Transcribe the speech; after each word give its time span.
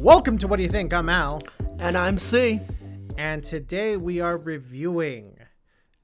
Welcome 0.00 0.38
to 0.38 0.48
What 0.48 0.56
Do 0.56 0.62
You 0.62 0.68
Think? 0.68 0.92
I'm 0.92 1.08
Al. 1.08 1.40
And 1.78 1.96
I'm 1.98 2.18
C. 2.18 2.60
And 3.16 3.42
today 3.42 3.96
we 3.96 4.20
are 4.20 4.36
reviewing 4.36 5.38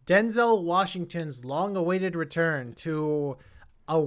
Denzel 0.06 0.62
Washington's 0.64 1.44
long 1.44 1.76
awaited 1.76 2.16
return 2.16 2.72
to 2.74 3.36
a. 3.88 4.06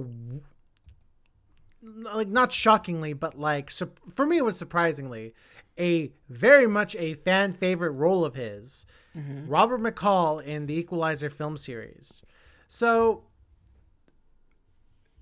Like, 1.82 2.28
not 2.28 2.52
shockingly, 2.52 3.12
but 3.12 3.38
like, 3.38 3.70
for 3.70 4.26
me, 4.26 4.36
it 4.38 4.44
was 4.44 4.58
surprisingly 4.58 5.32
a 5.78 6.12
very 6.28 6.66
much 6.66 6.94
a 6.96 7.14
fan 7.14 7.52
favorite 7.52 7.92
role 7.92 8.24
of 8.24 8.34
his, 8.34 8.84
Robert 9.14 9.80
McCall 9.80 10.42
in 10.44 10.66
the 10.66 10.74
Equalizer 10.74 11.30
film 11.30 11.56
series. 11.56 12.20
So, 12.66 13.24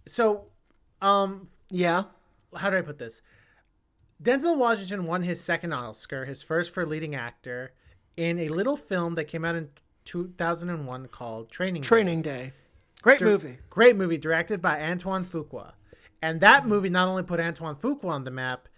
so, 0.06 0.46
um, 1.02 1.48
Yeah. 1.70 2.04
how 2.56 2.70
do 2.70 2.78
I 2.78 2.82
put 2.82 2.98
this? 2.98 3.20
Denzel 4.22 4.56
Washington 4.56 5.04
won 5.04 5.22
his 5.22 5.40
second 5.40 5.72
Oscar, 5.72 6.24
his 6.24 6.42
first 6.42 6.72
for 6.72 6.86
leading 6.86 7.14
actor, 7.14 7.72
in 8.16 8.38
a 8.38 8.48
little 8.48 8.76
film 8.76 9.14
that 9.16 9.24
came 9.24 9.44
out 9.44 9.54
in 9.54 9.68
2001 10.04 11.08
called 11.08 11.50
Training. 11.50 11.82
Day. 11.82 11.88
Training 11.88 12.22
Day. 12.22 12.52
Great 13.02 13.20
movie. 13.20 13.58
Great 13.68 13.96
movie, 13.96 14.18
directed 14.18 14.62
by 14.62 14.80
Antoine 14.82 15.24
Fuqua. 15.24 15.72
And 16.22 16.40
that 16.40 16.66
movie 16.66 16.88
not 16.88 17.08
only 17.08 17.22
put 17.22 17.40
Antoine 17.40 17.76
Fuqua 17.76 18.06
on 18.10 18.24
the 18.24 18.30
map, 18.30 18.68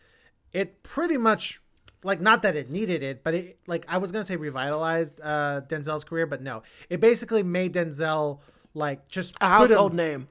it 0.52 0.82
pretty 0.82 1.16
much, 1.16 1.60
like, 2.02 2.20
not 2.20 2.42
that 2.42 2.56
it 2.56 2.68
needed 2.68 3.02
it, 3.02 3.22
but 3.22 3.34
it, 3.34 3.58
like, 3.66 3.86
I 3.88 3.98
was 3.98 4.10
going 4.10 4.20
to 4.22 4.26
say 4.26 4.36
revitalized 4.36 5.20
uh, 5.22 5.60
Denzel's 5.68 6.04
career, 6.04 6.26
but 6.26 6.42
no. 6.42 6.62
It 6.90 7.00
basically 7.00 7.42
made 7.44 7.74
Denzel, 7.74 8.40
like, 8.74 9.08
just 9.08 9.36
A 9.40 9.46
him- 9.46 9.52
household 9.52 9.94
name. 9.94 10.28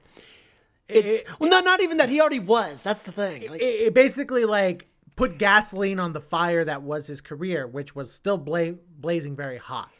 It's 0.88 1.22
well, 1.38 1.50
no, 1.50 1.60
not 1.60 1.82
even 1.82 1.98
that. 1.98 2.08
He 2.08 2.18
already 2.18 2.40
was. 2.40 2.82
That's 2.82 3.02
the 3.02 3.12
thing. 3.12 3.50
Like, 3.50 3.60
it, 3.60 3.64
it 3.64 3.94
basically 3.94 4.46
like 4.46 4.87
put 5.18 5.36
gasoline 5.38 5.98
on 6.00 6.12
the 6.12 6.20
fire 6.20 6.64
that 6.64 6.82
was 6.82 7.06
his 7.08 7.20
career, 7.20 7.66
which 7.66 7.94
was 7.94 8.12
still 8.12 8.38
bla- 8.38 8.74
blazing 8.98 9.36
very 9.36 9.58
hot. 9.58 9.90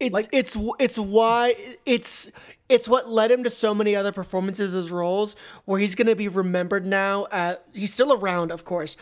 it's 0.00 0.12
like- 0.12 0.28
it's 0.32 0.56
it's 0.80 0.98
why 0.98 1.54
it's 1.86 2.30
it's 2.68 2.88
what 2.88 3.08
led 3.08 3.30
him 3.30 3.44
to 3.44 3.50
so 3.50 3.72
many 3.74 3.94
other 3.94 4.10
performances 4.10 4.74
as 4.74 4.90
roles 4.90 5.36
where 5.66 5.78
he's 5.78 5.94
going 5.94 6.06
to 6.08 6.16
be 6.16 6.26
remembered 6.26 6.84
now. 6.86 7.26
At, 7.30 7.64
he's 7.72 7.92
still 7.94 8.12
around, 8.12 8.50
of 8.50 8.64
course, 8.64 8.96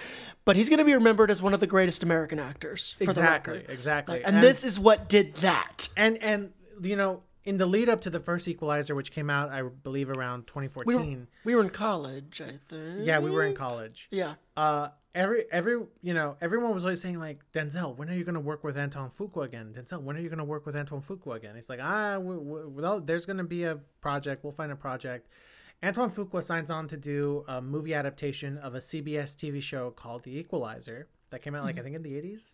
but 0.45 0.57
he's 0.57 0.69
going 0.69 0.81
to 0.81 0.85
be 0.85 0.93
remembered 0.95 1.31
as 1.31 1.41
one 1.41 1.55
of 1.55 1.61
the 1.61 1.67
greatest 1.69 2.03
American 2.03 2.39
actors. 2.41 2.97
Exactly, 3.01 3.65
exactly. 3.69 4.17
Like, 4.17 4.27
and, 4.27 4.37
And- 4.37 4.45
this 4.45 4.65
is 4.65 4.79
what 4.79 5.09
did 5.09 5.35
that. 5.37 5.89
And 5.97 6.19
and 6.23 6.53
you 6.83 6.97
know, 6.97 7.23
in 7.45 7.57
the 7.57 7.67
lead 7.67 7.89
up 7.89 8.01
to 8.03 8.11
the 8.11 8.21
first 8.21 8.47
Equalizer, 8.49 8.95
which 8.95 9.13
came 9.13 9.31
out, 9.31 9.49
I 9.51 9.63
believe 9.63 10.11
around 10.11 10.41
We 10.41 10.47
2014. 10.67 11.21
were, 11.21 11.27
we 11.45 11.55
were 11.55 11.63
in 11.63 11.71
college, 11.71 12.43
I 12.45 12.51
think. 12.69 13.07
yeah, 13.07 13.21
we 13.21 13.31
were 13.31 13.45
in 13.45 13.55
college. 13.55 14.09
Yeah. 14.11 14.35
Uh, 14.57 14.89
every 15.15 15.45
every 15.51 15.81
you 16.03 16.15
know 16.15 16.37
everyone 16.41 16.73
was 16.75 16.85
always 16.85 17.01
saying 17.01 17.19
like 17.19 17.41
Denzel, 17.53 17.97
when 17.97 18.09
are 18.09 18.15
you 18.15 18.25
going 18.25 18.35
to 18.35 18.41
work 18.41 18.63
with 18.65 18.77
Antoine 18.79 19.11
Fuqua 19.11 19.45
again? 19.45 19.73
Denzel, 19.73 20.03
when 20.03 20.17
are 20.17 20.21
you 20.21 20.29
going 20.29 20.39
to 20.39 20.45
work 20.45 20.67
with 20.67 20.77
Antoine 20.77 21.03
Fuqua 21.03 21.37
again? 21.37 21.55
He's 21.55 21.69
like, 21.69 21.81
ah, 21.83 22.19
we, 22.19 22.37
we, 22.37 22.67
well, 22.67 23.01
there's 23.01 23.27
going 23.27 23.39
to 23.39 23.45
be 23.45 23.65
a 23.65 23.77
project. 24.01 24.45
We'll 24.45 24.53
find 24.53 24.73
a 24.73 24.77
project. 24.77 25.29
Antoine 25.83 26.11
Fuqua 26.11 26.43
signs 26.43 26.71
on 26.71 26.87
to 26.89 26.97
do 26.97 27.45
a 27.49 27.63
movie 27.63 27.95
adaptation 27.95 28.59
of 28.59 28.75
a 28.75 28.79
CBS 28.79 29.35
TV 29.35 29.63
show 29.63 29.91
called 29.91 30.25
The 30.25 30.37
Equalizer 30.39 31.09
that 31.31 31.41
came 31.43 31.55
out 31.55 31.65
like 31.65 31.79
I 31.79 31.83
think 31.83 31.97
in 31.97 32.03
the 32.03 32.13
80s. 32.13 32.53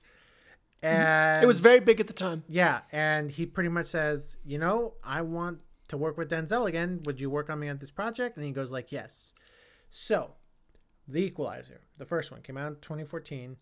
And 0.83 1.43
It 1.43 1.47
was 1.47 1.61
very 1.61 1.81
big 1.81 2.01
at 2.01 2.07
the 2.07 2.13
time. 2.13 2.45
yeah, 2.48 2.83
and 2.93 3.31
he 3.31 3.47
pretty 3.47 3.70
much 3.70 3.87
says, 3.87 4.37
you 4.45 4.59
know, 4.59 4.95
I 5.03 5.23
want 5.23 5.59
to 5.89 5.97
work 5.97 6.17
with 6.19 6.31
Denzel 6.31 6.69
again. 6.69 7.01
Would 7.05 7.20
you 7.20 7.31
work 7.31 7.48
on 7.51 7.59
me 7.59 7.69
on 7.69 7.79
this 7.79 7.91
project? 7.91 8.37
And 8.37 8.45
he 8.45 8.53
goes 8.53 8.70
like, 8.73 8.93
yes. 8.93 9.33
So, 9.91 10.33
The 11.09 11.25
Equalizer, 11.25 11.81
the 11.97 12.05
first 12.05 12.31
one 12.33 12.43
came 12.43 12.57
out 12.57 12.69
in 12.69 12.75
2014. 12.81 13.57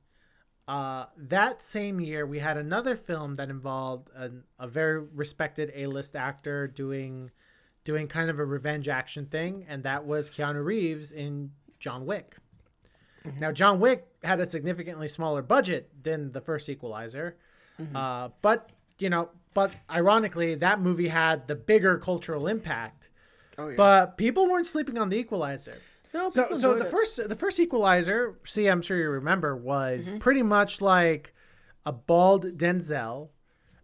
Uh, 0.67 1.07
that 1.17 1.63
same 1.63 2.01
year, 2.01 2.27
we 2.27 2.39
had 2.39 2.57
another 2.57 2.97
film 2.97 3.35
that 3.35 3.51
involved 3.51 4.09
a, 4.17 4.31
a 4.59 4.67
very 4.67 5.01
respected 5.01 5.71
A-list 5.75 6.17
actor 6.17 6.67
doing 6.67 7.31
doing 7.85 8.09
kind 8.09 8.31
of 8.31 8.39
a 8.39 8.45
revenge 8.45 8.89
action 8.89 9.27
thing, 9.27 9.67
and 9.69 9.83
that 9.83 10.07
was 10.07 10.31
Keanu 10.31 10.65
Reeves 10.65 11.13
in 11.13 11.51
John 11.79 12.07
Wick. 12.07 12.37
Now, 13.41 13.53
John 13.53 13.79
Wick 13.79 14.07
had 14.23 14.41
a 14.41 14.47
significantly 14.47 15.09
smaller 15.09 15.43
budget 15.43 15.91
than 16.03 16.33
the 16.33 16.41
first 16.41 16.69
Equalizer, 16.69 17.37
uh, 17.95 18.31
but 18.41 18.71
you 18.99 19.11
know, 19.11 19.29
but 19.53 19.73
ironically, 19.91 20.55
that 20.57 20.81
movie 20.81 21.09
had 21.09 21.47
the 21.47 21.55
bigger 21.55 21.99
cultural 21.99 22.47
impact. 22.47 23.11
Oh 23.59 23.69
yeah. 23.69 23.77
But 23.77 24.17
people 24.17 24.49
weren't 24.49 24.67
sleeping 24.67 24.97
on 24.99 25.11
the 25.11 25.17
Equalizer. 25.19 25.79
No, 26.15 26.29
So, 26.31 26.55
so 26.55 26.75
the 26.75 26.87
it. 26.87 26.91
first 26.91 27.29
the 27.29 27.35
first 27.35 27.59
Equalizer, 27.61 28.39
see, 28.45 28.67
I'm 28.69 28.81
sure 28.83 28.97
you 28.97 29.11
remember, 29.11 29.55
was 29.57 30.09
Mm-hmm. 30.09 30.19
pretty 30.19 30.43
much 30.43 30.81
like 30.81 31.35
a 31.85 31.93
bald 31.93 32.45
Denzel. 32.57 33.29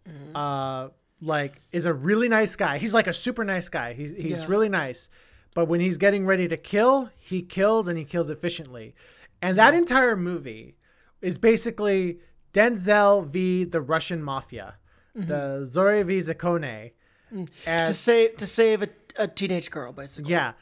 Mm-hmm. 0.09 0.35
Uh, 0.35 0.89
like 1.21 1.61
is 1.71 1.85
a 1.85 1.93
really 1.93 2.29
nice 2.29 2.55
guy. 2.55 2.77
He's 2.79 2.93
like 2.93 3.07
a 3.07 3.13
super 3.13 3.43
nice 3.43 3.69
guy. 3.69 3.93
He's 3.93 4.13
he's 4.13 4.41
Yeah. 4.43 4.47
really 4.49 4.69
nice, 4.69 5.09
but 5.53 5.65
when 5.67 5.79
he's 5.81 5.97
getting 5.97 6.25
ready 6.25 6.47
to 6.47 6.57
kill, 6.57 7.11
he 7.19 7.41
kills 7.43 7.87
and 7.87 7.97
he 7.97 8.05
kills 8.05 8.29
efficiently. 8.31 8.95
And 9.43 9.57
that 9.57 9.73
entire 9.75 10.15
movie 10.15 10.77
is 11.21 11.37
basically 11.37 12.19
Denzel 12.53 13.27
v 13.27 13.65
the 13.65 13.81
Russian 13.81 14.23
mafia, 14.23 14.75
the 15.13 15.63
Vory 15.75 16.03
v 16.03 16.17
Zakone. 16.19 16.91
And 17.31 17.87
to 17.87 17.93
save 17.93 18.37
to 18.37 18.47
save 18.47 18.81
a, 18.83 18.89
a 19.17 19.27
teenage 19.27 19.69
girl, 19.69 19.91
basically. 19.93 20.31
yeah, 20.31 20.53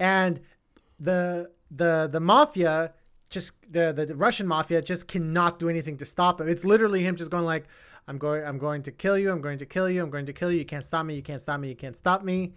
and 0.00 0.40
the 0.98 1.50
the 1.70 2.08
the 2.10 2.20
mafia 2.20 2.94
just 3.30 3.70
the, 3.70 3.92
the 3.92 4.14
Russian 4.16 4.46
mafia 4.46 4.80
just 4.80 5.06
cannot 5.06 5.58
do 5.58 5.68
anything 5.68 5.98
to 5.98 6.04
stop 6.04 6.40
him. 6.40 6.48
It's 6.48 6.64
literally 6.64 7.02
him 7.02 7.14
just 7.14 7.30
going 7.30 7.44
like, 7.44 7.66
"I'm 8.06 8.16
going, 8.16 8.42
I'm 8.42 8.58
going 8.58 8.82
to 8.84 8.92
kill 8.92 9.18
you. 9.18 9.30
I'm 9.30 9.42
going 9.42 9.58
to 9.58 9.66
kill 9.66 9.90
you. 9.90 10.02
I'm 10.02 10.10
going 10.10 10.26
to 10.26 10.32
kill 10.32 10.50
you. 10.50 10.58
You 10.58 10.64
can't 10.64 10.84
stop 10.84 11.04
me. 11.04 11.14
You 11.14 11.22
can't 11.22 11.40
stop 11.42 11.60
me. 11.60 11.68
You 11.68 11.76
can't 11.76 11.96
stop 11.96 12.22
me." 12.22 12.54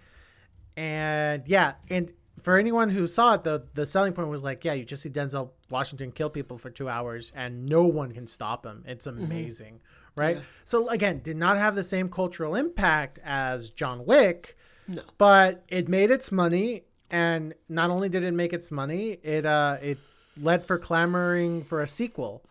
And 0.78 1.46
yeah, 1.46 1.74
and 1.90 2.14
for 2.42 2.58
anyone 2.58 2.90
who 2.90 3.08
saw 3.08 3.36
it, 3.36 3.44
the 3.44 3.68
the 3.74 3.86
selling 3.86 4.14
point 4.14 4.30
was 4.30 4.44
like, 4.44 4.64
yeah, 4.66 4.74
you 4.74 4.84
just 4.84 5.04
see 5.04 5.10
Denzel 5.10 5.52
Washington 5.70 6.12
kill 6.12 6.30
people 6.30 6.58
for 6.58 6.70
two 6.70 6.90
hours 6.90 7.32
and 7.36 7.66
no 7.66 7.86
one 7.86 8.12
can 8.12 8.28
stop 8.28 8.66
him. 8.66 8.84
It's 8.88 9.08
mm-hmm. 9.08 9.24
amazing, 9.24 9.82
right? 10.16 10.42
So 10.64 10.90
again, 10.90 11.20
did 11.20 11.38
not 11.38 11.58
have 11.58 11.76
the 11.76 11.84
same 11.84 12.08
cultural 12.08 12.56
impact 12.56 13.20
as 13.24 13.70
John 13.70 14.06
Wick, 14.06 14.58
No. 14.88 15.02
but 15.18 15.64
it 15.68 15.88
made 15.88 16.12
its 16.12 16.32
money, 16.32 16.84
and 17.12 17.54
not 17.70 17.90
only 17.90 18.10
did 18.10 18.24
it 18.24 18.34
make 18.34 18.54
its 18.54 18.72
money, 18.72 19.20
it 19.24 19.46
uh 19.46 19.78
it 19.82 20.00
led 20.38 20.66
for 20.66 20.78
clamoring 20.80 21.64
for 21.64 21.82
a 21.82 21.88
sequel, 21.88 22.44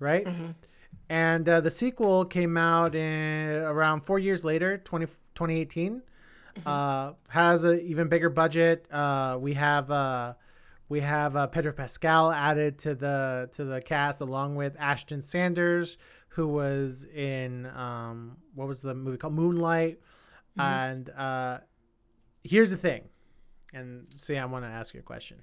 right? 0.00 0.26
And 1.10 1.48
uh, 1.48 1.60
the 1.62 1.70
sequel 1.70 2.24
came 2.26 2.56
out 2.58 2.94
in 2.94 3.56
around 3.62 4.02
four 4.02 4.18
years 4.18 4.44
later, 4.44 4.76
20, 4.78 5.06
2018. 5.06 6.02
Uh, 6.66 7.12
has 7.28 7.64
an 7.64 7.80
even 7.80 8.08
bigger 8.08 8.28
budget. 8.28 8.86
Uh, 8.90 9.38
we 9.40 9.54
have 9.54 9.90
uh, 9.90 10.34
we 10.88 11.00
have 11.00 11.36
uh, 11.36 11.46
Pedro 11.46 11.72
Pascal 11.72 12.32
added 12.32 12.78
to 12.80 12.94
the 12.96 13.48
to 13.52 13.64
the 13.64 13.80
cast 13.80 14.20
along 14.20 14.56
with 14.56 14.74
Ashton 14.78 15.22
Sanders, 15.22 15.96
who 16.28 16.48
was 16.48 17.04
in 17.14 17.66
um, 17.76 18.36
what 18.54 18.66
was 18.66 18.82
the 18.82 18.94
movie 18.94 19.16
called 19.16 19.34
Moonlight. 19.34 20.00
And 20.58 21.10
uh, 21.10 21.58
here's 22.42 22.70
the 22.70 22.76
thing, 22.76 23.08
and 23.72 24.06
see, 24.16 24.36
I 24.36 24.44
want 24.46 24.64
to 24.64 24.68
ask 24.68 24.94
you 24.94 25.00
a 25.00 25.02
question. 25.02 25.42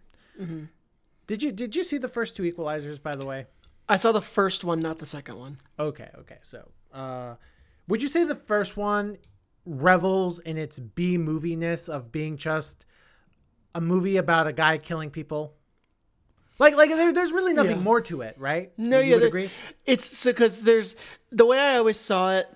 Did 1.27 1.41
you 1.41 1.51
did 1.51 1.75
you 1.75 1.83
see 1.83 1.97
the 1.97 2.07
first 2.07 2.35
two 2.35 2.43
Equalizers? 2.43 3.01
By 3.01 3.15
the 3.15 3.25
way. 3.25 3.47
I 3.87 3.97
saw 3.97 4.11
the 4.11 4.21
first 4.21 4.63
one, 4.63 4.79
not 4.81 4.97
the 4.99 5.05
second 5.05 5.37
one. 5.37 5.57
Okay, 5.79 6.09
okay. 6.19 6.39
So, 6.41 6.71
uh, 6.91 7.35
would 7.87 8.01
you 8.01 8.07
say 8.07 8.23
the 8.23 8.33
first 8.35 8.77
one 8.77 9.17
revels 9.65 10.39
in 10.39 10.57
its 10.57 10.79
B 10.79 11.17
moviness 11.17 11.87
of 11.87 12.11
being 12.11 12.35
just 12.37 12.85
a 13.75 13.81
movie 13.81 14.17
about 14.17 14.47
a 14.47 14.53
guy 14.53 14.77
killing 14.79 15.11
people? 15.11 15.53
Like, 16.57 16.75
like 16.75 16.89
there, 16.89 17.13
there's 17.13 17.31
really 17.31 17.53
nothing 17.53 17.77
Yeah. 17.77 17.83
more 17.83 18.01
to 18.01 18.21
it, 18.21 18.35
right? 18.39 18.71
No, 18.77 18.99
you 18.99 19.09
yeah, 19.11 19.15
would 19.17 19.23
agree. 19.27 19.49
It's 19.85 20.25
because 20.25 20.61
there's 20.63 20.95
the 21.31 21.45
way 21.45 21.59
I 21.59 21.77
always 21.77 21.99
saw 21.99 22.31
it. 22.37 22.47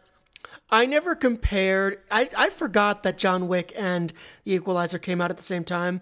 I 0.71 0.85
never 0.85 1.15
compared. 1.15 1.99
I, 2.11 2.29
I 2.37 2.49
forgot 2.49 3.03
that 3.03 3.17
John 3.17 3.47
Wick 3.47 3.73
and 3.75 4.13
The 4.43 4.53
Equalizer 4.53 4.99
came 4.99 5.19
out 5.19 5.31
at 5.31 5.37
the 5.37 5.43
same 5.43 5.63
time. 5.63 6.01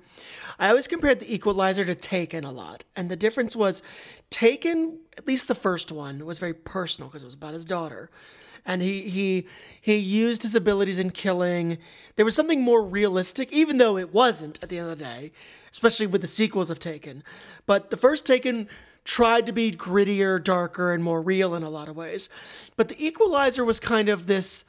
I 0.60 0.70
always 0.70 0.88
compared 0.88 1.20
The 1.20 1.34
Equalizer 1.34 1.86
to 1.86 1.96
Taken 1.96 2.44
a 2.44 2.52
lot, 2.52 2.84
and 2.96 3.10
the 3.10 3.16
difference 3.16 3.56
was 3.56 3.82
Taken, 4.30 5.00
at 5.18 5.26
least 5.26 5.48
the 5.48 5.56
first 5.56 5.92
one, 5.92 6.26
was 6.26 6.40
very 6.40 6.54
personal 6.54 7.10
because 7.10 7.22
it 7.22 7.28
was 7.28 7.34
about 7.34 7.54
his 7.54 7.64
daughter, 7.64 8.10
and 8.66 8.82
he 8.82 9.04
he 9.04 9.48
he 9.80 9.96
used 9.96 10.42
his 10.42 10.54
abilities 10.54 11.00
in 11.00 11.12
killing. 11.12 11.78
There 12.18 12.26
was 12.26 12.36
something 12.36 12.62
more 12.62 12.84
realistic, 12.84 13.54
even 13.54 13.78
though 13.78 13.98
it 13.98 14.14
wasn't 14.14 14.62
at 14.62 14.68
the 14.68 14.80
end 14.80 14.90
of 14.90 14.98
the 14.98 15.06
day, 15.06 15.32
especially 15.72 16.08
with 16.08 16.22
the 16.22 16.28
sequels 16.28 16.70
of 16.70 16.80
Taken. 16.80 17.24
But 17.66 17.90
the 17.90 17.98
first 17.98 18.26
Taken 18.26 18.68
tried 19.08 19.46
to 19.46 19.54
be 19.54 19.72
grittier, 19.72 20.44
darker, 20.44 20.92
and 20.94 21.02
more 21.02 21.22
real 21.22 21.56
in 21.56 21.64
a 21.64 21.70
lot 21.70 21.88
of 21.88 21.96
ways. 21.96 22.28
But 22.76 22.90
the 22.90 23.06
Equalizer 23.06 23.64
was 23.64 23.80
kind 23.80 24.10
of 24.10 24.28
this 24.28 24.66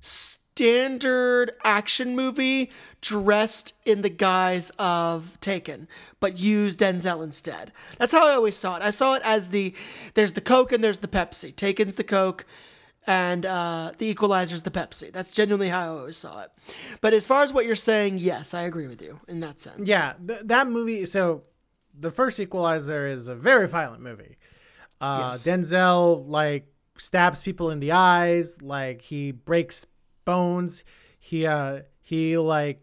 standard 0.00 1.50
action 1.64 2.14
movie 2.14 2.70
dressed 3.00 3.74
in 3.84 4.02
the 4.02 4.08
guise 4.08 4.70
of 4.78 5.36
Taken, 5.40 5.88
but 6.20 6.38
used 6.38 6.78
Denzel 6.78 7.24
instead. 7.24 7.72
That's 7.98 8.12
how 8.12 8.28
I 8.28 8.34
always 8.34 8.56
saw 8.56 8.76
it. 8.76 8.82
I 8.82 8.90
saw 8.90 9.16
it 9.16 9.22
as 9.24 9.48
the 9.48 9.74
there's 10.14 10.34
the 10.34 10.40
Coke 10.40 10.70
and 10.70 10.82
there's 10.82 11.00
the 11.00 11.08
Pepsi. 11.08 11.52
Taken's 11.52 11.96
the 11.96 12.04
Coke, 12.04 12.46
and 13.04 13.44
uh, 13.44 13.92
the 13.98 14.06
Equalizer's 14.06 14.62
the 14.62 14.70
Pepsi. 14.70 15.12
That's 15.12 15.32
genuinely 15.32 15.70
how 15.70 15.80
I 15.80 15.98
always 15.98 16.16
saw 16.16 16.42
it. 16.42 16.52
But 17.00 17.14
as 17.14 17.26
far 17.26 17.42
as 17.42 17.52
what 17.52 17.66
you're 17.66 17.74
saying, 17.74 18.20
yes, 18.20 18.54
I 18.54 18.62
agree 18.62 18.86
with 18.86 19.02
you 19.02 19.18
in 19.26 19.40
that 19.40 19.60
sense. 19.60 19.88
Yeah, 19.88 20.12
th- 20.24 20.42
that 20.44 20.68
movie. 20.68 21.04
So 21.04 21.42
the 21.98 22.10
first 22.10 22.38
Equalizer 22.40 23.06
is 23.06 23.28
a 23.28 23.34
very 23.34 23.68
violent 23.68 24.02
movie. 24.02 24.36
Uh, 25.00 25.30
Yes. 25.32 25.44
Denzel 25.46 26.24
like 26.28 26.66
stabs 26.96 27.42
people 27.42 27.70
in 27.70 27.80
the 27.80 27.92
eyes, 27.92 28.60
like 28.62 29.02
he 29.02 29.32
breaks 29.32 29.86
bones. 30.24 30.84
He 31.18 31.46
uh 31.46 31.80
he 32.02 32.36
like 32.38 32.80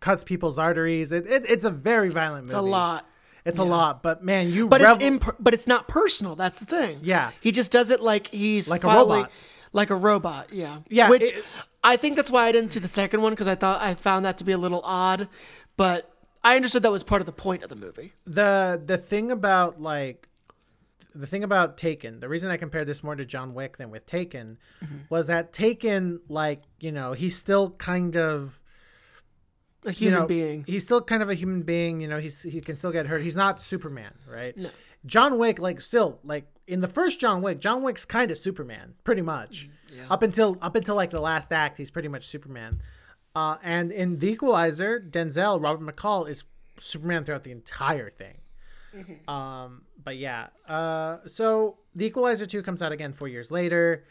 cuts 0.00 0.24
people's 0.24 0.58
arteries. 0.58 1.12
It, 1.12 1.26
it 1.26 1.44
it's 1.48 1.64
a 1.64 1.70
very 1.70 2.08
violent 2.10 2.44
movie. 2.44 2.52
It's 2.56 2.58
a 2.58 2.60
lot. 2.62 3.04
It's 3.44 3.58
a 3.58 3.64
lot, 3.64 4.02
but 4.02 4.22
man, 4.22 4.52
you 4.52 4.68
But 4.68 4.82
revel- 4.82 4.96
it's 4.96 5.04
imp- 5.04 5.36
but 5.40 5.54
it's 5.54 5.66
not 5.66 5.88
personal. 5.88 6.36
That's 6.36 6.58
the 6.58 6.66
thing. 6.66 7.00
Yeah. 7.02 7.30
he 7.40 7.50
just 7.50 7.72
does 7.72 7.90
it 7.90 8.02
like 8.02 8.26
he's 8.26 8.68
Like 8.70 8.84
a 8.84 8.88
robot. 8.88 9.30
like 9.72 9.88
a 9.90 9.94
robot. 9.96 10.52
Yeah, 10.52 10.80
Yeah, 10.90 11.08
Which 11.08 11.22
it- 11.32 11.44
I 11.82 11.96
think 11.96 12.16
that's 12.16 12.30
why 12.30 12.46
I 12.46 12.52
didn't 12.52 12.70
see 12.70 12.80
the 12.80 12.88
second 12.88 13.22
one 13.22 13.32
because 13.32 13.48
I 13.48 13.54
thought 13.54 13.80
I 13.80 13.94
found 13.94 14.24
that 14.26 14.36
to 14.38 14.44
be 14.44 14.52
a 14.52 14.58
little 14.58 14.82
odd, 14.84 15.28
but 15.76 16.10
I 16.48 16.56
understood 16.56 16.82
that 16.82 16.90
was 16.90 17.02
part 17.02 17.20
of 17.20 17.26
the 17.26 17.32
point 17.32 17.62
of 17.62 17.68
the 17.68 17.76
movie. 17.76 18.12
the 18.26 18.80
the 18.84 18.96
thing 18.96 19.30
about 19.30 19.80
like 19.80 20.28
the 21.14 21.26
thing 21.26 21.42
about 21.42 21.76
Taken, 21.76 22.20
the 22.20 22.28
reason 22.28 22.50
I 22.50 22.56
compared 22.56 22.86
this 22.86 23.02
more 23.02 23.16
to 23.16 23.24
John 23.24 23.52
Wick 23.52 23.76
than 23.76 23.90
with 23.90 24.06
Taken 24.06 24.58
mm-hmm. 24.82 24.96
was 25.10 25.26
that 25.26 25.52
Taken, 25.52 26.20
like, 26.28 26.62
you 26.78 26.92
know, 26.92 27.12
he's 27.12 27.36
still 27.36 27.70
kind 27.72 28.16
of 28.16 28.60
A 29.84 29.88
you 29.88 29.94
human 29.94 30.20
know, 30.20 30.26
being. 30.26 30.64
He's 30.66 30.84
still 30.84 31.00
kind 31.00 31.22
of 31.22 31.28
a 31.28 31.34
human 31.34 31.62
being, 31.62 32.00
you 32.00 32.08
know, 32.08 32.20
he's 32.20 32.42
he 32.42 32.60
can 32.60 32.76
still 32.76 32.92
get 32.92 33.06
hurt. 33.06 33.22
He's 33.22 33.36
not 33.36 33.60
Superman, 33.60 34.12
right? 34.26 34.56
No. 34.56 34.70
John 35.06 35.38
Wick, 35.38 35.58
like 35.58 35.80
still, 35.80 36.20
like 36.24 36.46
in 36.66 36.80
the 36.80 36.88
first 36.88 37.20
John 37.20 37.42
Wick, 37.42 37.60
John 37.60 37.82
Wick's 37.82 38.04
kind 38.04 38.30
of 38.30 38.38
Superman, 38.38 38.94
pretty 39.04 39.22
much. 39.22 39.68
Mm, 39.92 40.10
up 40.10 40.22
until 40.22 40.56
up 40.62 40.76
until 40.76 40.94
like 40.94 41.10
the 41.10 41.20
last 41.20 41.52
act, 41.52 41.78
he's 41.78 41.90
pretty 41.90 42.08
much 42.08 42.26
Superman. 42.26 42.80
Uh, 43.38 43.56
and 43.62 43.92
in 43.92 44.18
The 44.18 44.30
Equalizer, 44.30 44.98
Denzel, 45.00 45.62
Robert 45.62 45.84
McCall 45.86 46.28
is 46.28 46.42
Superman 46.80 47.22
throughout 47.24 47.44
the 47.44 47.52
entire 47.52 48.10
thing. 48.10 48.38
Um, 49.28 49.82
but 50.02 50.16
yeah, 50.16 50.48
uh, 50.68 51.18
so 51.26 51.76
The 51.94 52.06
Equalizer 52.06 52.46
2 52.46 52.62
comes 52.62 52.82
out 52.82 52.90
again 52.90 53.12
four 53.12 53.28
years 53.28 53.50
later. 53.52 54.04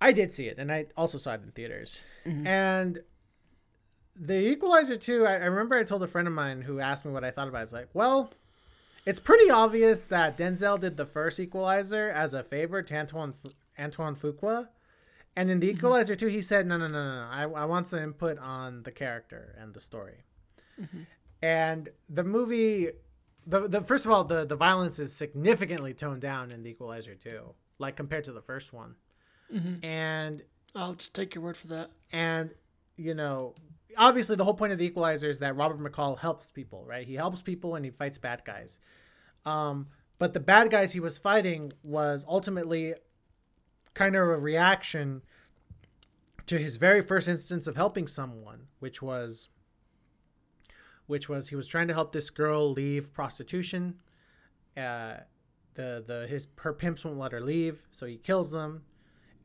I 0.00 0.12
did 0.12 0.30
see 0.30 0.46
it, 0.46 0.58
and 0.58 0.70
I 0.70 0.86
also 0.96 1.18
saw 1.18 1.32
it 1.34 1.42
in 1.42 1.50
theaters. 1.50 2.02
And 2.46 3.00
The 4.14 4.38
Equalizer 4.52 4.94
2, 4.96 5.26
I, 5.26 5.32
I 5.32 5.44
remember 5.46 5.76
I 5.76 5.82
told 5.82 6.02
a 6.04 6.06
friend 6.06 6.28
of 6.28 6.34
mine 6.34 6.62
who 6.62 6.78
asked 6.78 7.04
me 7.04 7.10
what 7.12 7.24
I 7.24 7.30
thought 7.32 7.48
about 7.48 7.58
it. 7.58 7.60
I 7.60 7.64
was 7.64 7.72
like, 7.72 7.88
well, 7.92 8.30
it's 9.04 9.20
pretty 9.20 9.50
obvious 9.50 10.04
that 10.06 10.36
Denzel 10.36 10.78
did 10.78 10.96
the 10.96 11.06
first 11.06 11.40
Equalizer 11.40 12.10
as 12.10 12.34
a 12.34 12.44
favor 12.44 12.82
to 12.82 12.96
Antoine, 12.96 13.32
Antoine 13.78 14.14
Fuqua. 14.14 14.68
And 15.38 15.50
in 15.50 15.60
The 15.60 15.68
mm-hmm. 15.68 15.76
Equalizer 15.76 16.16
2, 16.16 16.26
he 16.26 16.40
said, 16.40 16.66
no, 16.66 16.76
no, 16.76 16.88
no, 16.88 17.02
no, 17.02 17.14
no. 17.20 17.28
I, 17.30 17.42
I 17.62 17.64
want 17.64 17.86
some 17.86 18.00
input 18.00 18.38
on 18.38 18.82
the 18.82 18.90
character 18.90 19.54
and 19.60 19.72
the 19.72 19.80
story. 19.80 20.24
Mm-hmm. 20.80 21.02
And 21.42 21.90
the 22.08 22.24
movie, 22.24 22.88
the, 23.46 23.68
the 23.68 23.80
first 23.80 24.04
of 24.04 24.10
all, 24.10 24.24
the, 24.24 24.44
the 24.44 24.56
violence 24.56 24.98
is 24.98 25.12
significantly 25.12 25.94
toned 25.94 26.22
down 26.22 26.50
in 26.50 26.64
The 26.64 26.70
Equalizer 26.70 27.14
2, 27.14 27.54
like 27.78 27.94
compared 27.94 28.24
to 28.24 28.32
the 28.32 28.42
first 28.42 28.72
one. 28.72 28.96
Mm-hmm. 29.54 29.84
And 29.84 30.42
I'll 30.74 30.94
just 30.94 31.14
take 31.14 31.36
your 31.36 31.44
word 31.44 31.56
for 31.56 31.68
that. 31.68 31.90
and 32.12 32.50
you 32.98 33.14
know 33.14 33.54
obviously 33.96 34.36
the 34.36 34.44
whole 34.44 34.54
point 34.54 34.72
of 34.72 34.78
the 34.78 34.84
equalizer 34.84 35.30
is 35.30 35.38
that 35.38 35.56
robert 35.56 35.80
mccall 35.80 36.18
helps 36.18 36.50
people 36.50 36.84
right 36.86 37.06
he 37.06 37.14
helps 37.14 37.40
people 37.40 37.76
and 37.76 37.84
he 37.84 37.90
fights 37.90 38.18
bad 38.18 38.42
guys 38.44 38.80
um, 39.46 39.86
but 40.18 40.34
the 40.34 40.40
bad 40.40 40.68
guys 40.68 40.92
he 40.92 41.00
was 41.00 41.16
fighting 41.16 41.72
was 41.82 42.26
ultimately 42.28 42.94
kind 43.94 44.16
of 44.16 44.22
a 44.28 44.36
reaction 44.36 45.22
to 46.46 46.58
his 46.58 46.76
very 46.76 47.02
first 47.02 47.28
instance 47.28 47.66
of 47.66 47.76
helping 47.76 48.06
someone 48.06 48.68
which 48.78 49.02
was 49.02 49.48
which 51.06 51.28
was 51.28 51.48
he 51.48 51.56
was 51.56 51.66
trying 51.66 51.88
to 51.88 51.94
help 51.94 52.12
this 52.12 52.30
girl 52.30 52.70
leave 52.70 53.12
prostitution 53.12 53.96
uh, 54.76 55.14
the 55.78 56.02
the 56.06 56.26
his 56.26 56.48
her 56.58 56.72
pimps 56.72 57.04
won't 57.04 57.18
let 57.18 57.32
her 57.32 57.40
leave 57.40 57.86
so 57.90 58.04
he 58.04 58.16
kills 58.16 58.50
them. 58.50 58.82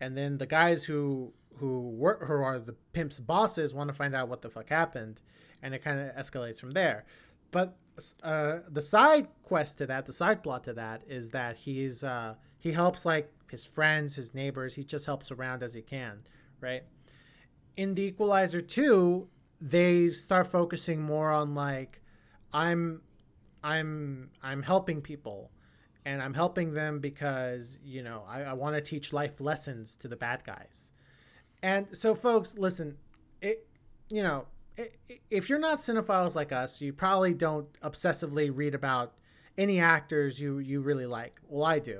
And 0.02 0.18
then 0.18 0.38
the 0.38 0.46
guys 0.46 0.84
who 0.84 1.34
who 1.58 1.90
work 1.92 2.26
who 2.26 2.34
are 2.34 2.60
the 2.60 2.76
pimp's 2.92 3.20
bosses 3.20 3.74
want 3.74 3.88
to 3.90 3.94
find 3.94 4.16
out 4.16 4.28
what 4.28 4.42
the 4.42 4.50
fuck 4.50 4.70
happened 4.70 5.22
and 5.62 5.74
it 5.74 5.84
kind 5.84 6.00
of 6.00 6.16
escalates 6.16 6.60
from 6.60 6.72
there. 6.72 7.06
But 7.52 7.78
uh, 8.24 8.60
the 8.68 8.82
side 8.82 9.28
quest 9.44 9.78
to 9.78 9.86
that 9.86 10.08
the 10.08 10.14
side 10.14 10.44
plot 10.44 10.64
to 10.66 10.74
that 10.74 11.04
is 11.08 11.32
that 11.32 11.56
he's 11.58 12.04
uh, 12.04 12.36
he 12.58 12.72
helps 12.72 13.06
like 13.06 13.32
his 13.56 13.64
friends 13.76 14.16
his 14.22 14.30
neighbors 14.42 14.72
he 14.80 14.84
just 14.84 15.06
helps 15.06 15.28
around 15.32 15.60
as 15.64 15.74
he 15.74 15.82
can 15.96 16.16
right? 16.68 16.84
In 17.76 17.96
the 17.96 18.04
equalizer 18.12 18.62
2 18.62 19.28
they 19.62 20.10
start 20.10 20.46
focusing 20.48 21.00
more 21.02 21.30
on 21.32 21.48
like 21.56 22.02
i'm 22.64 23.02
i'm 23.64 24.30
i'm 24.50 24.62
helping 24.64 25.00
people 25.02 25.40
and 26.06 26.22
i'm 26.24 26.34
helping 26.34 26.74
them 26.74 27.00
because 27.00 27.78
you 27.84 28.02
know 28.08 28.20
i, 28.28 28.42
I 28.42 28.54
want 28.54 28.76
to 28.76 28.82
teach 28.82 29.14
life 29.14 29.40
lessons 29.40 29.96
to 30.02 30.08
the 30.08 30.18
bad 30.26 30.44
guys. 30.44 30.92
And 31.62 31.88
so 32.02 32.14
folks 32.14 32.58
listen 32.58 32.98
it 33.42 33.58
you 34.10 34.24
know 34.28 34.40
i- 34.78 34.90
i- 35.12 35.20
if 35.30 35.44
you're 35.50 35.60
not 35.70 35.78
cinephiles 35.80 36.36
like 36.36 36.52
us 36.52 36.82
you 36.82 36.92
probably 36.94 37.34
don't 37.34 37.68
obsessively 37.82 38.52
read 38.62 38.76
about 38.76 39.14
any 39.58 39.80
actors 39.80 40.42
you 40.44 40.52
you 40.70 40.82
really 40.90 41.06
like. 41.20 41.36
Well 41.48 41.66
i 41.76 41.80
do 41.80 42.00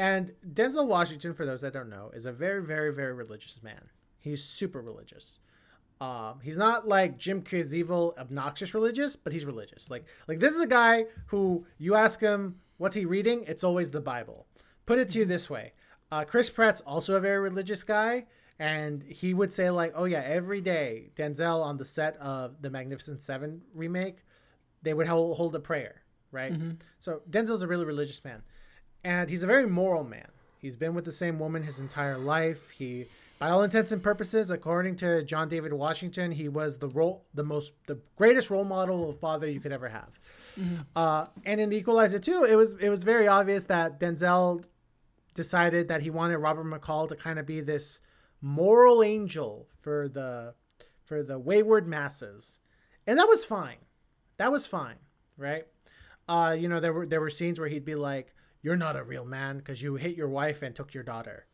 and 0.00 0.32
denzel 0.54 0.86
washington 0.86 1.34
for 1.34 1.44
those 1.44 1.60
that 1.60 1.72
don't 1.72 1.90
know 1.90 2.10
is 2.14 2.26
a 2.26 2.32
very 2.32 2.62
very 2.62 2.92
very 2.92 3.12
religious 3.12 3.62
man 3.62 3.82
he's 4.18 4.42
super 4.42 4.80
religious 4.80 5.38
um, 6.00 6.40
he's 6.42 6.56
not 6.56 6.88
like 6.88 7.18
Jim 7.18 7.42
Caviezel, 7.42 8.16
obnoxious 8.16 8.72
religious, 8.72 9.16
but 9.16 9.34
he's 9.34 9.44
religious. 9.44 9.90
Like, 9.90 10.06
like 10.28 10.40
this 10.40 10.54
is 10.54 10.60
a 10.60 10.66
guy 10.66 11.04
who 11.26 11.66
you 11.76 11.94
ask 11.94 12.20
him 12.20 12.56
what's 12.78 12.94
he 12.94 13.04
reading, 13.04 13.44
it's 13.46 13.62
always 13.62 13.90
the 13.90 14.00
Bible. 14.00 14.46
Put 14.86 14.98
it 14.98 15.10
to 15.10 15.18
you 15.18 15.24
this 15.26 15.50
way: 15.50 15.72
uh, 16.10 16.24
Chris 16.24 16.48
Pratt's 16.48 16.80
also 16.80 17.16
a 17.16 17.20
very 17.20 17.38
religious 17.38 17.84
guy, 17.84 18.24
and 18.58 19.02
he 19.02 19.34
would 19.34 19.52
say 19.52 19.68
like, 19.68 19.92
"Oh 19.94 20.06
yeah, 20.06 20.22
every 20.24 20.62
day 20.62 21.10
Denzel 21.14 21.62
on 21.62 21.76
the 21.76 21.84
set 21.84 22.16
of 22.16 22.62
the 22.62 22.70
Magnificent 22.70 23.20
Seven 23.20 23.60
remake, 23.74 24.24
they 24.82 24.94
would 24.94 25.06
hold, 25.06 25.36
hold 25.36 25.54
a 25.54 25.60
prayer, 25.60 26.00
right? 26.32 26.52
So 26.98 27.20
Denzel's 27.30 27.62
a 27.62 27.66
really 27.66 27.84
religious 27.84 28.24
man, 28.24 28.42
and 29.04 29.30
he's 29.30 29.42
a 29.42 29.46
very 29.46 29.66
moral 29.66 30.04
man. 30.04 30.28
He's 30.58 30.76
been 30.76 30.94
with 30.94 31.04
the 31.04 31.12
same 31.12 31.38
woman 31.38 31.62
his 31.62 31.78
entire 31.78 32.18
life. 32.18 32.70
He, 32.70 33.06
by 33.38 33.48
all 33.48 33.62
intents 33.62 33.92
and 33.92 34.02
purposes, 34.02 34.50
according 34.50 34.96
to 34.96 35.22
John 35.24 35.48
David 35.48 35.72
Washington, 35.72 36.32
he 36.32 36.48
was 36.48 36.78
the 36.78 36.88
role, 36.88 37.24
the 37.32 37.44
most, 37.44 37.72
the 37.86 37.98
greatest 38.16 38.50
role 38.50 38.64
model 38.64 39.08
of 39.08 39.18
father 39.18 39.48
you 39.48 39.60
could 39.60 39.72
ever 39.72 39.88
have. 39.88 40.20
Uh, 40.94 41.26
and 41.46 41.60
in 41.60 41.70
The 41.70 41.76
Equalizer 41.78 42.18
2, 42.18 42.44
it 42.44 42.54
was 42.54 42.74
it 42.74 42.88
was 42.88 43.04
very 43.04 43.26
obvious 43.26 43.66
that 43.66 43.98
Denzel 43.98 44.64
decided 45.34 45.88
that 45.88 46.02
he 46.02 46.10
wanted 46.10 46.38
Robert 46.38 46.66
McCall 46.66 47.08
to 47.08 47.16
kind 47.16 47.38
of 47.38 47.46
be 47.46 47.60
this 47.60 48.00
moral 48.42 49.02
angel 49.02 49.68
for 49.78 50.08
the 50.08 50.54
for 51.04 51.22
the 51.22 51.38
wayward 51.38 51.86
masses, 51.86 52.58
and 53.06 53.18
that 53.18 53.28
was 53.28 53.44
fine. 53.44 53.78
That 54.36 54.52
was 54.52 54.66
fine, 54.66 54.96
right? 55.38 55.64
Uh, 56.28 56.56
you 56.58 56.68
know, 56.68 56.80
there 56.80 56.92
were 56.92 57.06
there 57.06 57.20
were 57.20 57.30
scenes 57.30 57.58
where 57.58 57.68
he'd 57.68 57.84
be 57.84 57.94
like, 57.94 58.34
"You're 58.62 58.76
not 58.76 58.96
a 58.96 59.02
real 59.02 59.24
man 59.24 59.58
because 59.58 59.82
you 59.82 59.96
hit 59.96 60.16
your 60.16 60.28
wife 60.28 60.62
and 60.62 60.74
took 60.74 60.94
your 60.94 61.02
daughter." 61.02 61.46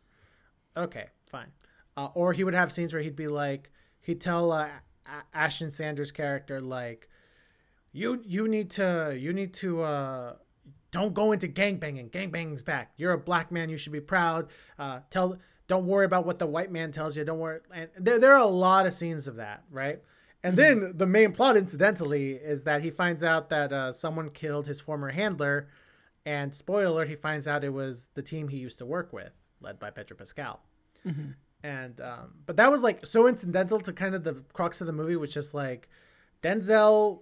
Okay, 0.77 1.07
fine. 1.31 1.53
Uh, 1.97 2.09
or 2.15 2.33
he 2.33 2.45
would 2.45 2.55
have 2.55 2.71
scenes 2.71 2.93
where 2.93 3.03
he'd 3.03 3.17
be 3.17 3.29
like, 3.29 3.71
he'd 4.03 4.21
tell 4.21 4.53
uh, 4.53 4.69
A- 5.07 5.37
Ashton 5.37 5.71
Sanders' 5.71 6.13
character 6.13 6.61
like, 6.61 7.09
"You 7.93 8.23
you 8.25 8.49
need 8.49 8.71
to 8.73 9.17
you 9.19 9.33
need 9.33 9.55
to 9.55 9.83
uh, 9.83 10.35
don't 10.91 11.15
go 11.15 11.33
into 11.33 11.49
gangbanging. 11.49 12.11
Gangbanging's 12.11 12.63
back. 12.63 12.93
You're 12.97 13.13
a 13.13 13.19
black 13.19 13.51
man. 13.51 13.69
You 13.69 13.77
should 13.77 13.93
be 13.93 14.01
proud. 14.01 14.49
Uh, 14.79 15.01
tell 15.11 15.39
don't 15.69 15.87
worry 15.87 16.05
about 16.05 16.27
what 16.27 16.39
the 16.39 16.47
white 16.47 16.71
man 16.71 16.93
tells 16.93 17.17
you. 17.17 17.25
Don't 17.25 17.39
worry." 17.39 17.61
And 17.73 17.89
there 17.99 18.19
there 18.19 18.35
are 18.35 18.41
a 18.41 18.47
lot 18.47 18.87
of 18.87 18.93
scenes 18.93 19.27
of 19.27 19.37
that, 19.37 19.65
right? 19.71 20.03
And 20.43 20.57
then 20.57 20.93
the 20.95 21.07
main 21.07 21.33
plot, 21.33 21.57
incidentally, 21.57 22.35
is 22.35 22.63
that 22.65 22.85
he 22.85 22.91
finds 22.91 23.25
out 23.25 23.51
that 23.51 23.73
uh, 23.73 23.91
someone 23.91 24.31
killed 24.31 24.69
his 24.69 24.81
former 24.81 25.11
handler, 25.11 25.67
and 26.27 26.55
spoiler 26.55 26.85
alert, 26.87 27.09
he 27.09 27.17
finds 27.17 27.49
out 27.49 27.65
it 27.65 27.73
was 27.73 28.11
the 28.15 28.21
team 28.23 28.49
he 28.49 28.59
used 28.59 28.77
to 28.79 28.85
work 28.85 29.13
with, 29.15 29.33
led 29.61 29.79
by 29.79 29.89
Pedro 29.91 30.17
Pascal. 30.19 30.61
And 31.63 32.01
um, 32.01 32.35
but 32.45 32.57
that 32.57 32.71
was 32.71 32.83
like 32.83 33.07
so 33.07 33.27
incidental 33.27 33.81
to 33.81 33.93
kind 33.93 34.15
of 34.15 34.25
the 34.25 34.45
crux 34.53 34.83
of 34.83 34.87
the 34.87 34.93
movie, 34.93 35.17
which 35.17 35.37
is 35.37 35.55
like 35.55 35.89
Denzel, 36.43 37.21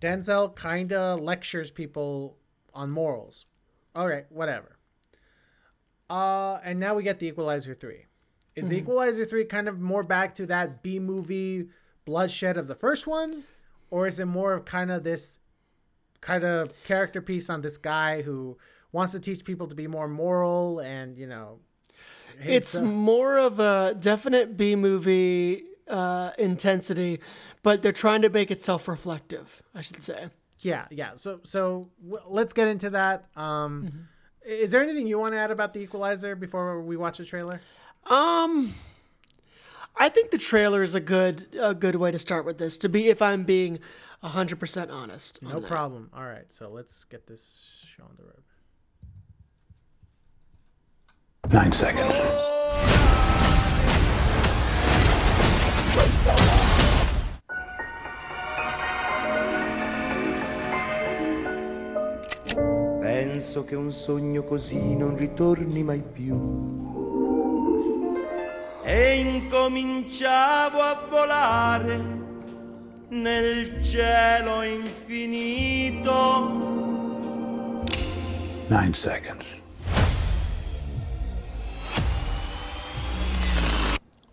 Denzel 0.00 0.54
kind 0.54 0.92
of 0.92 1.20
lectures 1.20 1.70
people 1.70 2.36
on 2.74 2.90
morals. 2.90 3.46
All 3.94 4.06
right, 4.06 4.26
whatever. 4.30 4.76
Uh, 6.10 6.58
and 6.64 6.78
now 6.78 6.94
we 6.94 7.02
get 7.02 7.20
the 7.20 7.28
Equalizer 7.28 7.74
three. 7.74 8.06
Is 8.56 8.68
the 8.68 8.76
Equalizer 8.76 9.24
3 9.24 9.44
kind 9.44 9.68
of 9.68 9.80
more 9.80 10.02
back 10.02 10.34
to 10.34 10.46
that 10.46 10.82
B 10.82 10.98
movie 10.98 11.68
bloodshed 12.04 12.56
of 12.56 12.66
the 12.66 12.74
first 12.74 13.06
one? 13.06 13.44
Or 13.90 14.06
is 14.06 14.20
it 14.20 14.26
more 14.26 14.52
of 14.52 14.64
kind 14.64 14.90
of 14.90 15.02
this 15.04 15.38
kind 16.20 16.44
of 16.44 16.72
character 16.84 17.20
piece 17.22 17.48
on 17.50 17.60
this 17.62 17.76
guy 17.76 18.22
who 18.22 18.56
wants 18.92 19.12
to 19.12 19.20
teach 19.20 19.44
people 19.44 19.66
to 19.68 19.74
be 19.74 19.86
more 19.86 20.08
moral 20.08 20.80
and, 20.80 21.16
you 21.16 21.26
know, 21.26 21.58
It's 22.44 22.74
more 22.78 23.38
of 23.38 23.60
a 23.60 23.96
definite 24.00 24.56
B 24.56 24.74
movie 24.76 25.64
uh, 25.88 26.30
intensity, 26.38 27.20
but 27.62 27.82
they're 27.82 27.92
trying 27.92 28.22
to 28.22 28.28
make 28.30 28.50
it 28.50 28.62
self 28.62 28.88
reflective, 28.88 29.62
I 29.74 29.80
should 29.82 30.02
say. 30.02 30.28
yeah, 30.60 30.86
yeah. 30.90 31.12
So, 31.16 31.40
so 31.42 31.88
w- 32.02 32.22
let's 32.28 32.52
get 32.52 32.68
into 32.68 32.90
that. 32.90 33.26
Um, 33.36 34.08
Is 34.46 34.70
there 34.70 34.82
anything 34.82 35.06
you 35.06 35.18
want 35.18 35.32
to 35.32 35.38
add 35.38 35.50
about 35.50 35.72
the 35.74 35.80
Equalizer 35.80 36.34
before 36.36 36.80
we 36.82 36.96
watch 36.96 37.18
the 37.18 37.24
trailer? 37.24 37.60
Um, 38.06 38.72
I 39.96 40.08
think 40.08 40.30
the 40.30 40.38
trailer 40.38 40.82
is 40.82 40.94
a 40.94 41.00
good 41.00 41.46
a 41.60 41.74
good 41.74 41.96
way 41.96 42.10
to 42.10 42.18
start 42.18 42.44
with 42.44 42.58
this. 42.58 42.78
To 42.78 42.88
be, 42.88 43.08
if 43.08 43.20
I'm 43.20 43.44
being 43.44 43.78
hundred 44.22 44.58
percent 44.60 44.90
honest, 44.90 45.38
on 45.44 45.50
No 45.52 45.60
that. 45.60 45.68
problem. 45.68 46.10
All 46.14 46.24
right, 46.24 46.50
so 46.52 46.68
let's 46.70 47.04
get 47.04 47.26
this 47.26 47.84
show 47.96 48.04
on 48.04 48.16
the 48.16 48.24
road. 48.24 48.42
Nine 51.52 51.72
seconds. 51.72 52.14
Penso 63.00 63.64
che 63.64 63.74
un 63.74 63.92
sogno 63.92 64.44
così 64.44 64.94
non 64.96 65.16
ritorni 65.16 65.82
mai 65.82 66.02
più. 66.02 67.09
E 68.84 69.20
incominciavo 69.20 70.80
a 70.80 71.06
volare 71.08 72.02
nel 73.08 73.84
cielo 73.84 74.62
infinito. 74.62 76.12
Nine 78.68 78.94
seconds. 78.94 79.44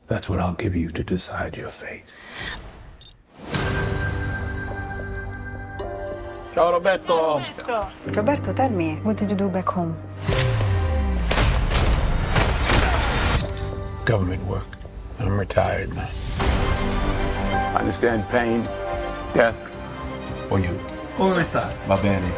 That's 0.07 0.29
what 0.29 0.39
I'll 0.39 0.53
give 0.53 0.75
you 0.75 0.91
to 0.91 1.03
decide 1.03 1.57
your 1.57 1.69
fate. 1.69 2.05
Ciao 6.53 6.71
Roberto! 6.71 7.41
Roberto, 8.05 8.53
tell 8.53 8.71
me, 8.71 8.95
what 9.03 9.17
did 9.17 9.29
you 9.29 9.35
do 9.35 9.49
back 9.49 9.67
home? 9.67 9.95
Government 14.07 14.41
work. 14.45 14.63
I'm 15.19 15.37
retired 15.37 15.93
now. 15.93 16.09
I 16.39 17.75
understand 17.77 18.25
pain, 18.29 18.63
death, 19.33 19.57
for 20.47 20.61
you. 20.61 20.79
Come 21.17 21.43
sta? 21.43 21.69
Va 21.87 21.97
bene. 22.01 22.31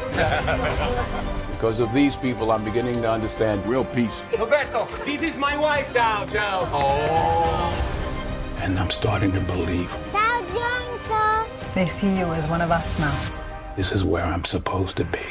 because 1.52 1.80
of 1.80 1.94
these 1.94 2.16
people, 2.16 2.52
I'm 2.52 2.64
beginning 2.64 3.04
to 3.04 3.12
understand 3.12 3.64
real 3.68 3.86
peace. 3.86 4.24
Roberto, 4.40 4.88
this 5.06 5.22
is 5.22 5.38
my 5.38 5.56
wife! 5.56 5.94
Ciao, 5.94 6.26
ciao! 6.26 6.68
Oh! 6.74 8.58
And 8.64 8.80
I'm 8.80 8.90
starting 8.90 9.32
to 9.34 9.42
believe 9.42 9.92
Ciao 10.12 10.42
Johnson! 10.56 11.52
They 11.76 11.88
see 11.88 12.18
you 12.18 12.26
as 12.34 12.48
one 12.48 12.62
of 12.62 12.72
us 12.72 12.98
now. 12.98 13.16
this 13.76 13.92
is 13.92 14.04
where 14.04 14.26
I'm 14.26 14.44
supposed 14.44 14.98
to 14.98 15.04
be. 15.04 15.28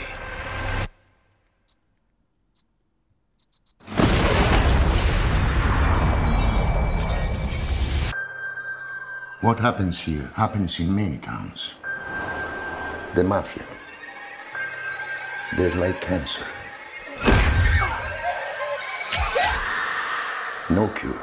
What 9.40 9.60
happens 9.60 10.00
here 10.00 10.32
happens 10.34 10.80
in 10.80 10.92
many 10.92 11.16
towns. 11.18 11.74
The 13.14 13.22
mafia. 13.22 13.62
They're 15.56 15.72
like 15.74 16.00
cancer. 16.00 16.42
No 20.68 20.88
cure. 20.88 21.22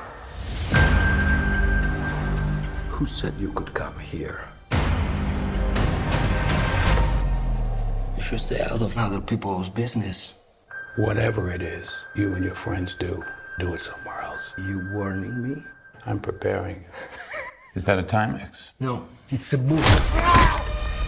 Who 2.87 3.05
said 3.05 3.33
you 3.37 3.51
could 3.51 3.73
come 3.73 3.99
here? 3.99 4.47
You 8.15 8.21
should 8.21 8.39
stay 8.39 8.61
out 8.61 8.81
of 8.81 8.97
other 8.97 9.19
people's 9.19 9.67
business. 9.67 10.35
Whatever 10.95 11.51
it 11.51 11.61
is 11.61 11.89
you 12.15 12.33
and 12.33 12.45
your 12.45 12.55
friends 12.55 12.95
do, 12.97 13.21
do 13.59 13.73
it 13.73 13.81
somewhere 13.81 14.21
else. 14.21 14.53
You 14.57 14.89
warning 14.93 15.43
me? 15.43 15.61
I'm 16.05 16.21
preparing 16.21 16.77
you. 16.77 16.85
Is 17.75 17.83
that 17.83 17.99
a 17.99 18.03
Timex? 18.03 18.71
No. 18.79 19.05
It's 19.29 19.51
a 19.51 19.57
boot. 19.57 19.83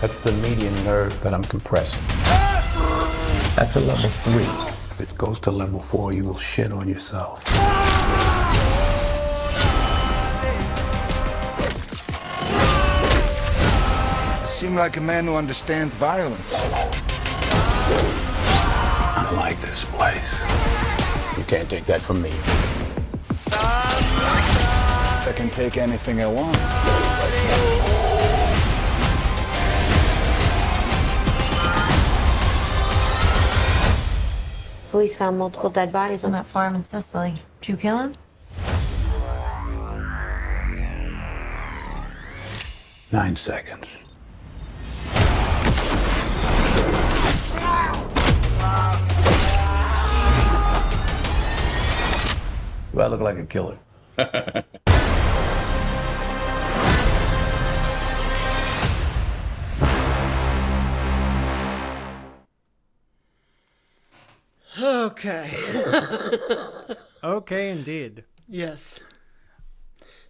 That's 0.02 0.20
the 0.20 0.34
median 0.34 0.76
nerve 0.84 1.18
that 1.24 1.34
I'm 1.34 1.46
compressing. 1.46 2.04
That's 3.56 3.78
a 3.78 3.80
level 3.80 4.10
three. 4.10 4.44
If 4.92 5.00
it 5.00 5.18
goes 5.18 5.40
to 5.42 5.52
level 5.52 5.80
four, 5.80 6.12
you 6.12 6.26
will 6.26 6.38
shit 6.38 6.74
on 6.74 6.90
yourself. 6.90 7.42
You 14.42 14.48
seem 14.48 14.76
like 14.76 14.98
a 14.98 15.02
man 15.02 15.26
who 15.26 15.36
understands 15.36 15.94
violence. 15.94 16.54
I 19.16 19.32
like 19.38 19.62
this 19.62 19.86
place. 19.86 21.38
You 21.38 21.46
can't 21.46 21.70
take 21.70 21.86
that 21.86 22.02
from 22.02 22.22
me. 22.22 22.34
I 25.38 25.40
can 25.40 25.52
take 25.52 25.78
anything 25.78 26.20
I 26.20 26.26
want. 26.26 26.58
Police 34.90 35.16
found 35.16 35.38
multiple 35.38 35.70
dead 35.70 35.92
bodies 35.94 36.24
on 36.24 36.32
that 36.32 36.48
farm 36.48 36.74
in 36.74 36.84
Sicily. 36.84 37.36
Did 37.62 37.70
you 37.70 37.78
kill 37.78 38.00
him? 38.00 38.16
Nine 43.12 43.36
seconds. 43.36 43.88
Do 52.92 53.02
I 53.02 53.08
look 53.08 53.22
like 53.22 53.38
a 53.38 53.46
killer? 53.46 53.78
Okay. 65.08 65.52
Okay, 67.24 67.72
indeed. 67.72 68.24
yes. 68.48 69.04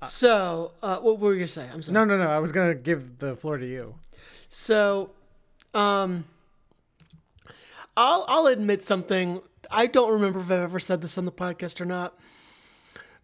So, 0.03 0.71
uh, 0.81 0.97
what 0.99 1.19
were 1.19 1.33
you 1.33 1.39
gonna 1.39 1.47
say? 1.49 1.67
I'm 1.71 1.81
sorry. 1.81 1.93
No, 1.93 2.05
no, 2.05 2.17
no. 2.17 2.29
I 2.29 2.39
was 2.39 2.51
gonna 2.51 2.73
give 2.75 3.19
the 3.19 3.35
floor 3.35 3.57
to 3.57 3.67
you. 3.67 3.95
So, 4.47 5.11
um, 5.73 6.23
I'll 7.95 8.25
I'll 8.27 8.47
admit 8.47 8.83
something. 8.83 9.41
I 9.69 9.85
don't 9.87 10.11
remember 10.13 10.39
if 10.39 10.45
I've 10.45 10.61
ever 10.61 10.79
said 10.79 11.01
this 11.01 11.17
on 11.17 11.25
the 11.25 11.31
podcast 11.31 11.81
or 11.81 11.85
not, 11.85 12.17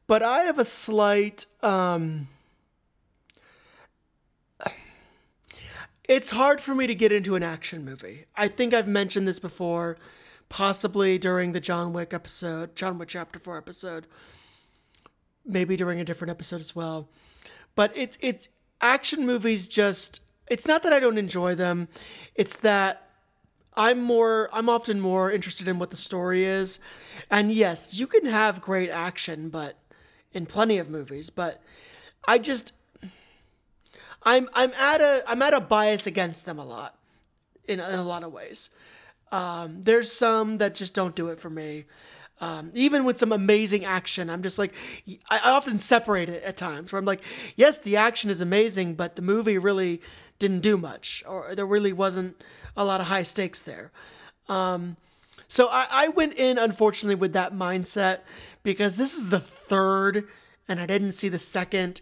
but 0.07 0.21
I 0.21 0.39
have 0.43 0.59
a 0.59 0.65
slight. 0.65 1.45
Um, 1.63 2.27
it's 6.07 6.31
hard 6.31 6.59
for 6.59 6.75
me 6.75 6.85
to 6.87 6.95
get 6.95 7.11
into 7.11 7.35
an 7.35 7.43
action 7.43 7.85
movie. 7.85 8.25
I 8.35 8.47
think 8.49 8.73
I've 8.73 8.87
mentioned 8.89 9.27
this 9.27 9.39
before, 9.39 9.97
possibly 10.49 11.17
during 11.17 11.51
the 11.51 11.59
John 11.59 11.93
Wick 11.93 12.13
episode, 12.13 12.75
John 12.75 12.97
Wick 12.97 13.09
Chapter 13.09 13.39
Four 13.39 13.57
episode, 13.57 14.07
maybe 15.45 15.75
during 15.75 15.99
a 15.99 16.05
different 16.05 16.31
episode 16.31 16.61
as 16.61 16.75
well. 16.75 17.09
But 17.75 17.91
it's 17.95 18.17
it's 18.21 18.49
action 18.81 19.25
movies 19.25 19.67
just 19.67 20.21
it's 20.47 20.67
not 20.67 20.83
that 20.83 20.93
I 20.93 20.99
don't 20.99 21.17
enjoy 21.17 21.55
them. 21.55 21.87
It's 22.35 22.57
that 22.57 23.09
I'm 23.75 24.01
more 24.01 24.49
I'm 24.53 24.69
often 24.69 24.99
more 24.99 25.31
interested 25.31 25.67
in 25.67 25.79
what 25.79 25.89
the 25.89 25.97
story 25.97 26.45
is. 26.45 26.79
And 27.31 27.51
yes, 27.51 27.99
you 27.99 28.07
can 28.07 28.25
have 28.25 28.61
great 28.61 28.89
action, 28.89 29.49
but 29.49 29.77
in 30.31 30.45
plenty 30.45 30.77
of 30.77 30.89
movies, 30.89 31.29
but 31.29 31.61
I 32.27 32.37
just 32.37 32.73
I'm 34.23 34.49
I'm 34.53 34.71
at 34.73 35.01
a 35.01 35.23
I'm 35.27 35.41
at 35.41 35.53
a 35.53 35.59
bias 35.59 36.07
against 36.07 36.45
them 36.45 36.59
a 36.59 36.65
lot 36.65 36.97
in, 37.65 37.79
in 37.79 37.99
a 37.99 38.03
lot 38.03 38.23
of 38.23 38.31
ways. 38.31 38.69
Um, 39.33 39.81
there's 39.81 40.11
some 40.11 40.59
that 40.59 40.75
just 40.75 40.93
don't 40.93 41.15
do 41.15 41.29
it 41.29 41.39
for 41.39 41.49
me. 41.49 41.85
Um, 42.39 42.69
even 42.75 43.03
with 43.03 43.17
some 43.17 43.31
amazing 43.31 43.83
action, 43.83 44.29
I'm 44.29 44.43
just 44.43 44.59
like, 44.59 44.73
I, 45.29 45.39
often 45.51 45.79
separate 45.79 46.29
it 46.29 46.43
at 46.43 46.55
times 46.55 46.93
where 46.93 46.99
I'm 46.99 47.05
like, 47.05 47.21
yes, 47.55 47.79
the 47.79 47.97
action 47.97 48.29
is 48.29 48.41
amazing, 48.41 48.93
but 48.93 49.15
the 49.15 49.21
movie 49.23 49.57
really 49.57 50.01
didn't 50.37 50.59
do 50.59 50.77
much, 50.77 51.23
or 51.27 51.55
there 51.55 51.65
really 51.65 51.93
wasn't 51.93 52.43
a 52.77 52.85
lot 52.85 53.01
of 53.01 53.07
high 53.07 53.23
stakes 53.23 53.61
there. 53.61 53.91
Um, 54.49 54.97
so 55.47 55.67
I, 55.67 55.87
I 55.89 56.07
went 56.09 56.35
in, 56.35 56.59
unfortunately, 56.59 57.15
with 57.15 57.33
that 57.33 57.53
mindset 57.53 58.19
because 58.61 58.97
this 58.97 59.15
is 59.15 59.29
the 59.29 59.39
third 59.39 60.27
and 60.67 60.79
I 60.79 60.85
didn't 60.85 61.13
see 61.13 61.29
the 61.29 61.39
second. 61.39 62.01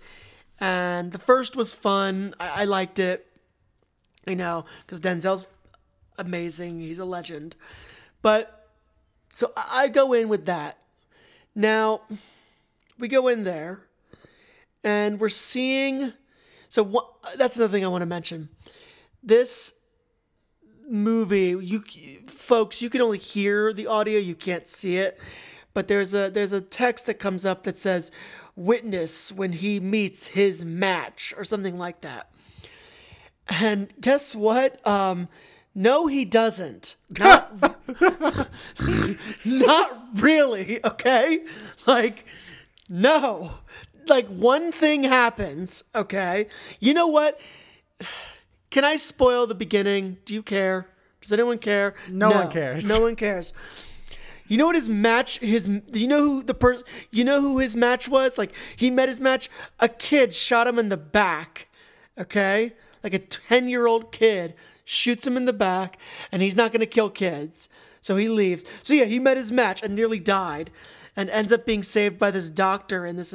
And 0.59 1.11
the 1.13 1.19
first 1.19 1.55
was 1.55 1.71
fun. 1.71 2.33
I, 2.39 2.61
I 2.61 2.65
liked 2.65 2.99
it. 2.99 3.25
You 4.27 4.35
know, 4.35 4.65
because 4.85 5.01
Denzel's 5.01 5.47
amazing. 6.17 6.79
He's 6.79 6.99
a 6.99 7.05
legend. 7.05 7.55
But 8.21 8.67
so 9.33 9.51
I 9.55 9.87
go 9.87 10.13
in 10.13 10.29
with 10.29 10.45
that. 10.45 10.77
Now 11.55 12.01
we 12.97 13.07
go 13.07 13.27
in 13.27 13.43
there, 13.43 13.81
and 14.83 15.19
we're 15.19 15.29
seeing. 15.29 16.13
So 16.69 16.83
what, 16.83 17.09
that's 17.37 17.57
another 17.57 17.71
thing 17.71 17.83
I 17.83 17.89
want 17.89 18.01
to 18.01 18.07
mention. 18.07 18.49
This 19.23 19.75
movie, 20.89 21.55
you 21.59 21.83
folks, 22.27 22.81
you 22.81 22.89
can 22.89 23.01
only 23.01 23.17
hear 23.17 23.73
the 23.73 23.87
audio, 23.87 24.19
you 24.19 24.35
can't 24.35 24.67
see 24.67 24.97
it. 24.97 25.19
But 25.73 25.87
there's 25.87 26.13
a 26.13 26.29
there's 26.29 26.51
a 26.51 26.61
text 26.61 27.05
that 27.05 27.15
comes 27.15 27.45
up 27.45 27.63
that 27.63 27.77
says 27.77 28.11
witness 28.55 29.31
when 29.31 29.53
he 29.53 29.79
meets 29.79 30.27
his 30.27 30.65
match 30.65 31.33
or 31.37 31.45
something 31.45 31.77
like 31.77 32.01
that. 32.01 32.29
And 33.47 33.93
guess 33.99 34.35
what? 34.35 34.85
Um 34.85 35.29
no 35.73 36.07
he 36.07 36.25
doesn't. 36.25 36.95
Not 37.19 37.53
not 39.45 40.07
really, 40.15 40.83
okay? 40.85 41.45
Like 41.85 42.25
no. 42.89 43.51
Like 44.07 44.27
one 44.27 44.71
thing 44.71 45.03
happens, 45.03 45.83
okay? 45.95 46.47
You 46.79 46.93
know 46.93 47.07
what? 47.07 47.39
Can 48.69 48.83
I 48.85 48.95
spoil 48.95 49.47
the 49.47 49.55
beginning? 49.55 50.17
Do 50.25 50.33
you 50.33 50.41
care? 50.41 50.87
Does 51.21 51.31
anyone 51.31 51.57
care? 51.59 51.93
No 52.09 52.29
one 52.31 52.49
cares. 52.49 52.87
No 52.87 53.01
one 53.01 53.15
cares. 53.15 53.53
You 54.47 54.57
know 54.57 54.65
what 54.65 54.75
his 54.75 54.89
match 54.89 55.39
his 55.39 55.69
you 55.93 56.07
know 56.07 56.19
who 56.19 56.43
the 56.43 56.53
person 56.53 56.85
you 57.09 57.23
know 57.23 57.39
who 57.39 57.59
his 57.59 57.75
match 57.75 58.09
was? 58.09 58.37
Like 58.37 58.53
he 58.75 58.89
met 58.89 59.07
his 59.07 59.19
match 59.19 59.49
a 59.79 59.87
kid 59.87 60.33
shot 60.33 60.67
him 60.67 60.77
in 60.77 60.89
the 60.89 60.97
back. 60.97 61.67
Okay? 62.17 62.73
Like 63.03 63.13
a 63.13 63.19
10-year-old 63.19 64.11
kid 64.11 64.55
shoots 64.91 65.25
him 65.25 65.37
in 65.37 65.45
the 65.45 65.53
back 65.53 65.97
and 66.31 66.41
he's 66.41 66.55
not 66.55 66.71
going 66.71 66.81
to 66.81 66.85
kill 66.85 67.09
kids. 67.09 67.69
So 68.01 68.17
he 68.17 68.27
leaves. 68.27 68.65
So 68.81 68.93
yeah, 68.93 69.05
he 69.05 69.19
met 69.19 69.37
his 69.37 69.51
match 69.51 69.81
and 69.81 69.95
nearly 69.95 70.19
died 70.19 70.69
and 71.15 71.29
ends 71.29 71.53
up 71.53 71.65
being 71.65 71.83
saved 71.83 72.19
by 72.19 72.31
this 72.31 72.49
doctor 72.49 73.05
in 73.05 73.15
this 73.15 73.33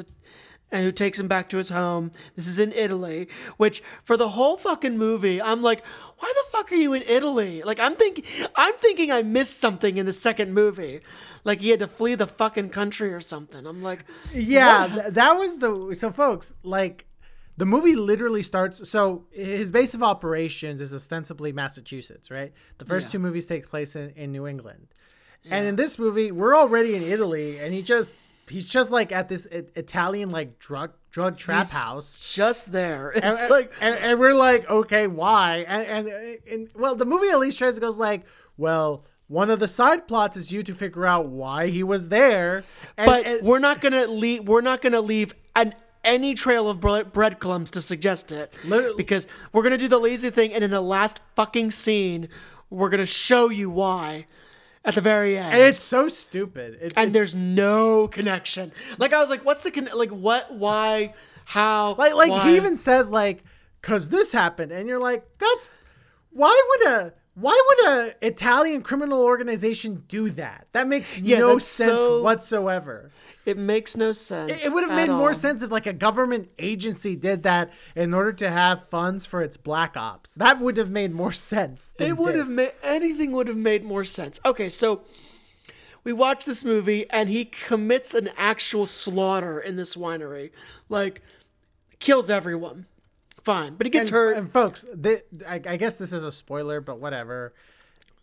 and 0.69 0.83
who 0.83 0.91
takes 0.91 1.17
him 1.17 1.27
back 1.27 1.47
to 1.49 1.57
his 1.57 1.69
home. 1.69 2.11
This 2.35 2.47
is 2.47 2.59
in 2.59 2.73
Italy, 2.73 3.27
which 3.55 3.81
for 4.03 4.17
the 4.17 4.29
whole 4.29 4.57
fucking 4.57 4.97
movie, 4.97 5.41
I'm 5.41 5.61
like, 5.61 5.85
why 6.19 6.33
the 6.35 6.51
fuck 6.51 6.71
are 6.71 6.75
you 6.75 6.93
in 6.93 7.03
Italy? 7.03 7.63
Like 7.63 7.79
I'm 7.79 7.95
thinking 7.95 8.25
I'm 8.55 8.73
thinking 8.75 9.11
I 9.11 9.23
missed 9.23 9.59
something 9.59 9.97
in 9.97 10.05
the 10.05 10.13
second 10.13 10.53
movie. 10.53 10.99
Like 11.43 11.61
he 11.61 11.69
had 11.69 11.79
to 11.79 11.87
flee 11.87 12.15
the 12.15 12.27
fucking 12.27 12.69
country 12.69 13.13
or 13.13 13.21
something. 13.21 13.65
I'm 13.65 13.81
like, 13.81 14.05
Yeah, 14.33 14.87
th- 14.87 15.13
that 15.13 15.33
was 15.37 15.57
the 15.57 15.95
so 15.95 16.11
folks 16.11 16.53
like 16.63 17.05
the 17.57 17.65
movie 17.65 17.95
literally 17.95 18.43
starts 18.43 18.87
so 18.89 19.25
his 19.31 19.71
base 19.71 19.93
of 19.93 20.03
operations 20.03 20.79
is 20.81 20.93
ostensibly 20.93 21.51
Massachusetts, 21.51 22.29
right? 22.31 22.53
The 22.77 22.85
first 22.85 23.07
Yeah. 23.07 23.11
two 23.13 23.19
movies 23.19 23.45
take 23.47 23.69
place 23.69 23.95
in, 23.95 24.11
in 24.11 24.31
New 24.31 24.47
England. 24.47 24.87
And 25.49 25.65
in 25.65 25.75
this 25.77 25.97
movie, 25.97 26.31
we're 26.31 26.55
already 26.55 26.95
in 26.95 27.03
Italy 27.03 27.57
and 27.59 27.73
he 27.73 27.81
just 27.81 28.13
he's 28.49 28.65
just 28.65 28.91
like 28.91 29.11
at 29.11 29.27
this 29.27 29.45
Italian 29.47 30.29
like 30.29 30.59
drug 30.59 30.91
drug 31.11 31.37
trap 31.37 31.65
He's 31.65 31.71
house. 31.73 32.33
just 32.35 32.71
there. 32.71 33.11
It's 33.15 33.41
And, 33.41 33.49
like 33.49 33.71
and, 33.81 33.95
and 33.99 34.19
we're 34.19 34.33
like, 34.35 34.69
okay, 34.69 35.07
why? 35.07 35.65
And, 35.67 36.07
and 36.07 36.37
and 36.51 36.69
well, 36.75 36.95
the 36.95 37.05
movie 37.05 37.29
at 37.29 37.39
least 37.39 37.57
tries 37.57 37.75
to 37.75 37.81
goes 37.81 37.97
like, 37.97 38.25
well, 38.57 39.03
one 39.27 39.49
of 39.49 39.59
the 39.59 39.67
side 39.67 40.07
plots 40.07 40.37
is 40.37 40.51
you 40.51 40.63
to 40.63 40.73
figure 40.73 41.05
out 41.05 41.27
why 41.27 41.67
he 41.67 41.81
was 41.83 42.09
there. 42.09 42.63
And, 42.97 43.05
but 43.05 43.25
and- 43.25 43.45
we're 43.47 43.59
not 43.59 43.81
gonna 43.81 44.05
leave. 44.07 44.47
We're 44.47 44.61
not 44.61 44.81
gonna 44.81 45.01
leave 45.01 45.33
an 45.55 45.73
any 46.07 46.33
trail 46.33 46.67
of 46.69 46.79
bre- 46.79 47.03
breadcrumbs 47.03 47.69
to 47.71 47.81
suggest 47.81 48.31
it, 48.31 48.51
Literally- 48.65 48.95
because 48.97 49.27
we're 49.51 49.61
gonna 49.63 49.77
do 49.77 49.87
the 49.87 49.99
lazy 49.99 50.29
thing, 50.31 50.53
and 50.53 50.63
in 50.63 50.71
the 50.71 50.81
last 50.81 51.19
fucking 51.35 51.69
scene, 51.71 52.29
we're 52.69 52.89
gonna 52.89 53.05
show 53.05 53.49
you 53.49 53.69
why 53.69 54.25
at 54.83 54.95
the 54.95 55.01
very 55.01 55.37
end. 55.37 55.53
and 55.53 55.61
it's 55.61 55.81
so 55.83 56.07
stupid. 56.07 56.77
It, 56.81 56.93
and 56.95 57.13
there's 57.13 57.35
no 57.35 58.07
connection. 58.07 58.71
Like 58.97 59.13
I 59.13 59.19
was 59.19 59.29
like, 59.29 59.43
what's 59.45 59.63
the 59.63 59.71
con- 59.71 59.89
like? 59.93 60.09
What? 60.11 60.53
Why? 60.53 61.13
How? 61.45 61.95
like 61.97 62.13
like 62.15 62.31
why? 62.31 62.49
he 62.49 62.55
even 62.55 62.75
says 62.77 63.09
like, 63.11 63.43
cause 63.81 64.09
this 64.09 64.31
happened, 64.31 64.71
and 64.71 64.87
you're 64.87 64.99
like, 64.99 65.25
that's 65.37 65.69
why 66.31 66.61
would 66.69 66.87
a 66.93 67.13
why 67.35 67.61
would 67.67 67.87
a 67.93 68.25
Italian 68.25 68.81
criminal 68.81 69.21
organization 69.23 70.03
do 70.07 70.29
that? 70.31 70.67
That 70.71 70.87
makes 70.87 71.21
Yeah, 71.21 71.37
no 71.39 71.57
sense 71.59 72.01
so- 72.01 72.23
whatsoever. 72.23 73.11
It 73.47 73.57
makes 73.57 73.95
no 73.95 74.11
sense. 74.11 74.51
It, 74.51 74.65
it 74.65 74.73
would 74.73 74.83
have 74.83 74.93
made 74.93 75.09
more 75.09 75.33
sense 75.33 75.61
if 75.61 75.71
like 75.71 75.87
a 75.87 75.93
government 75.93 76.49
agency 76.59 77.15
did 77.15 77.43
that 77.43 77.71
in 77.95 78.13
order 78.13 78.33
to 78.33 78.49
have 78.49 78.89
funds 78.89 79.25
for 79.25 79.41
its 79.41 79.55
black 79.55 79.95
ops. 79.95 80.35
That 80.35 80.59
would 80.59 80.75
have 80.75 80.91
made 80.91 81.13
more 81.13 81.31
sense. 81.51 81.93
It 81.97 82.17
would 82.17 82.35
have 82.35 82.49
made 82.49 82.73
anything 82.83 83.31
would 83.31 83.47
have 83.47 83.55
made 83.55 83.85
more 83.85 84.03
sense. 84.03 84.41
Okay, 84.45 84.69
so 84.69 85.01
we 86.03 86.11
watch 86.11 86.43
this 86.43 86.65
movie 86.65 87.09
and 87.09 87.29
he 87.29 87.45
commits 87.45 88.13
an 88.13 88.29
actual 88.35 88.85
slaughter 88.85 89.61
in 89.61 89.77
this 89.77 89.95
winery. 89.95 90.51
Like 90.89 91.21
kills 91.99 92.29
everyone. 92.29 92.85
Fine, 93.43 93.75
but 93.75 93.85
he 93.85 93.91
gets 93.91 94.09
and, 94.09 94.15
hurt. 94.15 94.37
And 94.37 94.51
folks, 94.51 94.85
I, 95.47 95.61
I 95.65 95.77
guess 95.77 95.95
this 95.95 96.11
is 96.11 96.25
a 96.25 96.33
spoiler, 96.33 96.81
but 96.81 96.99
whatever. 96.99 97.53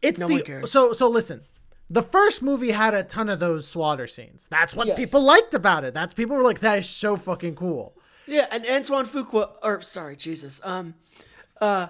It's 0.02 0.20
No 0.20 0.28
the 0.28 0.34
one 0.34 0.42
cares. 0.42 0.70
so 0.70 0.92
so. 0.92 1.08
Listen, 1.08 1.40
the 1.90 2.02
first 2.02 2.42
movie 2.42 2.70
had 2.70 2.94
a 2.94 3.02
ton 3.02 3.28
of 3.28 3.40
those 3.40 3.66
slaughter 3.68 4.06
scenes. 4.06 4.48
That's 4.50 4.74
what 4.74 4.86
Yes. 4.86 4.96
people 4.96 5.22
liked 5.22 5.54
about 5.54 5.84
it. 5.84 5.94
That's 5.94 6.14
people 6.14 6.36
were 6.36 6.42
like, 6.42 6.60
that 6.60 6.78
is 6.78 6.88
so 6.88 7.16
fucking 7.16 7.54
cool. 7.56 7.94
yeah, 8.26 8.46
and 8.50 8.64
Antoine 8.66 9.04
Fuqua 9.06 9.50
or 9.62 9.80
sorry, 9.82 10.16
Jesus. 10.16 10.60
Um 10.64 10.94
uh 11.60 11.88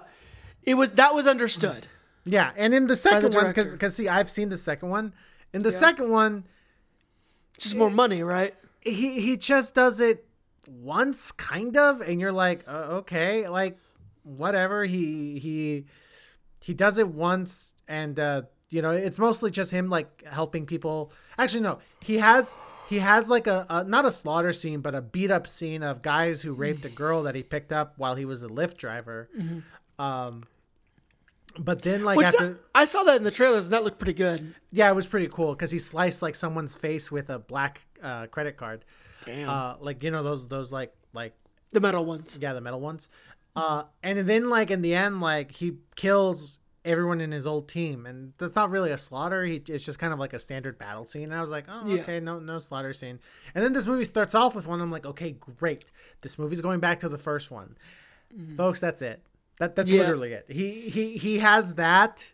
it 0.63 0.75
was 0.75 0.91
that 0.91 1.13
was 1.15 1.25
understood. 1.27 1.87
Yeah, 2.25 2.51
and 2.57 2.73
in 2.73 2.87
the 2.87 2.95
second 2.95 3.33
one, 3.35 3.47
because 3.47 3.71
because 3.71 3.95
see, 3.95 4.07
I've 4.09 4.29
seen 4.29 4.49
the 4.49 4.57
second 4.57 4.89
one. 4.89 5.13
In 5.53 5.61
the 5.61 5.71
second 5.71 6.09
one, 6.09 6.43
Just 7.57 7.75
more 7.75 7.89
money, 7.91 8.23
right? 8.23 8.53
he 8.81 9.19
he 9.21 9.37
just 9.37 9.73
does 9.75 10.01
it 10.01 10.25
once, 10.69 11.31
kind 11.31 11.77
of, 11.77 12.01
and 12.01 12.19
you're 12.19 12.31
like, 12.31 12.63
uh, 12.67 12.99
okay, 13.01 13.47
like 13.47 13.77
whatever. 14.23 14.83
He 14.85 15.39
he 15.39 15.85
he 16.59 16.73
does 16.73 16.97
it 16.97 17.07
once, 17.09 17.73
and 17.87 18.19
uh, 18.19 18.41
you 18.71 18.81
know, 18.81 18.91
it's 18.91 19.19
mostly 19.19 19.51
just 19.51 19.71
him 19.71 19.89
like 19.89 20.23
helping 20.25 20.65
people. 20.65 21.11
Actually, 21.37 21.61
no, 21.61 21.79
he 22.03 22.17
has 22.17 22.57
he 22.89 22.99
has 22.99 23.29
like 23.29 23.47
a, 23.47 23.65
a 23.69 23.83
not 23.83 24.05
a 24.05 24.11
slaughter 24.11 24.51
scene, 24.53 24.81
but 24.81 24.95
a 24.95 25.01
beat 25.01 25.31
up 25.31 25.47
scene 25.47 25.83
of 25.83 26.01
guys 26.01 26.41
who 26.41 26.53
raped 26.53 26.83
a 26.85 26.89
girl 26.89 27.23
that 27.23 27.35
he 27.35 27.43
picked 27.43 27.71
up 27.71 27.93
while 27.97 28.15
he 28.15 28.25
was 28.25 28.43
a 28.43 28.47
Lyft 28.47 28.77
driver. 28.77 29.29
Um, 29.99 30.43
but 31.57 31.83
then 31.83 32.03
like 32.03 32.17
Which 32.17 32.27
after. 32.27 32.47
that- 32.53 32.57
I 32.73 32.85
saw 32.85 33.03
that 33.03 33.15
in 33.17 33.23
the 33.23 33.31
trailers 33.31 33.65
and 33.65 33.73
that 33.73 33.83
looked 33.83 33.97
pretty 33.99 34.13
good. 34.13 34.53
Yeah, 34.71 34.89
it 34.89 34.95
was 34.95 35.07
pretty 35.07 35.27
cool 35.27 35.53
because 35.53 35.71
he 35.71 35.79
sliced 35.79 36.21
like 36.21 36.35
someone's 36.35 36.75
face 36.75 37.11
with 37.11 37.29
a 37.29 37.39
black 37.39 37.81
uh, 38.03 38.27
credit 38.27 38.57
card. 38.57 38.83
Damn. 39.25 39.47
Uh, 39.49 39.75
like 39.79 40.03
you 40.03 40.11
know 40.11 40.21
those 40.23 40.47
those 40.47 40.71
like 40.71 40.93
like 41.13 41.33
The 41.71 41.79
metal 41.79 42.03
ones. 42.03 42.37
yeah 42.41 42.53
the 42.53 42.61
metal 42.61 42.81
ones. 42.81 43.09
Uh, 43.55 43.83
and 44.03 44.19
then 44.27 44.49
like 44.49 44.69
in 44.69 44.81
the 44.81 44.93
end 44.93 45.21
like 45.21 45.51
he 45.51 45.77
kills 45.95 46.59
everyone 46.85 47.19
in 47.19 47.31
his 47.31 47.45
old 47.45 47.67
team 47.67 48.05
and 48.05 48.31
that's 48.37 48.55
not 48.55 48.69
really 48.69 48.91
a 48.91 48.97
slaughter. 48.97 49.43
He 49.43 49.55
it's 49.67 49.83
just 49.83 49.99
kind 49.99 50.13
of 50.13 50.19
like 50.19 50.33
a 50.33 50.39
standard 50.39 50.77
battle 50.77 51.05
scene. 51.05 51.23
And 51.23 51.35
I 51.35 51.41
was 51.41 51.51
like, 51.51 51.65
oh 51.67 51.85
Yeah. 51.87 52.01
okay, 52.01 52.19
no 52.19 52.39
no 52.39 52.59
slaughter 52.59 52.93
scene. 52.93 53.19
And 53.53 53.63
then 53.63 53.73
this 53.73 53.87
movie 53.87 54.03
starts 54.05 54.35
off 54.35 54.55
with 54.55 54.67
one. 54.67 54.79
I'm 54.79 54.91
like, 54.91 55.05
okay, 55.05 55.31
great. 55.31 55.91
This 56.21 56.39
movie's 56.39 56.61
going 56.61 56.79
back 56.79 57.01
to 57.01 57.09
the 57.09 57.17
first 57.17 57.51
one, 57.51 57.75
mm-hmm. 58.33 58.55
folks. 58.55 58.79
That's 58.79 59.01
it. 59.01 59.21
That 59.59 59.75
that's 59.75 59.89
Yeah. 59.89 60.01
literally 60.01 60.33
it. 60.33 60.45
He 60.47 60.89
he 60.89 61.17
he 61.17 61.39
has 61.39 61.75
that 61.75 62.33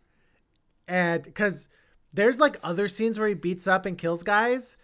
and 0.88 1.24
because 1.24 1.70
there's 2.14 2.40
like 2.40 2.58
other 2.62 2.88
scenes 2.88 3.18
where 3.18 3.30
he 3.30 3.34
beats 3.34 3.68
up 3.68 3.86
and 3.86 3.98
kills 3.98 4.22
guys 4.24 4.78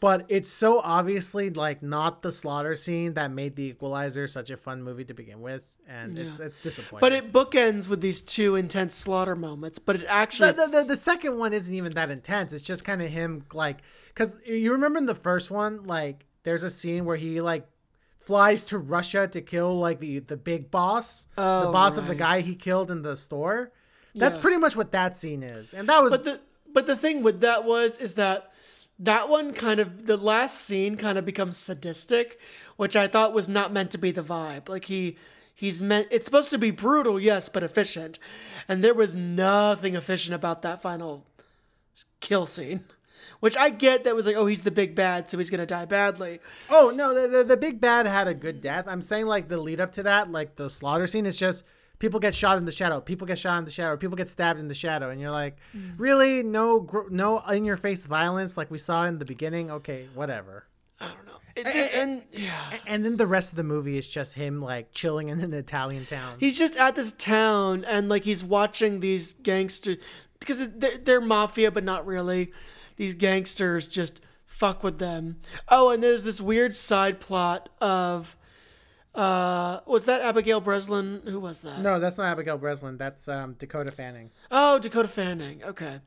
but 0.00 0.26
it's 0.28 0.50
so 0.50 0.80
obviously 0.80 1.50
like 1.50 1.82
not 1.82 2.20
the 2.22 2.30
slaughter 2.32 2.74
scene 2.74 3.14
that 3.14 3.30
made 3.30 3.56
the 3.56 3.62
equalizer 3.64 4.26
such 4.26 4.50
a 4.50 4.56
fun 4.56 4.82
movie 4.82 5.04
to 5.04 5.14
begin 5.14 5.40
with 5.40 5.70
and 5.88 6.18
it's 6.18 6.38
Yeah. 6.38 6.46
it's 6.46 6.60
disappointing 6.60 7.00
But 7.00 7.12
it 7.12 7.32
bookends 7.32 7.88
with 7.88 8.00
these 8.00 8.20
two 8.22 8.56
intense 8.56 8.94
slaughter 8.94 9.36
moments. 9.36 9.78
But 9.78 9.96
it 9.96 10.06
actually 10.08 10.52
the, 10.52 10.66
the, 10.66 10.78
the, 10.78 10.84
the 10.84 10.96
second 10.96 11.38
one 11.38 11.52
isn't 11.52 11.74
even 11.74 11.92
that 11.92 12.10
intense 12.10 12.52
it's 12.52 12.62
just 12.62 12.84
kind 12.84 13.00
of 13.02 13.10
him 13.10 13.44
like 13.52 13.78
because 14.08 14.36
you 14.44 14.72
remember 14.72 14.98
in 14.98 15.06
the 15.06 15.14
first 15.14 15.50
one 15.50 15.84
like 15.84 16.24
there's 16.42 16.62
a 16.62 16.70
scene 16.70 17.04
where 17.04 17.16
he 17.16 17.40
like 17.40 17.66
flies 18.20 18.64
to 18.66 18.78
russia 18.78 19.28
to 19.28 19.40
kill 19.42 19.78
like 19.78 20.00
the 20.00 20.18
the 20.20 20.36
big 20.36 20.70
boss 20.70 21.24
the 21.36 21.42
Oh, 21.42 21.72
boss 21.72 21.98
of 21.98 22.06
the 22.06 22.14
guy 22.14 22.40
he 22.40 22.54
killed 22.54 22.90
in 22.90 23.02
the 23.02 23.16
store 23.16 23.70
that's 24.14 24.36
Yeah. 24.36 24.42
pretty 24.42 24.58
much 24.58 24.76
what 24.76 24.92
that 24.92 25.14
scene 25.16 25.42
is 25.42 25.74
and 25.74 25.88
that 25.88 26.02
was 26.02 26.12
But 26.12 26.24
the 26.24 26.40
but 26.72 26.86
the 26.86 26.96
thing 26.96 27.22
with 27.22 27.40
that 27.40 27.64
was 27.64 27.98
is 27.98 28.14
that 28.14 28.50
that 28.98 29.28
one 29.28 29.52
kind 29.52 29.80
of 29.80 30.06
the 30.06 30.16
last 30.16 30.60
scene 30.60 30.96
kind 30.96 31.18
of 31.18 31.24
becomes 31.24 31.58
sadistic, 31.58 32.38
which 32.76 32.96
I 32.96 33.08
thought 33.08 33.32
was 33.32 33.48
not 33.48 33.72
meant 33.72 33.90
to 33.92 33.98
be 33.98 34.10
the 34.10 34.22
vibe. 34.22 34.68
Like 34.68 34.86
he 34.86 35.16
he's 35.54 35.82
meant 35.82 36.08
it's 36.10 36.24
supposed 36.24 36.50
to 36.50 36.58
be 36.58 36.70
brutal, 36.70 37.18
yes, 37.18 37.48
but 37.48 37.62
efficient. 37.62 38.18
And 38.68 38.82
there 38.82 38.94
was 38.94 39.16
nothing 39.16 39.94
efficient 39.94 40.34
about 40.34 40.62
that 40.62 40.82
final 40.82 41.26
kill 42.20 42.46
scene. 42.46 42.84
Which 43.40 43.56
I 43.58 43.68
get 43.68 44.04
that 44.04 44.16
was 44.16 44.24
like, 44.24 44.36
oh, 44.36 44.46
he's 44.46 44.62
the 44.62 44.70
big 44.70 44.94
bad, 44.94 45.28
so 45.28 45.36
he's 45.36 45.50
gonna 45.50 45.66
die 45.66 45.84
badly. 45.84 46.40
Oh 46.70 46.92
no, 46.94 47.12
the, 47.12 47.28
the 47.28 47.44
the 47.44 47.56
big 47.56 47.80
bad 47.80 48.06
had 48.06 48.26
a 48.28 48.32
good 48.32 48.60
death. 48.60 48.86
I'm 48.88 49.02
saying 49.02 49.26
like 49.26 49.48
the 49.48 49.58
lead 49.58 49.80
up 49.80 49.92
to 49.92 50.02
that, 50.04 50.30
like 50.30 50.56
the 50.56 50.70
slaughter 50.70 51.06
scene, 51.06 51.26
is 51.26 51.36
just 51.36 51.64
people 51.98 52.20
get 52.20 52.34
shot 52.34 52.58
in 52.58 52.64
the 52.64 52.72
shadow, 52.72 53.00
people 53.00 53.26
get 53.26 53.38
shot 53.38 53.58
in 53.58 53.64
the 53.64 53.70
shadow, 53.70 53.96
people 53.96 54.16
get 54.16 54.28
stabbed 54.28 54.58
in 54.60 54.68
the 54.68 54.74
shadow, 54.74 55.10
and 55.10 55.20
you're 55.20 55.30
like, 55.30 55.56
mm. 55.76 55.94
really, 55.96 56.42
no, 56.42 56.80
gr- 56.80 57.08
no 57.10 57.40
in 57.48 57.64
your 57.64 57.76
face 57.76 58.06
violence 58.06 58.56
like 58.56 58.70
we 58.70 58.78
saw 58.78 59.04
in 59.04 59.18
the 59.18 59.24
beginning. 59.24 59.70
Okay, 59.70 60.08
whatever. 60.14 60.66
I 61.00 61.06
don't 61.06 61.66
And, 61.66 61.66
and- 61.66 62.22
yeah, 62.32 62.72
And 62.86 63.04
then 63.04 63.16
the 63.16 63.26
rest 63.26 63.52
of 63.52 63.56
the 63.56 63.64
movie 63.64 63.96
is 63.96 64.08
just 64.08 64.34
him 64.34 64.60
like 64.60 64.92
chilling 64.92 65.28
in 65.28 65.40
an 65.40 65.52
Italian 65.54 66.04
town. 66.06 66.36
he's 66.38 66.58
just 66.58 66.76
at 66.76 66.94
this 66.96 67.12
town 67.12 67.84
and 67.84 68.08
like 68.08 68.24
he's 68.24 68.44
watching 68.44 69.00
these 69.00 69.34
gangsters 69.34 69.98
because 70.40 70.68
they're, 70.70 70.98
they're 70.98 71.20
mafia, 71.20 71.70
but 71.70 71.84
not 71.84 72.06
really. 72.06 72.52
These 72.96 73.14
gangsters 73.14 73.88
just 73.88 74.20
fuck 74.46 74.82
with 74.84 74.98
them. 74.98 75.36
Oh, 75.68 75.90
and 75.90 76.02
there's 76.02 76.22
this 76.24 76.40
weird 76.40 76.74
side 76.74 77.18
plot 77.20 77.68
of. 77.80 78.36
Uh, 79.14 79.80
was 79.86 80.06
that 80.06 80.22
Abigail 80.22 80.60
Breslin? 80.60 81.22
Who 81.26 81.38
was 81.38 81.60
that? 81.62 81.80
no, 81.80 82.00
that's 82.00 82.18
not 82.18 82.26
Abigail 82.26 82.58
Breslin. 82.58 82.96
That's 82.96 83.28
um, 83.28 83.54
Dakota 83.58 83.92
Fanning. 83.92 84.30
Oh, 84.50 84.78
Dakota 84.78 85.08
Fanning. 85.08 85.62
Okay. 85.64 86.00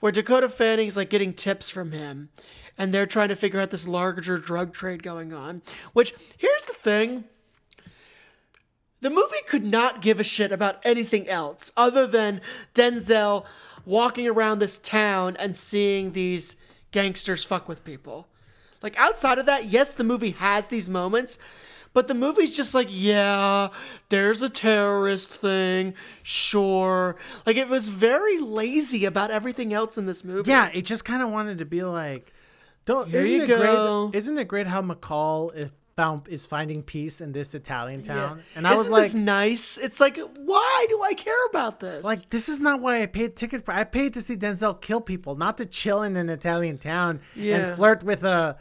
Where 0.00 0.10
Dakota 0.10 0.48
Fanning's 0.48 0.96
like 0.96 1.10
getting 1.10 1.32
tips 1.34 1.70
from 1.70 1.92
him 1.92 2.30
and 2.76 2.92
they're 2.92 3.06
trying 3.06 3.28
to 3.28 3.36
figure 3.36 3.60
out 3.60 3.70
this 3.70 3.86
larger 3.86 4.38
drug 4.38 4.72
trade 4.72 5.02
going 5.02 5.32
on. 5.32 5.62
Which, 5.92 6.14
here's 6.36 6.64
the 6.64 6.74
thing 6.74 7.24
the 9.00 9.10
movie 9.10 9.36
could 9.46 9.64
not 9.64 10.00
give 10.00 10.20
a 10.20 10.24
shit 10.24 10.52
about 10.52 10.80
anything 10.84 11.28
else 11.28 11.72
other 11.76 12.06
than 12.06 12.40
Denzel 12.74 13.44
walking 13.84 14.28
around 14.28 14.58
this 14.60 14.78
town 14.78 15.36
and 15.38 15.56
seeing 15.56 16.12
these 16.12 16.56
gangsters 16.92 17.44
fuck 17.44 17.68
with 17.68 17.84
people. 17.84 18.28
Like, 18.80 18.98
outside 18.98 19.38
of 19.38 19.46
that, 19.46 19.66
yes, 19.66 19.94
the 19.94 20.04
movie 20.04 20.32
has 20.32 20.68
these 20.68 20.88
moments. 20.88 21.38
But 21.94 22.08
the 22.08 22.14
movie's 22.14 22.56
just 22.56 22.74
like, 22.74 22.88
yeah, 22.90 23.68
there's 24.08 24.40
a 24.40 24.48
terrorist 24.48 25.30
thing, 25.30 25.94
sure. 26.22 27.16
Like 27.46 27.56
it 27.56 27.68
was 27.68 27.88
very 27.88 28.38
lazy 28.38 29.04
about 29.04 29.30
everything 29.30 29.72
else 29.74 29.98
in 29.98 30.06
this 30.06 30.24
movie. 30.24 30.48
Yeah, 30.50 30.70
it 30.72 30.82
just 30.86 31.04
kind 31.04 31.22
of 31.22 31.30
wanted 31.30 31.58
to 31.58 31.64
be 31.66 31.82
like, 31.82 32.32
don't. 32.86 33.08
Here 33.10 33.20
isn't 33.20 33.34
you 33.34 33.42
it 33.44 33.48
go. 33.48 34.08
great? 34.08 34.18
Isn't 34.18 34.38
it 34.38 34.48
great 34.48 34.66
how 34.66 34.80
McCall 34.82 35.54
is 35.54 35.70
found 35.94 36.26
is 36.28 36.46
finding 36.46 36.82
peace 36.82 37.20
in 37.20 37.32
this 37.32 37.54
Italian 37.54 38.02
town? 38.02 38.38
Yeah. 38.38 38.42
And 38.56 38.66
I 38.66 38.70
Isn't 38.72 38.78
was 38.84 38.90
like, 38.90 39.02
this 39.04 39.14
nice. 39.14 39.76
It's 39.78 40.00
like, 40.00 40.18
why 40.38 40.86
do 40.88 41.02
I 41.02 41.12
care 41.12 41.46
about 41.50 41.80
this? 41.80 42.02
like 42.04 42.30
this 42.30 42.48
is 42.48 42.60
not 42.62 42.80
why 42.80 43.02
I 43.02 43.06
paid 43.06 43.36
ticket 43.36 43.64
for. 43.66 43.72
I 43.72 43.84
paid 43.84 44.14
to 44.14 44.22
see 44.22 44.34
Denzel 44.36 44.80
kill 44.80 45.02
people, 45.02 45.36
not 45.36 45.58
to 45.58 45.66
chill 45.66 46.02
in 46.02 46.16
an 46.16 46.30
Italian 46.30 46.78
town 46.78 47.20
Yeah. 47.36 47.56
and 47.58 47.76
flirt 47.76 48.02
with 48.02 48.24
a 48.24 48.56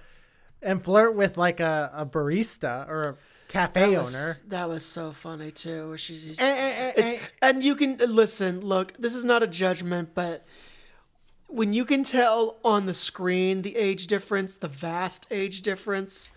and 0.61 0.81
flirt 0.83 1.15
with 1.15 1.37
like 1.37 1.59
a, 1.59 1.91
a 1.93 2.05
barista 2.05 2.87
or 2.87 3.01
a 3.01 3.15
cafe 3.47 3.81
that 3.81 3.87
owner. 3.87 4.01
was, 4.01 4.43
that 4.49 4.69
was 4.69 4.85
so 4.85 5.11
funny 5.11 5.51
too. 5.51 5.89
where 5.89 5.97
She's, 5.97 6.39
eh, 6.39 6.89
it's- 6.95 7.13
eh. 7.13 7.19
and 7.41 7.63
you 7.63 7.75
can 7.75 7.97
listen. 7.97 8.61
Look, 8.61 8.93
this 8.97 9.15
is 9.15 9.23
not 9.25 9.43
a 9.43 9.47
judgment, 9.47 10.11
but 10.13 10.45
when 11.47 11.73
you 11.73 11.83
can 11.85 12.03
tell 12.03 12.57
on 12.63 12.85
the 12.85 12.93
screen 12.93 13.61
the 13.61 13.75
age 13.75 14.07
difference, 14.07 14.55
the 14.57 14.67
vast 14.69 15.27
age 15.31 15.61
difference, 15.61 16.29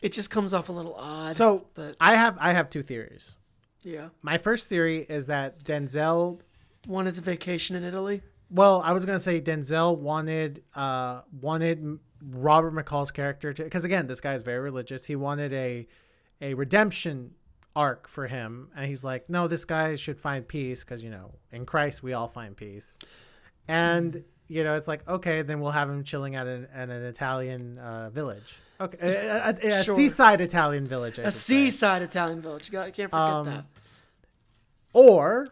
it 0.00 0.12
just 0.12 0.30
comes 0.30 0.54
off 0.54 0.68
a 0.68 0.72
little 0.72 0.94
odd. 0.94 1.34
So 1.34 1.66
but 1.74 1.96
I 2.00 2.16
have 2.16 2.38
I 2.40 2.52
have 2.52 2.70
two 2.70 2.82
theories. 2.82 3.34
yeah, 3.82 4.08
My 4.22 4.38
first 4.38 4.68
theory 4.68 5.04
is 5.08 5.26
that 5.26 5.62
Denzel 5.64 6.40
wanted 6.86 7.14
to 7.16 7.20
vacation 7.20 7.76
in 7.76 7.84
Italy. 7.84 8.22
Well, 8.48 8.80
I 8.84 8.92
was 8.92 9.04
gonna 9.04 9.18
say 9.18 9.40
Denzel 9.40 9.98
wanted 9.98 10.62
uh 10.74 11.22
wanted 11.40 11.98
Robert 12.28 12.74
McCall's 12.74 13.12
character 13.12 13.52
to 13.52 13.64
because 13.64 13.84
again, 13.84 14.06
this 14.06 14.20
guy 14.20 14.34
is 14.34 14.42
very 14.42 14.60
religious. 14.60 15.04
He 15.04 15.16
wanted 15.16 15.52
a 15.52 15.86
a 16.40 16.54
redemption 16.54 17.32
arc 17.74 18.08
for 18.08 18.26
him, 18.26 18.68
and 18.74 18.86
he's 18.86 19.04
like, 19.04 19.28
no, 19.28 19.46
this 19.48 19.64
guy 19.64 19.94
should 19.96 20.18
find 20.20 20.46
peace 20.48 20.82
because 20.84 21.02
you 21.04 21.10
know 21.10 21.34
in 21.52 21.64
Christ 21.66 22.02
we 22.02 22.14
all 22.14 22.26
find 22.28 22.56
peace, 22.56 22.98
and 23.68 24.24
you 24.48 24.64
know 24.64 24.74
it's 24.74 24.88
like 24.88 25.06
okay, 25.08 25.42
then 25.42 25.60
we'll 25.60 25.70
have 25.72 25.88
him 25.90 26.02
chilling 26.04 26.34
at 26.36 26.46
an, 26.46 26.66
at 26.74 26.88
an 26.88 27.04
Italian 27.04 27.76
uh, 27.78 28.10
village. 28.10 28.58
Okay, 28.80 28.98
a, 29.00 29.48
a- 29.50 29.78
a 29.80 29.82
Sure. 29.84 29.94
seaside 29.94 30.40
Italian 30.40 30.86
village. 30.86 31.18
I 31.18 31.22
A 31.22 31.24
should 31.26 31.34
say. 31.34 31.54
seaside 31.70 32.02
Italian 32.02 32.42
village. 32.42 32.66
You 32.68 32.72
got, 32.72 32.92
can't 32.92 33.10
forget 33.10 33.22
Um, 33.24 33.46
that. 33.46 33.64
or 34.92 35.48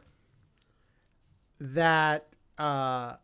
that 1.61 2.27
uh 2.59 3.17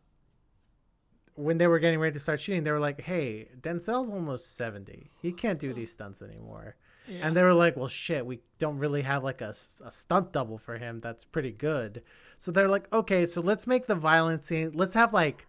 when 1.41 1.59
they 1.59 1.67
were 1.67 1.79
getting 1.79 1.99
ready 1.99 2.13
to 2.15 2.21
start 2.21 2.41
shooting 2.41 2.63
they 2.65 2.71
were 2.73 2.79
like 2.79 3.01
hey 3.01 3.49
denzel's 3.61 4.11
almost 4.11 4.57
70 4.57 5.11
he 5.21 5.33
can't 5.33 5.59
do 5.59 5.73
these 5.73 5.91
stunts 5.93 6.23
anymore. 6.23 6.77
Yeah. 7.09 7.27
and 7.27 7.37
they 7.37 7.43
were 7.43 7.55
like 7.55 7.77
well 7.77 7.89
shit 7.89 8.25
we 8.25 8.41
don't 8.59 8.79
really 8.79 9.03
have 9.03 9.25
like 9.25 9.41
a, 9.41 9.51
a 9.51 9.91
stunt 9.91 10.33
double 10.33 10.59
for 10.59 10.79
him. 10.79 10.99
That's 11.01 11.25
pretty 11.25 11.51
good. 11.51 12.03
So 12.39 12.53
they're 12.53 12.69
like 12.69 12.93
okay 12.93 13.27
so 13.27 13.41
let's 13.41 13.67
make 13.67 13.87
the 13.87 13.95
violent 13.97 14.45
scene 14.45 14.71
let's 14.75 14.95
have 14.95 15.13
like 15.13 15.47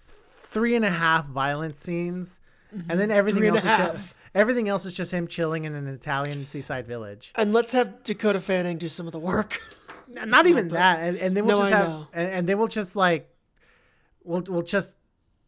three 0.00 0.74
and 0.76 0.84
a 0.84 0.90
half 0.90 1.26
violent 1.26 1.76
scenes. 1.76 2.40
And 2.88 3.00
then 3.00 3.10
everything 3.10 3.42
Mm-hmm. 3.42 3.56
And 3.56 3.64
else 3.64 3.64
is 3.64 3.76
just, 4.02 4.14
everything 4.34 4.68
else 4.68 4.84
is 4.84 4.94
just 4.94 5.12
him 5.12 5.26
chilling 5.26 5.64
in 5.64 5.74
an 5.74 5.86
italian 5.88 6.44
seaside 6.46 6.86
village. 6.86 7.32
And 7.34 7.52
let's 7.52 7.72
have 7.72 8.02
Dakota 8.02 8.40
Fanning 8.40 8.76
do 8.78 8.88
some 8.88 9.06
of 9.06 9.12
the 9.12 9.18
work. 9.18 9.60
not 10.08 10.46
even 10.52 10.68
that. 10.68 11.00
And, 11.00 11.16
and 11.16 11.36
then 11.36 11.46
we'll 11.46 11.56
No, 11.56 11.62
just 11.62 11.72
I 11.72 11.76
have 11.78 12.06
and, 12.12 12.30
and 12.30 12.46
then 12.48 12.58
we'll 12.58 12.66
just 12.68 12.94
like 12.94 13.30
we'll 14.28 14.42
we'll 14.48 14.62
just 14.62 14.96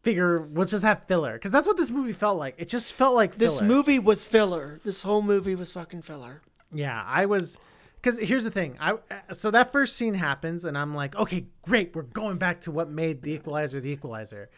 figure 0.03 0.41
we'll 0.53 0.65
just 0.65 0.83
have 0.83 1.05
filler 1.05 1.33
because 1.33 1.51
that's 1.51 1.67
what 1.67 1.77
this 1.77 1.91
movie 1.91 2.11
felt 2.13 2.37
like 2.37 2.55
it 2.57 2.67
just 2.67 2.93
felt 2.95 3.13
like 3.15 3.35
This 3.35 3.61
movie 3.61 3.99
was 3.99 4.25
filler. 4.25 4.79
This 4.83 5.03
whole 5.03 5.21
movie 5.21 5.55
was 5.55 5.71
fucking 5.71 6.01
filler. 6.01 6.41
yeah 6.73 7.03
i 7.05 7.25
was 7.27 7.59
because 7.97 8.17
here's 8.17 8.43
the 8.43 8.49
thing 8.51 8.77
i 8.79 8.95
so 9.33 9.51
that 9.51 9.71
first 9.71 9.95
scene 9.97 10.15
happens 10.15 10.65
and 10.65 10.75
i'm 10.77 10.95
like 10.95 11.15
okay 11.15 11.45
great 11.61 11.95
we're 11.95 12.01
going 12.21 12.37
back 12.37 12.61
to 12.61 12.71
what 12.71 12.89
made 12.89 13.21
the 13.21 13.31
equalizer 13.33 13.79
the 13.79 13.91
equalizer 13.91 14.49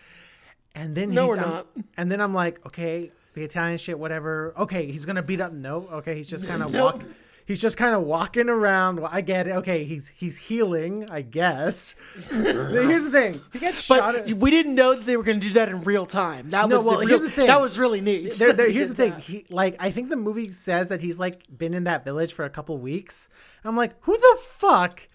and 0.76 0.96
then 0.96 1.10
No, 1.14 1.24
he- 1.26 1.30
we're 1.32 1.38
I'm- 1.40 1.50
not. 1.50 1.68
and 1.98 2.10
then 2.12 2.22
i'm 2.22 2.34
like 2.34 2.66
okay 2.66 3.12
the 3.34 3.44
italian 3.44 3.78
shit 3.78 4.00
whatever 4.00 4.54
okay 4.58 4.90
he's 4.92 5.06
gonna 5.06 5.24
beat 5.24 5.42
up 5.42 5.52
no 5.52 5.88
okay 6.00 6.16
he's 6.16 6.30
just 6.30 6.48
kind 6.48 6.62
of 6.64 6.72
Nope. 6.80 6.94
walk 6.94 7.04
he's 7.45 7.62
just 7.62 7.77
kind 7.77 7.93
of 7.95 8.03
walking 8.03 8.49
around 8.49 8.99
well, 8.99 9.10
i 9.13 9.21
get 9.21 9.47
it 9.47 9.51
okay 9.51 9.84
he's 9.84 10.08
he's 10.10 10.38
healing 10.38 11.08
i 11.10 11.21
guess 11.21 11.95
here's 12.32 13.03
the 13.06 13.12
thing 13.12 13.41
he 13.51 13.60
gets 13.60 13.88
But 13.88 13.97
shot 13.99 14.15
at, 14.15 14.29
we 14.34 14.51
didn't 14.51 14.75
know 14.75 14.93
that 14.95 15.06
they 15.06 15.17
were 15.17 15.23
going 15.23 15.39
to 15.39 15.47
do 15.47 15.53
that 15.53 15.69
in 15.69 15.82
real 15.82 16.06
time. 16.06 16.49
That 16.49 16.69
No, 16.69 16.77
was 16.77 16.86
well, 16.86 16.99
the 16.99 17.08
here's 17.08 17.21
the 17.21 17.29
thing. 17.29 17.47
That 17.47 17.62
was 17.62 17.77
really 17.79 18.01
neat. 18.01 18.34
there, 18.34 18.49
that 18.49 18.58
there- 18.58 18.65
they 18.67 18.73
here's 18.73 18.89
the 18.89 18.95
thing. 18.95 19.13
He 19.19 19.45
like 19.49 19.75
I 19.79 19.91
think 19.91 20.10
the 20.10 20.15
movie 20.17 20.51
says 20.51 20.89
that 20.89 21.01
he's 21.01 21.19
like 21.19 21.43
been 21.58 21.73
in 21.73 21.84
that 21.86 22.03
village 22.06 22.34
for 22.34 22.45
a 22.45 22.49
couple 22.49 22.77
weeks. 22.77 23.29
I'm 23.63 23.75
like, 23.75 23.93
who 24.01 24.13
the 24.17 24.38
fuck 24.41 25.08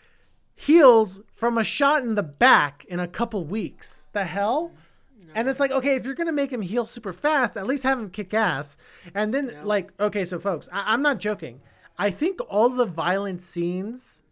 heals 0.55 1.21
from 1.33 1.59
a 1.59 1.65
shot 1.65 2.03
in 2.03 2.15
the 2.15 2.23
back 2.23 2.85
in 2.89 3.01
a 3.01 3.09
couple 3.09 3.45
weeks? 3.45 4.07
The 4.13 4.25
hell? 4.25 4.73
And 5.35 5.49
it's 5.49 5.61
like, 5.61 5.71
okay, 5.71 5.95
if 5.97 6.05
you're 6.07 6.15
gonna 6.15 6.33
make 6.33 6.53
him 6.53 6.63
heal 6.63 6.85
super 6.85 7.13
fast, 7.13 7.57
at 7.57 7.67
least 7.67 7.85
have 7.85 7.99
him 7.99 8.11
kick 8.11 8.33
ass. 8.35 8.77
And 9.15 9.33
then 9.35 9.53
like, 9.65 9.93
okay, 10.01 10.25
so 10.25 10.39
folks, 10.39 10.69
I- 10.73 10.93
I'm 10.93 11.03
not 11.03 11.19
joking. 11.21 11.61
I 11.99 12.11
think 12.11 12.41
all 12.49 12.69
the 12.69 12.87
violent 12.87 13.41
scenes 13.41 14.23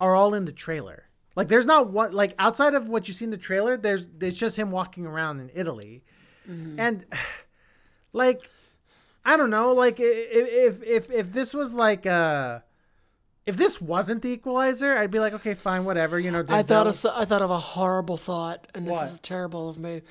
are 0.00 0.14
all 0.14 0.34
in 0.34 0.44
the 0.44 0.52
trailer. 0.52 1.04
Like, 1.36 1.48
there's 1.48 1.66
not 1.66 1.90
one 1.90 2.12
like 2.12 2.34
outside 2.38 2.74
of 2.74 2.88
what 2.88 3.08
you 3.08 3.14
see 3.14 3.24
in 3.24 3.30
the 3.30 3.36
trailer. 3.36 3.76
There's 3.76 4.06
it's 4.20 4.36
just 4.36 4.56
him 4.58 4.70
walking 4.70 5.06
around 5.06 5.40
in 5.40 5.50
Italy, 5.54 6.04
and 6.46 7.04
like 8.12 8.48
I 9.24 9.36
don't 9.36 9.50
know, 9.50 9.72
like 9.72 9.96
if 9.98 10.82
if 10.82 11.10
if 11.10 11.32
this 11.32 11.54
was 11.54 11.74
like 11.74 12.06
uh 12.06 12.60
if 13.46 13.56
this 13.56 13.80
wasn't 13.80 14.22
the 14.22 14.28
equalizer, 14.30 14.96
I'd 14.96 15.10
be 15.10 15.18
like, 15.18 15.32
okay, 15.34 15.54
fine, 15.54 15.84
whatever, 15.84 16.18
you 16.18 16.30
know. 16.30 16.44
I 16.48 16.62
thought 16.62 16.86
of 16.86 17.06
I 17.16 17.24
thought 17.24 17.42
of 17.42 17.50
a 17.50 17.58
horrible 17.58 18.16
thought, 18.16 18.68
and 18.74 18.86
this 18.86 18.92
What? 18.96 19.12
is 19.12 19.18
terrible 19.18 19.68
of 19.68 19.78
me. 19.78 20.02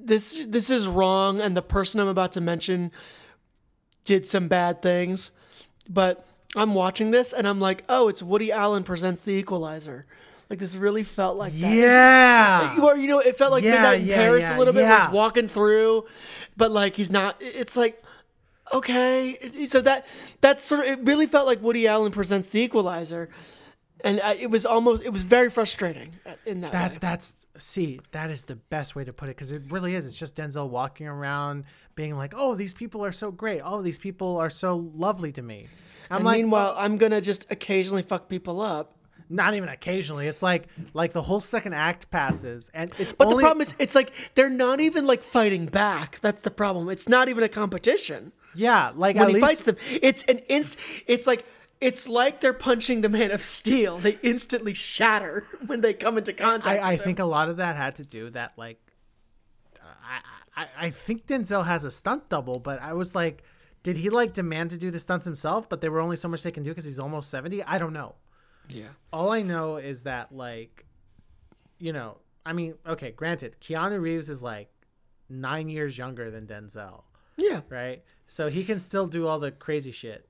This 0.00 0.46
this 0.46 0.70
is 0.70 0.86
wrong, 0.86 1.40
and 1.40 1.56
the 1.56 1.62
person 1.62 2.00
I'm 2.00 2.08
about 2.08 2.32
to 2.32 2.40
mention 2.40 2.92
did 4.04 4.26
some 4.26 4.48
bad 4.48 4.80
things, 4.80 5.32
but 5.88 6.26
I'm 6.56 6.74
watching 6.74 7.10
this 7.10 7.32
and 7.32 7.46
I'm 7.46 7.60
like, 7.60 7.84
oh, 7.88 8.08
it's 8.08 8.22
Woody 8.22 8.52
Allen 8.52 8.84
presents 8.84 9.22
The 9.22 9.32
Equalizer. 9.32 10.04
Like 10.50 10.58
this 10.58 10.76
really 10.76 11.02
felt 11.04 11.36
like 11.36 11.52
that. 11.52 11.74
yeah, 11.74 12.80
Or 12.80 12.96
you 12.96 13.06
know, 13.06 13.18
it 13.20 13.36
felt 13.36 13.52
like 13.52 13.62
Yeah, 13.64 13.72
Midnight 13.72 14.00
in 14.00 14.06
yeah, 14.06 14.16
Paris 14.16 14.48
yeah, 14.48 14.56
a 14.56 14.58
little 14.58 14.72
bit. 14.72 14.80
Yeah. 14.80 15.04
he's 15.04 15.12
walking 15.12 15.46
through, 15.46 16.06
but 16.56 16.70
like 16.70 16.96
he's 16.96 17.10
not. 17.10 17.36
It's 17.40 17.76
like 17.76 18.02
okay. 18.72 19.38
So 19.66 19.82
that 19.82 20.06
that 20.40 20.60
sort 20.62 20.80
of 20.80 20.86
it 20.86 20.98
really 21.02 21.26
felt 21.26 21.46
like 21.46 21.62
Woody 21.62 21.86
Allen 21.86 22.12
presents 22.12 22.48
The 22.48 22.60
Equalizer, 22.60 23.28
and 24.04 24.20
I, 24.20 24.34
it 24.34 24.50
was 24.50 24.64
almost 24.66 25.02
it 25.02 25.12
was 25.12 25.22
very 25.24 25.50
frustrating 25.50 26.14
uh, 26.26 26.32
in 26.46 26.60
that, 26.62 26.72
way. 26.72 26.78
that 26.78 27.00
that's 27.00 27.46
see 27.58 28.00
that 28.12 28.30
is 28.30 28.44
the 28.46 28.56
best 28.56 28.94
way 28.96 29.04
to 29.04 29.12
put 29.12 29.28
it 29.28 29.36
because 29.36 29.52
it 29.52 29.62
really 29.70 29.94
is. 29.94 30.06
It's 30.06 30.18
just 30.18 30.36
Denzel 30.36 30.68
walking 30.68 31.06
around 31.06 31.64
being 31.94 32.16
like, 32.16 32.32
oh, 32.36 32.54
these 32.54 32.74
people 32.74 33.04
are 33.04 33.12
so 33.12 33.30
great. 33.30 33.60
Oh, 33.64 33.82
these 33.82 33.98
people 33.98 34.36
are 34.38 34.50
so 34.50 34.76
lovely 34.94 35.32
to 35.32 35.42
me. 35.42 35.66
I'm 36.10 36.18
And 36.18 36.24
like, 36.24 36.38
meanwhile, 36.38 36.74
I'm 36.78 36.96
gonna 36.96 37.20
just 37.20 37.50
occasionally 37.50 38.02
fuck 38.02 38.28
people 38.28 38.60
up. 38.60 38.94
not 39.30 39.54
even 39.54 39.68
occasionally. 39.68 40.26
It's 40.26 40.42
like 40.42 40.68
like 40.94 41.12
the 41.12 41.22
whole 41.22 41.40
second 41.40 41.74
act 41.74 42.10
passes, 42.10 42.70
and 42.72 42.92
it's 42.98 43.12
But 43.12 43.26
only 43.28 43.42
the 43.42 43.46
problem 43.48 43.62
is, 43.62 43.74
it's 43.78 43.94
like 43.94 44.12
they're 44.34 44.48
not 44.48 44.80
even 44.80 45.06
like 45.06 45.22
fighting 45.22 45.66
back. 45.66 46.18
That's 46.20 46.40
the 46.40 46.50
problem. 46.50 46.88
It's 46.88 47.08
not 47.08 47.28
even 47.28 47.42
a 47.44 47.48
competition. 47.48 48.32
yeah, 48.54 48.92
like 48.94 49.16
when 49.16 49.24
at 49.24 49.28
he 49.28 49.34
least 49.34 49.46
fights 49.46 49.62
them, 49.64 49.76
it's 49.90 50.22
an 50.24 50.38
inst. 50.48 50.78
It's 51.06 51.26
like 51.26 51.44
it's 51.80 52.08
like 52.08 52.40
they're 52.40 52.52
punching 52.52 53.00
the 53.02 53.08
man 53.08 53.30
of 53.30 53.42
steel. 53.42 53.98
They 53.98 54.18
instantly 54.22 54.74
shatter 54.74 55.46
when 55.66 55.80
they 55.80 55.94
come 55.94 56.18
into 56.18 56.32
contact. 56.32 56.80
I, 56.82 56.88
I 56.88 56.90
with 56.92 57.00
him. 57.00 57.04
think 57.04 57.18
a 57.20 57.24
lot 57.24 57.48
of 57.48 57.58
that 57.58 57.76
had 57.76 57.96
to 57.96 58.04
do 58.04 58.30
that 58.30 58.52
like 58.56 58.80
I, 59.76 60.62
I 60.62 60.66
I 60.86 60.90
think 60.90 61.26
Denzel 61.26 61.66
has 61.66 61.84
a 61.84 61.90
stunt 61.90 62.28
double, 62.28 62.58
but 62.58 62.80
I 62.82 62.92
was 62.94 63.14
like, 63.14 63.42
did 63.82 63.96
he 63.96 64.10
like 64.10 64.32
demand 64.34 64.70
to 64.70 64.78
do 64.78 64.90
the 64.90 64.98
stunts 64.98 65.24
himself? 65.24 65.68
But 65.68 65.80
there 65.80 65.90
were 65.90 66.00
only 66.00 66.16
so 66.16 66.28
much 66.28 66.42
they 66.42 66.50
can 66.50 66.62
do 66.62 66.70
because 66.70 66.84
he's 66.84 66.98
almost 66.98 67.30
seventy. 67.30 67.62
I 67.62 67.78
don't 67.78 67.92
know. 67.92 68.14
Yeah. 68.68 68.88
All 69.12 69.30
I 69.32 69.42
know 69.42 69.76
is 69.76 70.02
that 70.02 70.32
like, 70.34 70.84
you 71.78 71.92
know, 71.92 72.18
I 72.44 72.52
mean, 72.52 72.74
okay, 72.86 73.12
granted, 73.12 73.56
Keanu 73.60 74.00
Reeves 74.00 74.28
is 74.28 74.42
like 74.42 74.68
nine 75.28 75.68
years 75.68 75.96
younger 75.96 76.30
than 76.30 76.46
Denzel, 76.46 77.02
Yeah. 77.36 77.60
right? 77.70 78.02
So 78.26 78.48
he 78.48 78.64
can 78.64 78.78
still 78.78 79.06
do 79.06 79.26
all 79.26 79.38
the 79.38 79.50
crazy 79.52 79.92
shit. 79.92 80.28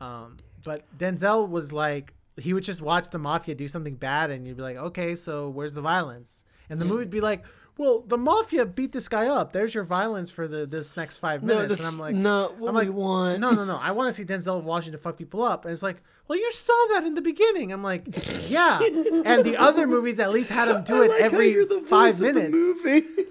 Um, 0.00 0.38
but 0.64 0.84
Denzel 0.98 1.48
was 1.48 1.72
like, 1.72 2.14
he 2.38 2.54
would 2.54 2.64
just 2.64 2.80
watch 2.82 3.10
the 3.10 3.18
mafia 3.18 3.54
do 3.54 3.68
something 3.68 3.94
bad, 3.96 4.30
and 4.30 4.46
you'd 4.46 4.56
be 4.56 4.62
like, 4.62 4.76
okay, 4.76 5.14
so 5.14 5.48
where's 5.50 5.74
the 5.74 5.82
violence? 5.82 6.44
And 6.68 6.78
the 6.80 6.84
movie 6.84 6.98
would 7.00 7.10
be 7.10 7.20
like, 7.20 7.44
well, 7.76 8.00
the 8.06 8.18
mafia 8.18 8.66
beat 8.66 8.92
this 8.92 9.08
guy 9.08 9.26
up. 9.26 9.52
There's 9.52 9.74
your 9.74 9.84
violence 9.84 10.30
for 10.30 10.46
the 10.46 10.66
this 10.66 10.96
next 10.98 11.16
five 11.18 11.42
No, 11.42 11.54
minutes. 11.54 11.68
that's 11.76 11.84
and 11.86 11.94
I'm 11.94 11.98
like, 12.00 12.14
no, 12.14 12.54
what 12.58 12.68
I'm 12.68 12.74
we 12.74 12.80
like, 12.86 12.92
want. 12.92 13.40
No, 13.40 13.52
no, 13.52 13.64
no. 13.64 13.76
I 13.76 13.92
want 13.92 14.08
to 14.08 14.12
see 14.12 14.22
Denzel 14.24 14.62
Washington 14.62 15.00
fuck 15.00 15.16
people 15.16 15.42
up. 15.42 15.64
And 15.64 15.72
it's 15.72 15.82
like, 15.82 15.96
well, 16.28 16.38
you 16.38 16.52
saw 16.52 16.74
that 16.92 17.04
in 17.04 17.14
the 17.14 17.22
beginning. 17.22 17.72
I'm 17.72 17.82
like, 17.82 18.04
yeah. 18.48 18.80
and 18.82 19.44
the 19.44 19.56
other 19.58 19.86
movies 19.86 20.20
at 20.20 20.30
least 20.30 20.50
had 20.50 20.68
him 20.68 20.84
do 20.84 21.02
it 21.02 21.08
like 21.10 21.20
every 21.22 21.64
five 21.86 22.20
minutes. 22.20 22.84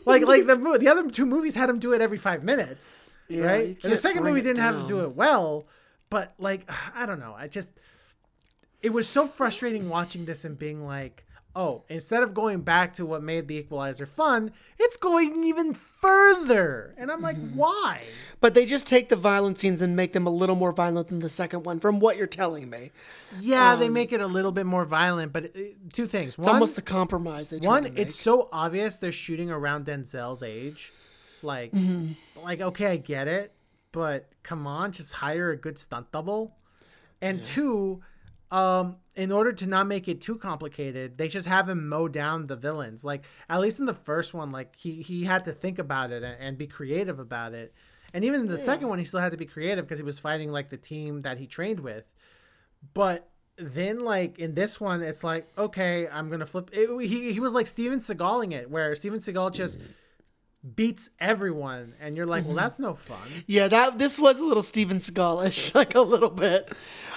like, 0.06 0.26
like 0.26 0.48
the 0.48 0.78
the 0.80 0.88
other 0.88 1.08
two 1.10 1.26
movies 1.28 1.54
had 1.56 1.70
him 1.70 1.78
do 1.80 1.94
it 1.94 2.02
every 2.02 2.18
five 2.18 2.44
minutes, 2.44 3.04
Yeah, 3.28 3.46
right? 3.46 3.78
And 3.84 3.92
the 3.92 3.98
second 3.98 4.24
movie 4.24 4.42
didn't 4.42 4.64
have 4.64 4.76
him 4.76 4.86
do 4.88 5.02
it 5.02 5.16
well, 5.16 5.68
but 6.10 6.34
like, 6.40 6.70
I 6.96 7.06
don't 7.06 7.20
know. 7.20 7.36
I 7.38 7.48
just, 7.48 7.74
it 8.82 8.94
was 8.94 9.08
so 9.08 9.28
frustrating 9.28 9.90
watching 9.90 10.26
this 10.26 10.46
and 10.46 10.58
being 10.58 10.86
like, 10.86 11.26
oh, 11.56 11.84
instead 11.90 12.22
of 12.24 12.34
going 12.34 12.62
back 12.62 12.94
to 12.94 13.06
what 13.06 13.24
made 13.24 13.48
the 13.48 13.56
Equalizer 13.56 14.06
fun, 14.06 14.52
it's 14.78 14.96
going 14.98 15.44
even 15.44 15.74
further. 15.74 16.94
And 16.98 17.12
I'm 17.12 17.22
like, 17.22 17.38
Mm-hmm. 17.38 17.58
why? 17.58 18.04
But 18.40 18.54
they 18.54 18.66
just 18.66 18.88
take 18.88 19.10
the 19.10 19.16
violent 19.16 19.60
scenes 19.60 19.82
and 19.82 19.96
make 19.96 20.14
them 20.14 20.26
a 20.28 20.30
little 20.30 20.56
more 20.56 20.72
violent 20.72 21.08
than 21.10 21.20
the 21.20 21.28
second 21.30 21.64
one, 21.66 21.80
from 21.80 22.00
what 22.00 22.16
you're 22.18 22.28
telling 22.28 22.70
me. 22.70 22.92
Yeah, 23.40 23.76
they 23.76 23.90
make 23.90 24.14
it 24.14 24.22
a 24.22 24.28
little 24.28 24.52
bit 24.52 24.66
more 24.66 24.86
violent, 24.86 25.34
but 25.34 25.46
uh, 25.46 25.60
two 25.92 26.06
things. 26.06 26.30
It's 26.30 26.38
One, 26.38 26.50
almost 26.56 26.76
the 26.76 26.82
compromise 26.82 27.52
one, 27.52 27.92
it's 27.98 28.16
so 28.16 28.48
obvious 28.54 28.98
they're 28.98 29.12
shooting 29.12 29.50
around 29.52 29.86
Denzel's 29.88 30.44
age. 30.44 30.94
Like, 31.42 31.72
Mm-hmm. 31.72 32.44
like 32.46 32.62
okay, 32.62 32.88
I 32.88 32.98
get 32.98 33.28
it, 33.28 33.52
but 33.92 34.30
come 34.44 34.68
on, 34.68 34.92
just 34.92 35.14
hire 35.14 35.52
a 35.52 35.58
good 35.58 35.78
stunt 35.78 36.12
double. 36.12 36.56
And 37.22 37.44
two, 37.44 38.02
um, 38.52 38.98
in 39.16 39.32
order 39.32 39.52
to 39.52 39.68
not 39.68 39.88
make 39.88 40.08
it 40.08 40.22
too 40.22 40.38
complicated, 40.38 41.18
they 41.18 41.28
just 41.28 41.48
have 41.48 41.68
him 41.68 41.90
mow 41.90 42.08
down 42.08 42.46
the 42.46 42.56
villains. 42.56 43.04
Like 43.04 43.26
at 43.50 43.60
least 43.60 43.80
in 43.80 43.86
the 43.86 43.94
first 43.94 44.34
one, 44.34 44.52
like 44.52 44.76
he 44.76 45.02
he 45.02 45.26
had 45.26 45.46
to 45.46 45.52
think 45.52 45.80
about 45.80 46.12
it 46.12 46.24
and, 46.24 46.38
and 46.40 46.58
be 46.58 46.68
creative 46.68 47.20
about 47.20 47.54
it. 47.54 47.74
And 48.14 48.26
even 48.26 48.42
in 48.42 48.48
the 48.48 48.58
second 48.58 48.88
one, 48.88 48.98
he 48.98 49.06
still 49.06 49.20
had 49.20 49.34
to 49.34 49.38
be 49.38 49.46
creative 49.46 49.86
because 49.86 50.00
he 50.00 50.06
was 50.06 50.18
fighting 50.18 50.52
like 50.52 50.70
the 50.70 50.78
team 50.78 51.22
that 51.24 51.38
he 51.38 51.46
trained 51.46 51.80
with. 51.80 52.06
But 52.94 53.30
then, 53.58 54.00
like 54.00 54.40
in 54.40 54.54
this 54.56 54.80
one, 54.80 55.02
it's 55.04 55.24
like 55.24 55.48
okay, 55.58 56.08
I'm 56.08 56.30
gonna 56.30 56.46
flip. 56.46 56.70
It, 56.72 56.90
he 57.08 57.34
he 57.34 57.40
was 57.40 57.54
like 57.54 57.68
Steven 57.68 58.00
Seagaling 58.00 58.54
it, 58.54 58.70
where 58.70 58.96
Steven 58.96 59.20
Seagal 59.20 59.54
just 59.54 59.80
beats 60.76 61.10
everyone, 61.20 61.94
and 62.02 62.18
you're 62.18 62.26
like, 62.26 62.46
well, 62.46 62.56
that's 62.56 62.80
no 62.80 62.94
fun. 62.94 63.18
Yeah, 63.48 63.68
that 63.70 63.98
this 63.98 64.20
was 64.20 64.40
a 64.40 64.46
little 64.46 64.64
Steven 64.64 64.98
Seagalish, 64.98 65.74
like 65.76 65.96
a 65.96 66.02
little 66.02 66.30
bit. 66.30 66.72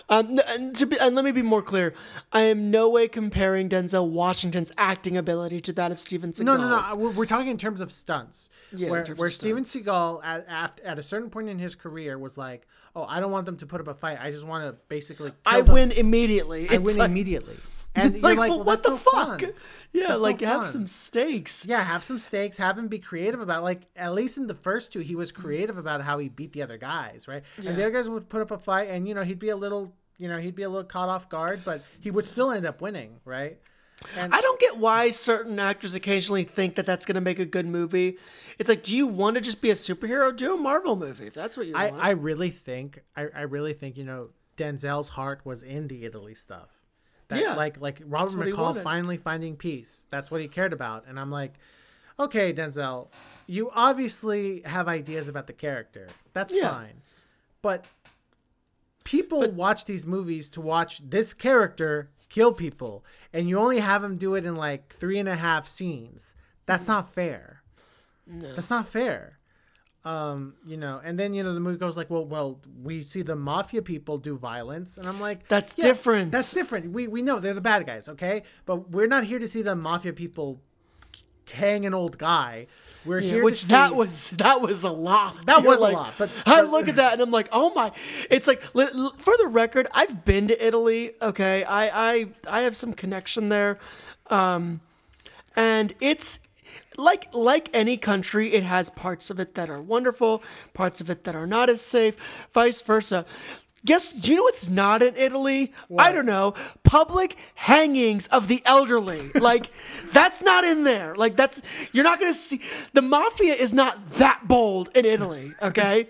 Um, 0.08 0.40
and, 0.48 0.74
to 0.76 0.86
be, 0.86 0.98
and 0.98 1.14
let 1.14 1.24
me 1.24 1.32
be 1.32 1.42
more 1.42 1.62
clear, 1.62 1.94
I 2.32 2.42
am 2.42 2.70
no 2.70 2.88
way 2.90 3.08
comparing 3.08 3.68
Denzel 3.68 4.08
Washington's 4.08 4.72
acting 4.76 5.16
ability 5.16 5.60
to 5.62 5.72
that 5.74 5.90
of 5.92 5.98
Steven 5.98 6.32
Seagal. 6.32 6.44
No, 6.44 6.56
no, 6.56 6.68
no. 6.68 6.96
We're, 6.96 7.10
we're 7.10 7.26
talking 7.26 7.48
in 7.48 7.58
terms 7.58 7.80
of 7.80 7.90
stunts. 7.90 8.48
Yeah, 8.74 8.90
where 8.90 9.04
where 9.16 9.30
Steven 9.30 9.64
Seagal 9.64 10.24
at, 10.24 10.46
at 10.48 10.80
at 10.84 10.98
a 10.98 11.02
certain 11.02 11.30
point 11.30 11.48
in 11.48 11.58
his 11.58 11.74
career 11.74 12.18
was 12.18 12.36
like, 12.36 12.66
oh, 12.94 13.04
I 13.04 13.20
don't 13.20 13.30
want 13.32 13.46
them 13.46 13.56
to 13.58 13.66
put 13.66 13.80
up 13.80 13.88
a 13.88 13.94
fight. 13.94 14.18
I 14.20 14.30
just 14.30 14.46
want 14.46 14.64
to 14.64 14.76
basically. 14.88 15.32
I 15.46 15.62
them. 15.62 15.74
win 15.74 15.92
immediately. 15.92 16.68
I 16.68 16.74
It's 16.74 16.84
win 16.84 16.96
like- 16.98 17.10
immediately. 17.10 17.56
And 17.94 18.14
you're 18.14 18.22
like, 18.22 18.38
like, 18.38 18.48
but 18.48 18.56
well, 18.58 18.64
what 18.64 18.82
the 18.82 18.96
fuck? 18.96 19.40
fun. 19.40 19.52
Yeah, 19.92 20.08
That's 20.08 20.20
like 20.20 20.40
have 20.40 20.68
some 20.68 20.86
stakes. 20.86 21.66
Yeah, 21.66 21.82
have 21.82 22.02
some 22.02 22.18
stakes. 22.18 22.56
Have 22.56 22.78
him 22.78 22.88
be 22.88 22.98
creative 22.98 23.40
about 23.40 23.62
like 23.62 23.82
at 23.96 24.14
least 24.14 24.38
in 24.38 24.46
the 24.46 24.54
first 24.54 24.92
two, 24.92 25.00
he 25.00 25.14
was 25.14 25.30
creative 25.30 25.76
about 25.76 26.00
how 26.00 26.18
he 26.18 26.28
beat 26.28 26.52
the 26.52 26.62
other 26.62 26.78
guys, 26.78 27.28
right? 27.28 27.42
And 27.58 27.76
the 27.76 27.82
other 27.82 27.90
guys 27.90 28.08
would 28.08 28.28
put 28.28 28.40
up 28.40 28.50
a 28.50 28.58
fight, 28.58 28.88
and 28.88 29.06
you 29.06 29.14
know 29.14 29.22
he'd 29.22 29.38
be 29.38 29.50
a 29.50 29.56
little, 29.56 29.94
you 30.18 30.28
know, 30.28 30.38
he'd 30.38 30.54
be 30.54 30.62
a 30.62 30.70
little 30.70 30.84
caught 30.84 31.10
off 31.10 31.28
guard, 31.28 31.60
but 31.64 31.82
he 32.00 32.10
would 32.10 32.26
still 32.26 32.50
end 32.50 32.64
up 32.64 32.80
winning, 32.80 33.20
right? 33.24 33.58
And 34.16 34.34
I 34.34 34.40
don't 34.40 34.58
get 34.58 34.78
why 34.78 35.10
certain 35.10 35.58
actors 35.58 35.94
occasionally 35.94 36.44
think 36.44 36.76
that 36.76 36.86
that's 36.86 37.06
going 37.06 37.14
to 37.14 37.20
make 37.20 37.38
a 37.38 37.44
good 37.44 37.66
movie. 37.66 38.16
It's 38.58 38.68
like, 38.68 38.82
do 38.82 38.96
you 38.96 39.06
want 39.06 39.36
to 39.36 39.40
just 39.40 39.60
be 39.60 39.70
a 39.70 39.74
superhero? 39.74 40.34
Do 40.36 40.54
a 40.54 40.56
Marvel 40.56 40.96
movie 40.96 41.26
if 41.26 41.34
that's 41.34 41.56
what 41.56 41.66
you 41.66 41.76
I, 41.76 41.90
want. 41.90 42.02
I 42.02 42.10
really 42.10 42.50
think 42.50 43.02
I, 43.16 43.28
I 43.34 43.42
really 43.42 43.74
think 43.74 43.96
you 43.96 44.04
know 44.04 44.30
Denzel's 44.56 45.10
heart 45.10 45.42
was 45.44 45.62
in 45.62 45.88
the 45.88 46.04
Italy 46.04 46.34
stuff. 46.34 46.81
That, 47.32 47.40
Yeah. 47.42 47.54
like 47.54 47.80
like 47.80 48.00
Robert 48.06 48.32
McCall 48.32 48.82
finally 48.82 49.16
finding 49.16 49.56
peace. 49.56 50.06
That's 50.10 50.30
what 50.30 50.40
he 50.40 50.48
cared 50.48 50.72
about. 50.72 51.04
And 51.08 51.18
I'm 51.18 51.30
like, 51.30 51.54
okay, 52.18 52.52
Denzel, 52.52 53.08
you 53.46 53.70
obviously 53.74 54.60
have 54.62 54.88
ideas 54.88 55.28
about 55.28 55.46
the 55.46 55.52
character. 55.52 56.08
That's 56.32 56.54
Yeah. 56.54 56.70
fine, 56.70 57.02
but 57.62 57.84
people 59.04 59.50
watch 59.50 59.84
these 59.84 60.06
movies 60.06 60.48
to 60.50 60.60
watch 60.60 61.00
this 61.08 61.34
character 61.34 62.08
kill 62.28 62.52
people, 62.52 63.04
and 63.32 63.48
you 63.48 63.58
only 63.58 63.80
have 63.80 64.04
him 64.04 64.16
do 64.16 64.34
it 64.34 64.44
in 64.44 64.54
like 64.56 64.92
three 64.92 65.18
and 65.18 65.28
a 65.28 65.36
half 65.36 65.66
scenes. 65.66 66.34
That's 66.66 66.86
not 66.86 67.12
fair. 67.12 67.62
That's 68.26 68.70
not 68.70 68.86
fair 68.86 69.38
um 70.04 70.54
you 70.66 70.76
know 70.76 71.00
and 71.04 71.16
then 71.18 71.32
you 71.32 71.42
know 71.44 71.54
the 71.54 71.60
movie 71.60 71.78
goes 71.78 71.96
like 71.96 72.10
well 72.10 72.24
well 72.24 72.58
we 72.82 73.02
see 73.02 73.22
the 73.22 73.36
mafia 73.36 73.80
people 73.80 74.18
do 74.18 74.36
violence 74.36 74.98
and 74.98 75.06
i'm 75.08 75.20
like 75.20 75.46
That's 75.46 75.76
yeah, 75.78 75.84
different. 75.84 76.32
that's 76.32 76.52
different 76.52 76.90
we 76.92 77.06
we 77.06 77.22
know 77.22 77.38
they're 77.38 77.54
the 77.54 77.60
bad 77.60 77.86
guys 77.86 78.08
okay 78.08 78.42
but 78.66 78.90
we're 78.90 79.06
not 79.06 79.22
here 79.24 79.38
to 79.38 79.46
see 79.46 79.62
the 79.62 79.76
mafia 79.76 80.12
people 80.12 80.60
hang 81.52 81.86
an 81.86 81.94
old 81.94 82.18
guy 82.18 82.66
we're 83.04 83.18
Yeah, 83.20 83.32
here 83.34 83.44
which 83.44 83.64
that 83.66 83.94
was 83.94 84.30
that 84.30 84.60
was 84.60 84.84
a 84.84 84.90
lot. 84.90 85.44
That 85.46 85.62
You're 85.62 85.72
was 85.72 85.80
a 85.82 85.88
lot, 85.88 86.14
but- 86.18 86.32
I 86.46 86.60
look 86.60 86.86
at 86.88 86.96
that 86.96 87.14
and 87.14 87.20
I'm 87.22 87.32
like, 87.32 87.48
oh 87.50 87.74
my! 87.74 87.90
It's 88.30 88.46
like 88.46 88.72
li- 88.76 88.86
li- 88.94 89.10
for 89.16 89.34
the 89.38 89.48
record, 89.48 89.88
I've 89.92 90.24
been 90.24 90.46
to 90.46 90.64
Italy. 90.66 91.10
Okay, 91.20 91.64
I 91.64 92.12
I 92.12 92.26
I 92.48 92.60
have 92.60 92.76
some 92.76 92.92
connection 92.92 93.48
there, 93.48 93.80
um, 94.30 94.82
and 95.56 95.92
it's 96.00 96.38
like 96.96 97.28
like 97.34 97.68
any 97.72 97.96
country, 97.96 98.52
it 98.52 98.62
has 98.62 98.90
parts 98.90 99.30
of 99.30 99.40
it 99.40 99.54
that 99.54 99.70
are 99.70 99.80
wonderful, 99.80 100.42
parts 100.74 101.00
of 101.00 101.10
it 101.10 101.24
that 101.24 101.34
are 101.34 101.46
not 101.46 101.70
as 101.70 101.80
safe, 101.80 102.48
vice 102.52 102.82
versa. 102.82 103.24
Guess 103.84 104.12
do 104.12 104.30
you 104.30 104.36
know 104.38 104.44
what's 104.44 104.70
not 104.70 105.02
in 105.02 105.16
Italy? 105.16 105.72
I 105.98 106.12
don't 106.12 106.26
know. 106.26 106.54
Public 106.84 107.36
hangings 107.54 108.26
of 108.28 108.48
the 108.48 108.62
elderly. 108.64 109.30
Like 109.42 109.70
that's 110.12 110.40
not 110.40 110.62
in 110.62 110.84
there. 110.84 111.16
Like 111.16 111.34
that's 111.36 111.62
you're 111.90 112.04
not 112.04 112.20
gonna 112.20 112.32
see 112.32 112.60
the 112.92 113.02
mafia 113.02 113.54
is 113.54 113.74
not 113.74 114.00
that 114.12 114.42
bold 114.46 114.88
in 114.94 115.04
Italy, 115.04 115.52
okay? 115.60 116.06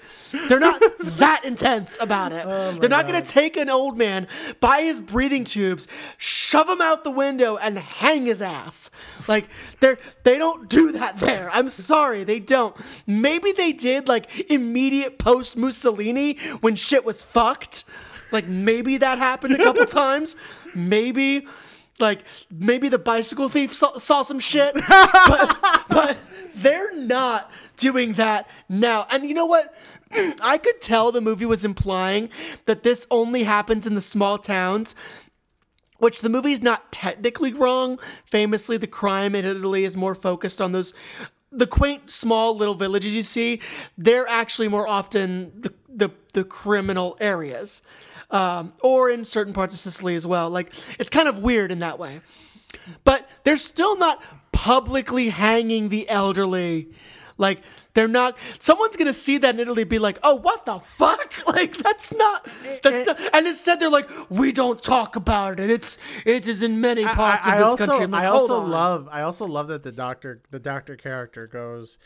They're 0.49 0.61
not 0.61 0.83
that 1.01 1.45
intense 1.47 1.97
about 1.99 2.33
it. 2.33 2.47
They're 2.79 2.91
not 2.91 3.07
gonna 3.07 3.23
take 3.23 3.57
an 3.57 3.71
old 3.71 3.97
man 3.97 4.29
by 4.61 4.83
his 4.83 5.01
breathing 5.01 5.45
tubes, 5.45 5.89
shove 6.19 6.69
him 6.69 6.83
out 6.83 7.05
the 7.05 7.11
window, 7.11 7.57
and 7.57 7.79
hang 7.79 8.27
his 8.27 8.43
ass. 8.43 8.91
Like 9.29 9.49
they're 9.81 9.99
they 10.25 10.37
don't 10.37 10.69
do 10.69 10.93
that 10.93 11.19
there. 11.19 11.49
I'm 11.53 11.69
sorry, 11.69 12.23
they 12.25 12.39
don't. 12.39 12.77
Maybe 13.07 13.53
they 13.53 13.73
did 13.73 14.09
like 14.09 14.51
immediate 14.51 15.19
post 15.19 15.57
Mussolini 15.57 16.37
when 16.61 16.77
shit 16.77 17.05
was 17.05 17.23
fucked. 17.23 17.62
Like 18.31 18.49
maybe 18.49 18.99
that 18.99 19.19
happened 19.19 19.55
a 19.55 19.59
couple 19.59 19.85
times. 19.87 20.37
Maybe 20.75 21.47
like 22.01 22.25
maybe 22.51 22.89
the 22.89 22.99
bicycle 22.99 23.49
thief 23.49 23.75
saw, 23.75 23.99
saw 23.99 24.23
some 24.23 24.41
shit. 24.41 24.75
But, 24.89 25.59
but 25.89 26.17
they're 26.55 26.95
not 26.97 27.51
doing 27.77 28.15
that 28.15 28.49
now. 28.69 29.07
And 29.11 29.25
you 29.29 29.35
know 29.35 29.47
what? 29.47 29.75
I 30.43 30.59
could 30.59 30.81
tell 30.81 31.13
the 31.13 31.21
movie 31.21 31.47
was 31.47 31.65
implying 31.65 32.31
that 32.67 32.83
this 32.83 33.07
only 33.11 33.45
happens 33.45 33.87
in 33.87 33.95
the 33.95 34.01
small 34.01 34.39
towns 34.39 34.95
which 35.99 36.21
the 36.21 36.29
movie's 36.29 36.61
not 36.61 36.91
technically 36.91 37.53
wrong. 37.53 37.97
Famously, 38.25 38.77
the 38.77 38.89
crime 38.89 39.37
in 39.37 39.45
Italy 39.45 39.85
is 39.85 39.97
more 39.97 40.17
focused 40.17 40.61
on 40.61 40.73
those 40.73 40.93
the 41.53 41.67
quaint 41.67 42.11
small 42.11 42.57
little 42.57 42.75
villages 42.75 43.15
you 43.15 43.23
see. 43.23 43.61
They're 43.97 44.27
actually 44.27 44.67
more 44.69 44.89
often 44.89 45.53
the 45.61 45.73
the 45.95 46.11
the 46.33 46.45
criminal 46.45 47.17
areas, 47.21 47.83
um, 48.31 48.73
or 48.83 49.11
in 49.11 49.25
certain 49.25 49.53
parts 49.53 49.75
of 49.75 49.81
Sicily 49.81 50.15
as 50.15 50.27
well. 50.27 50.51
Like 50.51 50.73
it's 50.99 51.11
kind 51.11 51.29
of 51.29 51.39
weird 51.39 51.71
in 51.71 51.81
that 51.81 51.99
way, 51.99 52.21
but 53.05 53.29
they're 53.45 53.57
still 53.57 53.97
not 53.99 54.23
publicly 54.53 55.29
hanging 55.31 55.89
the 55.89 56.09
elderly. 56.09 56.89
Like 57.39 57.61
they're 57.95 58.09
not. 58.09 58.37
Someone's 58.59 58.97
gonna 58.97 59.13
see 59.13 59.39
that 59.39 59.55
in 59.55 59.61
Italy, 59.61 59.83
and 59.83 59.91
be 59.91 59.99
like, 59.99 60.19
"Oh, 60.23 60.37
what 60.37 60.65
the 60.65 60.79
fuck?" 60.79 61.33
Like 61.47 61.77
that's 61.77 62.15
not. 62.15 62.47
That's 62.83 63.05
not. 63.05 63.19
And 63.35 63.47
instead, 63.47 63.81
they're 63.81 63.91
like, 63.91 64.09
"We 64.31 64.53
don't 64.53 64.83
talk 64.83 65.17
about 65.17 65.61
it. 65.61 65.71
It's 65.71 65.99
it 66.25 66.47
is 66.47 66.63
in 66.63 66.81
many 66.81 67.05
parts 67.05 67.47
I, 67.47 67.55
of 67.55 67.59
this 67.59 67.71
also, 67.71 67.87
country." 67.87 68.07
Like, 68.07 68.25
I 68.25 68.27
also 68.27 68.61
on." 68.61 68.71
love 68.71 69.09
I 69.11 69.23
also 69.23 69.47
love 69.47 69.69
that 69.69 69.83
the 69.83 69.93
doctor 69.93 70.41
the 70.51 70.59
doctor 70.59 70.97
character 70.97 71.47
goes, 71.47 71.99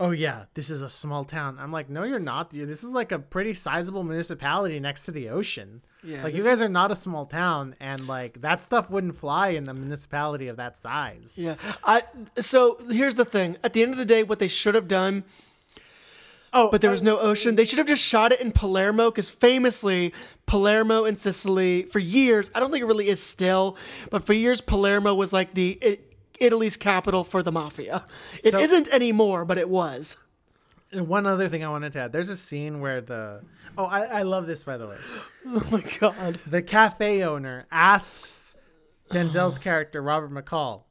"Oh 0.00 0.10
yeah, 0.10 0.44
this 0.54 0.70
is 0.70 0.82
a 0.82 0.88
small 0.88 1.24
town." 1.24 1.56
I'm 1.60 1.72
like, 1.72 1.88
"No, 1.88 2.02
you're 2.04 2.18
not. 2.18 2.50
dude. 2.50 2.68
This 2.68 2.82
is 2.84 2.90
like 2.90 3.12
a 3.12 3.18
pretty 3.18 3.54
sizable 3.54 4.04
municipality 4.04 4.80
next 4.80 5.04
to 5.06 5.10
the 5.12 5.28
ocean. 5.28 5.82
Yeah, 6.02 6.22
like 6.22 6.34
you 6.34 6.42
guys 6.42 6.60
is- 6.60 6.62
are 6.62 6.68
not 6.68 6.90
a 6.90 6.96
small 6.96 7.26
town, 7.26 7.74
and 7.80 8.06
like 8.06 8.40
that 8.42 8.60
stuff 8.60 8.90
wouldn't 8.90 9.16
fly 9.16 9.48
in 9.48 9.64
the 9.64 9.74
municipality 9.74 10.48
of 10.48 10.56
that 10.56 10.76
size." 10.76 11.36
Yeah. 11.38 11.54
I 11.84 12.02
so 12.40 12.78
here's 12.90 13.14
the 13.14 13.24
thing. 13.24 13.56
At 13.62 13.72
the 13.72 13.82
end 13.82 13.92
of 13.92 13.98
the 13.98 14.04
day, 14.04 14.22
what 14.22 14.38
they 14.38 14.48
should 14.48 14.74
have 14.74 14.88
done. 14.88 15.24
Oh, 16.56 16.70
but 16.70 16.80
there 16.80 16.90
was 16.92 17.02
no 17.02 17.18
ocean. 17.18 17.56
They 17.56 17.64
should 17.64 17.78
have 17.78 17.88
just 17.88 18.04
shot 18.04 18.30
it 18.30 18.40
in 18.40 18.52
Palermo 18.52 19.10
because 19.10 19.28
famously, 19.28 20.14
Palermo 20.46 21.04
and 21.04 21.18
Sicily 21.18 21.82
for 21.82 21.98
years. 21.98 22.48
I 22.54 22.60
don't 22.60 22.70
think 22.70 22.82
it 22.82 22.86
really 22.86 23.08
is 23.08 23.20
still, 23.20 23.76
but 24.10 24.24
for 24.24 24.34
years, 24.34 24.60
Palermo 24.60 25.14
was 25.14 25.32
like 25.32 25.54
the 25.54 25.78
I- 25.82 25.98
Italy's 26.40 26.76
capital 26.76 27.24
for 27.24 27.42
the 27.42 27.52
mafia. 27.52 28.04
It 28.42 28.50
So- 28.52 28.60
not 28.60 28.88
anymore, 28.88 29.44
but 29.44 29.58
it 29.58 29.68
was. 29.68 30.16
And 30.92 31.08
one 31.08 31.26
other 31.26 31.48
thing 31.48 31.64
I 31.64 31.68
wanted 31.70 31.92
to 31.94 32.00
add: 32.00 32.12
there's 32.12 32.28
a 32.28 32.36
scene 32.36 32.80
where 32.80 33.00
the 33.00 33.42
oh, 33.76 33.86
I, 33.86 34.04
I 34.04 34.22
love 34.22 34.46
this 34.46 34.62
by 34.64 34.76
the 34.76 34.86
way. 34.86 34.98
Oh 35.46 35.62
my 35.70 35.82
god! 36.00 36.38
The 36.46 36.62
cafe 36.62 37.22
owner 37.22 37.66
asks 37.70 38.54
Denzel's 39.10 39.58
character 39.58 40.00
Robert 40.00 40.30
McCall 40.32 40.84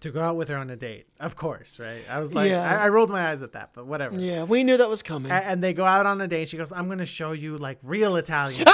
to 0.00 0.10
go 0.10 0.20
out 0.20 0.36
with 0.36 0.48
her 0.48 0.56
on 0.56 0.70
a 0.70 0.76
date. 0.76 1.06
Of 1.20 1.36
course, 1.36 1.80
right? 1.80 2.02
I 2.08 2.18
was 2.20 2.34
like, 2.34 2.50
Yeah. 2.50 2.62
I, 2.80 2.84
I 2.84 2.88
rolled 2.88 3.10
my 3.10 3.28
eyes 3.30 3.42
at 3.42 3.52
that, 3.52 3.70
but 3.74 3.86
whatever. 3.86 4.16
Yeah, 4.18 4.44
we 4.44 4.62
knew 4.64 4.76
that 4.76 4.88
was 4.88 5.02
coming. 5.02 5.30
A- 5.32 5.34
And, 5.34 5.62
they 5.62 5.72
go 5.72 5.84
out 5.84 6.06
on 6.06 6.20
a 6.20 6.28
date. 6.28 6.48
She 6.48 6.56
goes, 6.56 6.72
"I'm 6.72 6.86
going 6.86 6.98
to 6.98 7.06
show 7.06 7.32
you 7.32 7.56
like 7.58 7.78
real 7.82 8.16
Italian 8.16 8.64
oh, 8.68 8.72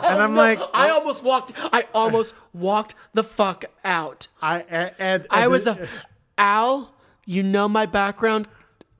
food," 0.00 0.04
and 0.10 0.22
I'm 0.22 0.34
like, 0.34 0.58
I 0.74 0.90
almost 0.90 1.22
walked. 1.22 1.52
I 1.56 1.86
almost 1.94 2.34
walked 2.52 2.94
the 3.14 3.22
fuck 3.24 3.64
out. 3.84 4.26
I 4.42 4.60
and, 4.68 4.92
and 4.98 5.26
I 5.30 5.46
was 5.48 5.66
a 5.66 5.88
Al. 6.38 6.92
You 7.28 7.42
know 7.42 7.68
my 7.68 7.86
background, 7.86 8.46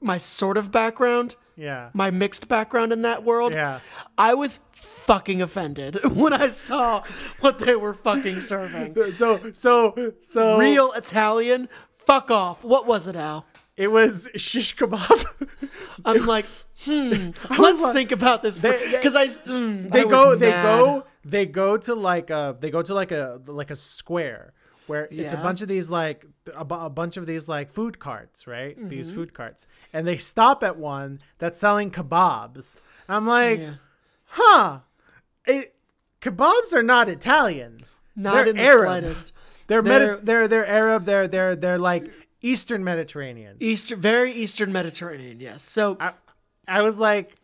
my 0.00 0.18
sort 0.18 0.56
of 0.56 0.70
background. 0.72 1.36
Yeah. 1.56 1.90
my 1.92 2.10
mixed 2.10 2.48
background 2.48 2.92
in 2.92 3.02
that 3.02 3.24
world. 3.24 3.52
Yeah. 3.52 3.80
I 4.16 4.34
was 4.34 4.60
fucking 4.72 5.40
offended 5.40 5.98
when 6.14 6.32
I 6.32 6.48
saw 6.48 7.02
what 7.40 7.58
they 7.58 7.76
were 7.76 7.94
fucking 7.94 8.40
serving. 8.40 8.96
So 9.14 9.52
so 9.52 10.12
so 10.20 10.58
Real 10.58 10.92
Italian. 10.92 11.68
Fuck 11.92 12.30
off. 12.30 12.64
What 12.64 12.86
was 12.86 13.08
it, 13.08 13.16
Al? 13.16 13.46
It 13.76 13.90
was 13.90 14.28
shish 14.36 14.76
kebab. 14.76 15.70
I'm 16.04 16.24
like, 16.26 16.46
hmm. 16.84 17.30
Let's 17.58 17.80
like- 17.80 17.94
think 17.94 18.12
about 18.12 18.42
this 18.42 18.58
because 18.58 19.16
I, 19.16 19.26
mm, 19.26 19.90
they 19.90 20.00
I 20.00 20.04
go 20.04 20.34
they 20.34 20.50
go 20.50 21.04
they 21.24 21.46
go 21.46 21.76
to 21.76 21.94
like 21.94 22.30
a 22.30 22.56
they 22.60 22.70
go 22.70 22.82
to 22.82 22.94
like 22.94 23.12
a 23.12 23.40
like 23.46 23.70
a 23.70 23.76
square 23.76 24.52
where 24.86 25.08
it's 25.10 25.32
a 25.32 25.36
bunch 25.36 25.62
of 25.62 25.68
these 25.68 25.90
like 25.90 26.24
a, 26.54 26.64
bunch 26.64 27.16
of 27.16 27.26
these 27.26 27.48
like 27.48 27.70
food 27.70 27.98
carts 27.98 28.46
right 28.46 28.76
these 28.88 29.08
Mm-hmm. 29.08 29.16
food 29.16 29.34
carts 29.34 29.66
and 29.92 30.06
they 30.06 30.16
stop 30.16 30.62
at 30.62 30.76
one 30.76 31.20
that's 31.38 31.58
selling 31.58 31.90
kebabs 31.90 32.78
i'm 33.08 33.26
like 33.26 33.58
Yeah. 33.60 33.74
huh 34.26 34.80
it, 35.46 35.74
kebabs 36.20 36.72
are 36.74 36.82
not 36.82 37.08
italian 37.08 37.80
Not 38.14 38.34
They're 38.34 38.46
in 38.48 38.56
the 38.56 38.62
Arab. 38.62 38.84
slightest. 38.86 39.32
they're 39.66 39.82
They're- 39.82 40.06
Medi- 40.16 40.22
they're 40.24 40.48
they're 40.48 40.66
arab 40.66 41.04
they're 41.04 41.28
they're 41.28 41.56
they're 41.56 41.78
like 41.78 42.10
eastern 42.42 42.82
mediterranean 42.84 43.56
Eastern, 43.60 44.00
very 44.00 44.32
Eastern 44.32 44.70
Mediterranean. 44.72 45.40
Yes. 45.40 45.62
So 45.62 45.96
I, 45.98 46.12
I 46.68 46.82
was 46.82 46.98
like 46.98 47.34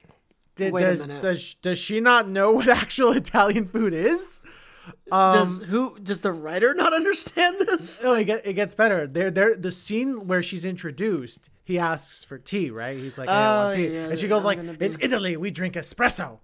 did, 0.54 0.74
a 0.74 0.78
does, 0.78 1.06
does 1.08 1.54
does 1.54 1.78
she 1.78 1.98
not 2.00 2.28
know 2.28 2.52
what 2.52 2.68
actual 2.82 3.12
italian 3.12 3.66
food 3.66 3.94
is 3.94 4.40
does 5.10 5.60
um, 5.62 5.68
who 5.68 5.98
does 6.00 6.20
the 6.20 6.32
writer 6.32 6.74
not 6.74 6.92
understand 6.94 7.56
this? 7.60 8.02
No, 8.02 8.14
it, 8.14 8.24
get, 8.24 8.46
it 8.46 8.54
gets 8.54 8.74
better. 8.74 9.06
There, 9.06 9.30
there. 9.30 9.54
The 9.56 9.70
scene 9.70 10.26
where 10.26 10.42
she's 10.42 10.64
introduced, 10.64 11.50
he 11.64 11.78
asks 11.78 12.24
for 12.24 12.38
tea, 12.38 12.70
right? 12.70 12.96
He's 12.96 13.18
like, 13.18 13.28
hey, 13.28 13.34
I 13.34 13.64
want 13.64 13.74
Oh, 13.74 13.76
tea," 13.76 13.88
yeah, 13.94 14.08
and 14.08 14.18
she 14.18 14.28
goes 14.28 14.44
I'm 14.44 14.66
like, 14.66 14.78
be- 14.78 14.86
"In 14.86 14.96
Italy, 15.00 15.36
we 15.36 15.50
drink 15.50 15.74
espresso," 15.74 16.38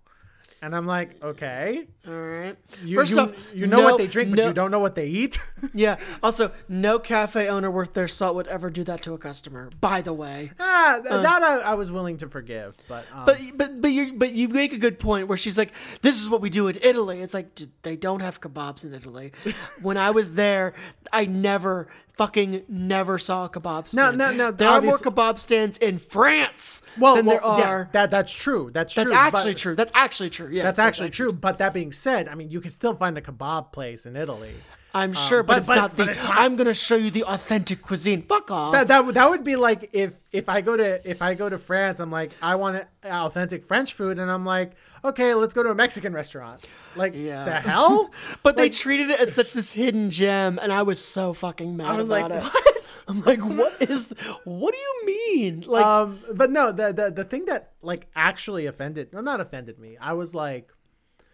and 0.63 0.75
I'm 0.75 0.87
like, 0.87 1.23
"Okay." 1.23 1.87
All 2.07 2.13
right. 2.15 2.57
You, 2.83 2.97
First 2.99 3.13
you, 3.17 3.21
off, 3.21 3.55
you 3.55 3.67
know 3.67 3.79
no- 3.79 3.85
what 3.85 3.99
they 3.99 4.07
drink, 4.07 4.31
but 4.31 4.37
no- 4.39 4.47
you 4.49 4.53
don't 4.55 4.71
know 4.71 4.79
what 4.81 4.95
they 4.95 5.07
eat. 5.07 5.41
Yeah. 5.75 5.97
Also, 6.23 6.53
no 6.69 7.01
cafe 7.01 7.49
owner 7.49 7.69
worth 7.71 7.93
their 7.93 8.07
salt 8.07 8.37
would 8.37 8.47
ever 8.47 8.71
do 8.71 8.85
that 8.85 9.03
to 9.03 9.15
a 9.15 9.19
customer. 9.19 9.71
By 9.81 10.03
the 10.03 10.13
way. 10.13 10.53
ah, 10.61 11.01
th- 11.03 11.23
that 11.23 11.43
I, 11.43 11.59
I 11.59 11.75
was 11.75 11.91
willing 11.91 12.17
to 12.19 12.29
forgive, 12.29 12.77
but 12.89 13.05
um. 13.13 13.25
But 13.27 13.41
but 13.57 13.83
but 13.83 13.91
you 13.93 14.13
but 14.15 14.33
you 14.33 14.49
make 14.49 14.73
a 14.73 14.79
good 14.79 14.99
point 15.01 15.27
where 15.29 15.37
she's 15.37 15.59
like, 15.59 15.73
"This 16.03 16.21
is 16.23 16.31
what 16.31 16.41
we 16.41 16.49
do 16.49 16.69
in 16.69 16.79
Italy." 16.83 17.21
It's 17.21 17.35
like 17.35 17.55
"D- 17.57 17.69
they 17.83 17.97
don't 17.97 18.21
have 18.21 18.41
kebabs 18.41 18.85
in 18.85 18.95
Italy. 18.95 19.33
when 19.83 19.97
I 19.97 20.11
was 20.11 20.37
there, 20.37 20.75
I 21.13 21.25
never 21.27 21.89
fucking 22.19 22.65
never 22.69 23.19
saw 23.19 23.47
a 23.47 23.49
kebab 23.49 23.89
stand. 23.89 24.19
no, 24.19 24.31
no, 24.31 24.37
no. 24.37 24.51
There 24.51 24.69
are 24.69 24.83
more 24.83 24.99
kebab 24.99 25.39
stands 25.39 25.79
in 25.79 25.99
France 25.99 26.83
well, 26.99 27.15
than 27.17 27.25
there 27.25 27.41
well, 27.43 27.59
yeah, 27.59 27.69
are. 27.71 27.89
that 27.93 28.11
that's 28.11 28.33
true. 28.33 28.71
That's 28.75 28.95
that's 28.95 29.09
true. 29.09 29.17
actually 29.17 29.53
but- 29.53 29.59
true. 29.59 29.75
That's 29.77 29.93
actually 29.95 30.31
true. 30.31 30.49
Yeah, 30.51 30.65
That's 30.65 30.79
actually 30.79 31.11
true. 31.11 31.33
But 31.33 31.59
that 31.59 31.73
being 31.73 31.93
said, 31.93 32.29
I 32.29 32.35
mean, 32.35 32.51
you 32.51 32.61
can 32.61 32.73
still 32.73 32.95
find 32.95 33.17
a 33.17 33.23
kebab 33.23 33.73
place 33.73 34.05
in 34.05 34.17
Italy. 34.17 34.53
I'm 34.95 35.13
sure, 35.13 35.43
but, 35.43 35.53
but- 35.53 35.59
it's 35.59 35.69
but- 35.69 35.75
not 35.77 35.97
the. 35.97 36.11
it's 36.11 36.23
not- 36.23 36.39
I'm 36.39 36.57
gonna 36.57 36.73
show 36.75 36.97
you 36.97 37.11
the 37.11 37.25
authentic 37.25 37.83
cuisine. 37.83 38.23
Fuck 38.23 38.51
off. 38.51 38.73
That, 38.73 38.89
that 38.89 39.05
would- 39.05 39.15
that 39.17 39.29
would 39.29 39.45
be 39.45 39.57
like 39.57 39.91
if 39.93 40.15
if 40.33 40.49
I 40.49 40.61
go 40.63 40.77
to 40.77 41.09
if 41.09 41.21
I 41.23 41.35
go 41.35 41.49
to 41.49 41.59
France, 41.59 42.01
I'm 42.01 42.11
like 42.11 42.31
I 42.41 42.55
want 42.55 42.85
authentic 43.05 43.65
French 43.65 43.93
food, 43.93 44.19
and 44.19 44.31
I'm 44.31 44.45
like, 44.47 44.73
okay, 45.05 45.35
let's 45.35 45.53
go 45.55 45.63
to 45.63 45.71
a 45.71 45.75
Mexican 45.75 46.13
restaurant. 46.13 46.67
Like 46.97 47.13
Yeah. 47.15 47.45
the 47.45 47.53
hell? 47.61 48.11
but 48.43 48.57
they 48.57 48.69
treated 48.71 49.11
it 49.11 49.21
as 49.21 49.33
such 49.35 49.53
this 49.53 49.73
hidden 49.73 50.11
gem, 50.11 50.59
and 50.63 50.73
I 50.73 50.83
was 50.83 51.05
so 51.05 51.33
fucking 51.35 51.77
mad 51.77 51.89
I 51.91 51.93
was 51.95 52.09
like, 52.09 52.25
it. 52.31 52.43
what? 52.43 53.05
I'm 53.09 53.23
like, 53.25 53.41
what 53.43 53.83
is? 53.83 54.15
What 54.45 54.73
do 54.75 54.81
you 54.81 55.07
mean? 55.07 55.65
Like, 55.67 55.85
um, 55.85 56.19
but 56.35 56.51
no, 56.51 56.73
the, 56.73 56.93
the 56.95 57.11
the 57.11 57.25
thing 57.25 57.45
that 57.45 57.73
like 57.83 58.07
actually 58.17 58.65
offended, 58.65 59.11
well, 59.13 59.23
not 59.23 59.41
offended 59.43 59.79
me. 59.79 59.99
I 60.01 60.15
was 60.15 60.35
like, 60.35 60.73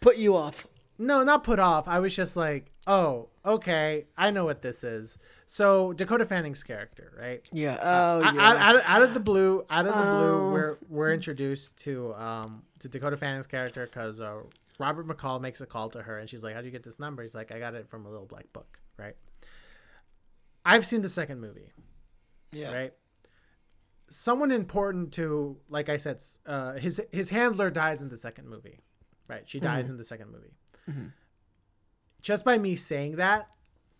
put 0.00 0.16
you 0.16 0.34
off. 0.36 0.66
no, 0.98 1.22
not 1.22 1.44
put 1.44 1.60
off. 1.60 1.86
I 1.86 2.00
was 2.00 2.14
just 2.14 2.36
like, 2.36 2.72
oh, 2.86 3.28
okay, 3.44 4.06
I 4.16 4.30
know 4.30 4.44
what 4.44 4.62
this 4.62 4.84
is. 4.84 5.18
So 5.46 5.92
Dakota 5.92 6.24
Fanning's 6.24 6.62
character, 6.62 7.12
right? 7.18 7.42
Yeah. 7.52 7.78
Oh, 7.80 8.22
out, 8.22 8.34
yeah. 8.34 8.40
out, 8.40 8.56
out, 8.56 8.76
of, 8.76 8.82
out 8.86 9.02
of 9.02 9.14
the 9.14 9.20
blue, 9.20 9.64
out 9.70 9.86
of 9.86 9.94
the 9.94 10.02
blue, 10.02 10.52
we're 10.52 10.76
we're 10.88 11.12
introduced 11.12 11.78
to 11.84 12.14
um 12.14 12.62
to 12.80 12.88
Dakota 12.88 13.16
Fanning's 13.16 13.46
character 13.46 13.86
because 13.86 14.20
uh, 14.20 14.40
Robert 14.78 15.06
McCall 15.06 15.40
makes 15.40 15.60
a 15.60 15.66
call 15.66 15.88
to 15.90 16.02
her, 16.02 16.18
and 16.18 16.28
she's 16.28 16.42
like, 16.42 16.54
"How 16.54 16.60
do 16.60 16.66
you 16.66 16.72
get 16.72 16.82
this 16.82 16.98
number?" 16.98 17.22
He's 17.22 17.34
like, 17.34 17.52
"I 17.52 17.58
got 17.58 17.74
it 17.74 17.88
from 17.88 18.06
a 18.06 18.10
little 18.10 18.26
black 18.26 18.52
book." 18.52 18.78
Right. 18.98 19.16
I've 20.64 20.86
seen 20.86 21.02
the 21.02 21.08
second 21.08 21.40
movie. 21.40 21.72
yeah. 22.52 22.72
Right. 22.72 22.92
Someone 24.08 24.50
important 24.52 25.12
to, 25.14 25.56
like 25.68 25.88
I 25.88 25.96
said, 25.96 26.22
uh, 26.46 26.74
his 26.74 27.00
his 27.10 27.30
handler 27.30 27.68
dies 27.70 28.00
in 28.00 28.08
the 28.08 28.16
second 28.16 28.48
movie. 28.48 28.80
Right. 29.28 29.42
She 29.46 29.58
dies 29.60 29.90
in 29.90 29.96
the 29.96 30.04
second 30.04 30.30
movie. 30.30 31.08
Just 32.24 32.42
by 32.42 32.56
me 32.56 32.74
saying 32.74 33.16
that, 33.16 33.48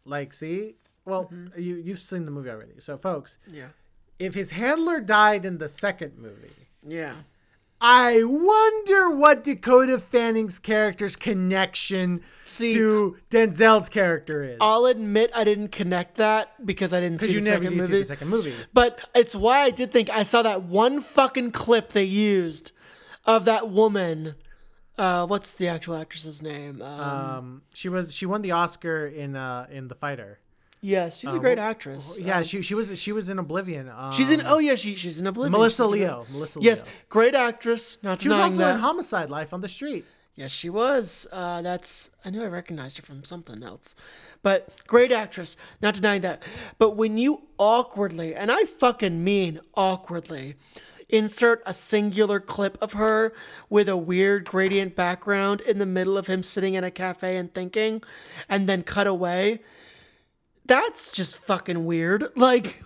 like, 0.06 0.32
see, 0.32 0.76
well, 1.04 1.26
mm-hmm. 1.26 1.60
you 1.60 1.76
you've 1.76 2.00
seen 2.00 2.24
the 2.24 2.30
movie 2.30 2.48
already, 2.48 2.72
so 2.78 2.96
folks 2.96 3.38
Yeah. 3.46 3.68
if 4.18 4.32
his 4.34 4.52
handler 4.52 5.00
died 5.02 5.44
in 5.44 5.58
the 5.58 5.68
second 5.68 6.16
movie, 6.18 6.68
Yeah. 6.86 7.16
I 7.82 8.22
wonder 8.24 9.14
what 9.14 9.44
Dakota 9.44 9.98
Fanning's 9.98 10.58
character's 10.58 11.16
connection 11.16 12.22
See- 12.40 12.72
to 12.72 13.18
Denzel's 13.28 13.90
character 13.90 14.42
is. 14.42 14.56
I'll 14.58 14.86
admit 14.86 15.30
I 15.34 15.44
didn't 15.44 15.68
connect 15.68 16.16
that 16.16 16.64
because 16.64 16.94
I 16.94 17.00
didn't 17.00 17.20
see 17.20 17.34
you 17.34 17.40
the 17.42 17.50
never 17.50 17.64
second 17.66 17.74
you 17.78 17.80
see 17.84 17.92
movie. 17.92 17.98
the 17.98 18.04
second 18.06 18.28
movie. 18.28 18.54
But 18.72 19.06
it's 19.14 19.36
why 19.36 19.58
I 19.60 19.70
did 19.70 19.92
think 19.92 20.08
I 20.08 20.22
saw 20.22 20.40
that 20.42 20.62
one 20.62 21.02
fucking 21.02 21.50
clip 21.50 21.90
they 21.90 22.04
used 22.04 22.72
of 23.26 23.44
that 23.44 23.68
woman. 23.68 24.36
Uh, 24.96 25.26
what's 25.26 25.54
the 25.54 25.66
actual 25.68 25.96
actress's 25.96 26.40
name? 26.42 26.80
Um, 26.80 27.00
Um, 27.00 27.62
she 27.74 27.88
was 27.88 28.14
she 28.14 28.26
won 28.26 28.42
the 28.42 28.52
Oscar 28.52 29.06
in 29.06 29.34
uh 29.36 29.66
in 29.70 29.88
the 29.88 29.94
fighter. 29.94 30.38
yes, 30.80 31.18
she's 31.18 31.34
a 31.34 31.38
great 31.38 31.58
actress. 31.58 32.18
Yeah, 32.20 32.38
Um, 32.38 32.42
she 32.44 32.62
she 32.62 32.74
was 32.74 32.86
she 33.04 33.10
was 33.12 33.28
in 33.28 33.38
Oblivion. 33.38 33.88
Um, 33.88 34.12
she's 34.12 34.30
in. 34.30 34.40
Oh 34.46 34.58
yeah, 34.58 34.76
she 34.76 34.94
she's 34.94 35.18
in 35.18 35.26
Oblivion. 35.26 35.52
Melissa 35.52 35.82
She's 35.84 35.92
Leo. 35.92 36.14
great- 36.22 36.30
Melissa 36.34 36.58
Leo. 36.60 36.70
Yes, 36.70 36.84
great 37.08 37.34
actress. 37.34 37.98
Not 38.02 38.20
She 38.20 38.28
was 38.28 38.38
also 38.38 38.58
that. 38.62 38.74
in 38.76 38.80
Homicide: 38.80 39.30
Life 39.30 39.52
on 39.52 39.60
the 39.62 39.68
Street. 39.68 40.04
Yes, 40.36 40.50
she 40.50 40.68
was. 40.68 41.26
Uh, 41.32 41.62
that's 41.62 42.10
I 42.24 42.30
knew 42.30 42.42
I 42.42 42.46
recognized 42.48 42.96
her 42.98 43.02
from 43.04 43.22
something 43.24 43.62
else, 43.62 43.94
but 44.42 44.58
great 44.86 45.10
actress. 45.12 45.56
Not 45.80 45.94
denying 45.94 46.22
that. 46.22 46.42
But 46.78 46.90
when 46.96 47.18
you 47.18 47.30
awkwardly, 47.58 48.34
and 48.34 48.50
I 48.50 48.64
fucking 48.64 49.22
mean 49.24 49.60
awkwardly, 49.74 50.54
insert 51.14 51.62
a 51.64 51.72
singular 51.72 52.40
clip 52.40 52.76
of 52.82 52.94
her 52.94 53.32
with 53.70 53.88
a 53.88 53.96
weird 53.96 54.44
gradient 54.46 54.96
background 54.96 55.60
in 55.60 55.78
the 55.78 55.86
middle 55.86 56.18
of 56.18 56.26
him 56.26 56.42
sitting 56.42 56.74
in 56.74 56.82
a 56.82 56.90
cafe 56.90 57.36
and 57.36 57.54
thinking, 57.54 58.02
and 58.48 58.68
then 58.68 58.82
cut 58.82 59.06
away. 59.06 59.60
That's 60.66 61.12
just 61.12 61.38
fucking 61.38 61.84
weird. 61.84 62.32
Like, 62.36 62.82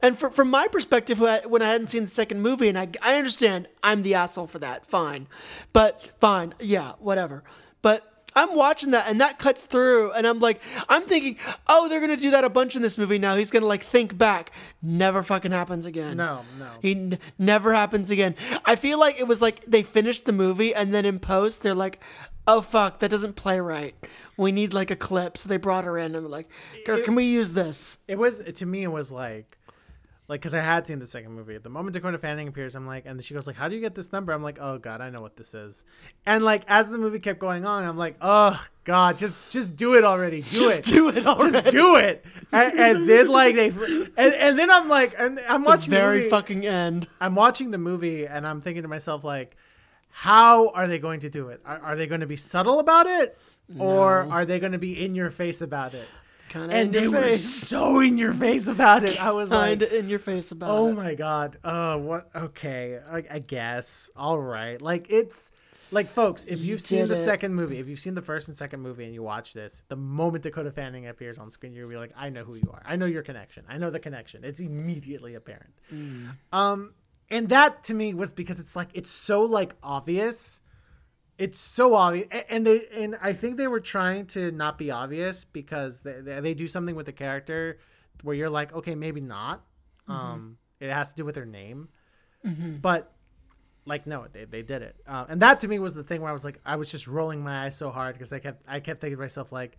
and 0.00 0.16
for, 0.16 0.30
from 0.30 0.50
my 0.50 0.68
perspective, 0.68 1.18
when 1.20 1.62
I- 1.62 1.72
hadn't 1.72 1.88
seen 1.88 2.04
the 2.04 2.10
second 2.10 2.42
movie, 2.42 2.68
and 2.68 2.78
I, 2.78 2.88
I 3.02 3.16
understand 3.16 3.66
I'm 3.82 4.02
the 4.02 4.14
asshole 4.14 4.46
for 4.46 4.60
that, 4.60 4.84
fine. 4.84 5.26
But 5.72 6.10
fine, 6.20 6.54
yeah, 6.60 6.92
whatever. 7.00 7.42
But 7.82 8.17
I'm 8.38 8.54
watching 8.54 8.92
that, 8.92 9.08
and 9.08 9.20
that 9.20 9.38
cuts 9.38 9.66
through, 9.66 10.12
and 10.12 10.26
I'm 10.26 10.38
like, 10.38 10.60
I'm 10.88 11.02
thinking, 11.02 11.36
oh, 11.66 11.88
they're 11.88 12.00
gonna 12.00 12.16
do 12.16 12.30
that 12.30 12.44
a 12.44 12.48
bunch 12.50 12.76
in 12.76 12.82
this 12.82 12.96
movie 12.96 13.18
now. 13.18 13.34
He's 13.36 13.50
gonna 13.50 13.66
like 13.66 13.82
think 13.82 14.16
back. 14.16 14.52
Never 14.80 15.22
fucking 15.24 15.50
happens 15.50 15.86
again. 15.86 16.16
No, 16.16 16.42
no. 16.58 16.70
He 16.80 16.92
n- 16.92 17.18
never 17.38 17.74
happens 17.74 18.10
again. 18.12 18.36
I 18.64 18.76
feel 18.76 18.98
like 19.00 19.18
it 19.18 19.26
was 19.26 19.42
like 19.42 19.64
they 19.66 19.82
finished 19.82 20.24
the 20.24 20.32
movie, 20.32 20.74
and 20.74 20.94
then 20.94 21.04
in 21.04 21.18
post, 21.18 21.62
they're 21.62 21.74
like, 21.74 22.00
oh 22.46 22.60
fuck, 22.60 23.00
that 23.00 23.10
doesn't 23.10 23.34
play 23.34 23.58
right. 23.60 23.94
We 24.36 24.52
need 24.52 24.72
like 24.72 24.90
a 24.92 24.96
clip, 24.96 25.36
so 25.36 25.48
they 25.48 25.56
brought 25.56 25.84
her 25.84 25.98
in, 25.98 26.14
and 26.14 26.28
like, 26.28 26.48
"Girl, 26.86 27.00
can 27.02 27.16
we 27.16 27.24
use 27.24 27.52
this? 27.54 27.98
It 28.06 28.18
was 28.18 28.40
to 28.40 28.66
me. 28.66 28.84
It 28.84 28.92
was 28.92 29.10
like, 29.10 29.57
like 30.28 30.40
because 30.40 30.52
I 30.52 30.60
had 30.60 30.86
seen 30.86 30.98
the 30.98 31.06
second 31.06 31.32
movie. 31.32 31.56
The 31.56 31.70
moment 31.70 31.94
Dakota 31.94 32.18
Fanning 32.18 32.48
appears, 32.48 32.74
I'm 32.76 32.86
like, 32.86 33.06
and 33.06 33.22
she 33.24 33.32
goes 33.32 33.46
like, 33.46 33.56
"How 33.56 33.66
do 33.68 33.74
you 33.74 33.80
get 33.80 33.94
this 33.94 34.12
number?" 34.12 34.32
I'm 34.32 34.42
like, 34.42 34.58
"Oh 34.60 34.78
God, 34.78 35.00
I 35.00 35.08
know 35.08 35.22
what 35.22 35.36
this 35.36 35.54
is." 35.54 35.84
And 36.26 36.44
like 36.44 36.64
as 36.68 36.90
the 36.90 36.98
movie 36.98 37.18
kept 37.18 37.38
going 37.38 37.64
on, 37.64 37.84
I'm 37.84 37.96
like, 37.96 38.16
"Oh 38.20 38.62
God, 38.84 39.16
just 39.16 39.50
just 39.50 39.74
do 39.74 39.94
it 39.94 40.04
already. 40.04 40.42
Do 40.42 40.50
Just 40.50 40.80
it. 40.80 40.84
do 40.94 41.08
it 41.08 41.26
already. 41.26 41.50
Just 41.52 41.70
do 41.70 41.96
it." 41.96 42.24
And, 42.52 42.78
and 42.78 43.08
then 43.08 43.26
like 43.28 43.54
they, 43.54 43.68
and, 43.68 44.34
and 44.34 44.58
then 44.58 44.70
I'm 44.70 44.88
like, 44.88 45.14
and 45.18 45.40
I'm 45.48 45.64
watching 45.64 45.92
the 45.92 45.98
very 45.98 46.18
movie, 46.18 46.30
fucking 46.30 46.66
end. 46.66 47.08
I'm 47.20 47.34
watching 47.34 47.70
the 47.70 47.78
movie 47.78 48.26
and 48.26 48.46
I'm 48.46 48.60
thinking 48.60 48.82
to 48.82 48.88
myself 48.88 49.24
like, 49.24 49.56
how 50.10 50.68
are 50.70 50.86
they 50.86 50.98
going 50.98 51.20
to 51.20 51.30
do 51.30 51.48
it? 51.48 51.60
Are, 51.64 51.78
are 51.78 51.96
they 51.96 52.06
going 52.06 52.20
to 52.20 52.26
be 52.26 52.36
subtle 52.36 52.80
about 52.80 53.06
it, 53.06 53.38
or 53.78 54.30
are 54.30 54.44
they 54.44 54.58
going 54.58 54.72
to 54.72 54.78
be 54.78 55.04
in 55.04 55.14
your 55.14 55.30
face 55.30 55.60
about 55.62 55.94
it? 55.94 56.08
Kinda 56.48 56.74
and 56.74 56.92
they 56.92 57.08
were 57.08 57.30
so 57.32 58.00
in 58.00 58.18
your 58.18 58.32
face 58.32 58.68
about 58.68 59.04
it. 59.04 59.20
I 59.22 59.30
was 59.32 59.50
like, 59.50 59.78
Kinda 59.80 59.98
in 59.98 60.08
your 60.08 60.18
face 60.18 60.50
about 60.52 60.70
oh 60.70 60.88
it. 60.88 60.90
Oh 60.90 60.92
my 60.94 61.14
god, 61.14 61.58
uh, 61.64 61.98
what? 61.98 62.30
Okay, 62.34 62.98
I, 63.10 63.24
I 63.30 63.38
guess. 63.40 64.10
All 64.16 64.38
right, 64.38 64.80
like 64.80 65.06
it's 65.10 65.52
like 65.90 66.08
folks, 66.10 66.44
if 66.44 66.60
You 66.60 66.72
you've 66.72 66.80
seen 66.80 67.06
the 67.06 67.14
it. 67.14 67.16
second 67.16 67.54
movie, 67.54 67.78
if 67.78 67.88
you've 67.88 67.98
seen 68.00 68.14
the 68.14 68.22
first 68.22 68.48
and 68.48 68.56
second 68.56 68.80
movie, 68.80 69.04
and 69.04 69.14
you 69.14 69.22
watch 69.22 69.52
this, 69.54 69.84
the 69.88 69.96
moment 69.96 70.42
Dakota 70.42 70.70
Fanning 70.70 71.06
appears 71.06 71.38
on 71.38 71.50
screen, 71.50 71.72
you'll 71.72 71.88
be 71.88 71.96
like, 71.96 72.12
I 72.16 72.28
know 72.28 72.44
who 72.44 72.56
you 72.56 72.70
are. 72.72 72.82
I 72.84 72.96
know 72.96 73.06
your 73.06 73.22
connection. 73.22 73.64
I 73.68 73.78
know 73.78 73.90
the 73.90 74.00
connection. 74.00 74.44
It's 74.44 74.60
immediately 74.60 75.34
apparent. 75.34 75.72
Mm. 75.92 76.28
Um, 76.52 76.92
and 77.30 77.48
that 77.48 77.84
to 77.84 77.94
me 77.94 78.14
was 78.14 78.32
because 78.32 78.60
it's 78.60 78.74
like 78.76 78.88
it's 78.94 79.10
so 79.10 79.42
like 79.44 79.74
obvious. 79.82 80.62
It's 81.38 81.58
so 81.60 81.94
obvious, 81.94 82.26
and 82.48 82.66
they 82.66 82.86
and 82.92 83.16
I 83.22 83.32
think 83.32 83.56
they 83.56 83.68
were 83.68 83.80
trying 83.80 84.26
to 84.28 84.50
not 84.50 84.76
be 84.76 84.90
obvious 84.90 85.44
because 85.44 86.02
they 86.02 86.20
they, 86.20 86.40
they 86.40 86.54
do 86.54 86.66
something 86.66 86.96
with 86.96 87.06
the 87.06 87.12
character 87.12 87.78
where 88.24 88.34
you're 88.34 88.50
like, 88.50 88.72
okay, 88.74 88.94
maybe 88.96 89.20
not. 89.20 89.64
Um, 90.08 90.58
it 90.80 90.90
has 90.90 91.10
to 91.10 91.16
do 91.16 91.24
with 91.24 91.36
her 91.36 91.46
name, 91.46 91.88
Mhm. 92.44 92.82
but 92.82 93.12
like 93.84 94.06
no, 94.06 94.26
they 94.32 94.46
they 94.46 94.62
did 94.62 94.82
it, 94.82 94.96
uh, 95.06 95.26
and 95.28 95.40
that 95.42 95.60
to 95.60 95.68
me 95.68 95.78
was 95.78 95.94
the 95.94 96.02
thing 96.02 96.20
where 96.22 96.30
I 96.30 96.32
was 96.32 96.44
like, 96.44 96.58
I 96.66 96.74
was 96.76 96.90
just 96.90 97.06
rolling 97.06 97.42
my 97.44 97.64
eyes 97.66 97.76
so 97.76 97.90
hard 97.90 98.14
because 98.14 98.32
I 98.32 98.40
kept 98.40 98.62
I 98.66 98.80
kept 98.80 99.00
thinking 99.00 99.16
to 99.16 99.22
myself 99.22 99.52
like, 99.52 99.76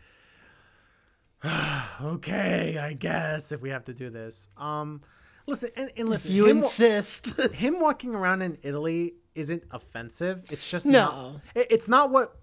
okay, 2.02 2.78
I 2.78 2.94
guess 2.94 3.52
if 3.52 3.62
we 3.62 3.70
have 3.70 3.86
to 3.86 3.94
do 3.94 4.10
this. 4.10 4.50
Um, 4.58 5.02
listen 5.48 5.72
and, 5.76 5.92
and 5.98 6.10
listen, 6.10 6.32
you 6.32 6.46
him 6.48 6.58
insist. 6.58 7.42
him 7.54 7.80
walking 7.80 8.16
around 8.16 8.42
in 8.42 8.58
Italy 8.64 9.16
isn't 9.40 9.64
offensive. 9.72 10.44
It's 10.52 10.70
just 10.70 10.86
No. 10.86 11.06
not, 11.06 11.42
it- 11.56 11.68
it's 11.72 11.90
not 11.90 12.10
what 12.12 12.36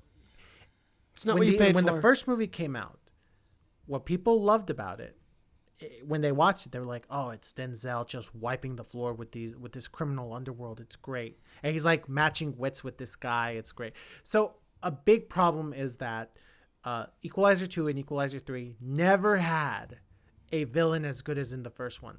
It's 1.14 1.24
not 1.24 1.34
when 1.34 1.40
what 1.40 1.46
you 1.46 1.52
the, 1.52 1.58
paid 1.64 1.74
when 1.74 1.86
for. 1.86 1.94
the 1.94 2.00
first 2.00 2.26
movie 2.28 2.46
came 2.46 2.76
out. 2.76 2.98
What 3.86 4.04
people 4.04 4.42
loved 4.42 4.68
about 4.70 5.00
it, 5.00 5.16
i- 5.80 6.00
when 6.04 6.20
they 6.20 6.32
watched 6.32 6.66
it, 6.66 6.72
they 6.72 6.78
were 6.78 6.84
like, 6.84 7.06
"Oh, 7.08 7.30
it's 7.30 7.52
Denzel 7.52 8.06
just 8.06 8.34
wiping 8.34 8.76
the 8.76 8.84
floor 8.84 9.12
with 9.14 9.32
these 9.32 9.56
with 9.56 9.72
this 9.72 9.88
criminal 9.88 10.32
underworld. 10.34 10.80
It's 10.80 10.96
great." 10.96 11.38
And 11.62 11.72
he's 11.72 11.84
like 11.84 12.08
matching 12.08 12.56
wits 12.56 12.82
with 12.84 12.98
this 12.98 13.14
guy. 13.16 13.50
It's 13.52 13.72
great. 13.72 13.92
So 14.24 14.56
a 14.82 14.90
big 14.90 15.28
problem 15.28 15.72
is 15.72 15.96
that 15.98 16.36
uh, 16.84 17.06
Equalizer 17.22 17.66
two 17.66 17.88
and 17.88 17.98
Equalizer 17.98 18.38
three 18.38 18.76
never 18.80 19.38
had 19.38 19.98
a 20.52 20.64
villain 20.64 21.04
as 21.04 21.22
good 21.22 21.38
as 21.38 21.52
in 21.52 21.62
the 21.62 21.70
first 21.70 22.02
one. 22.02 22.18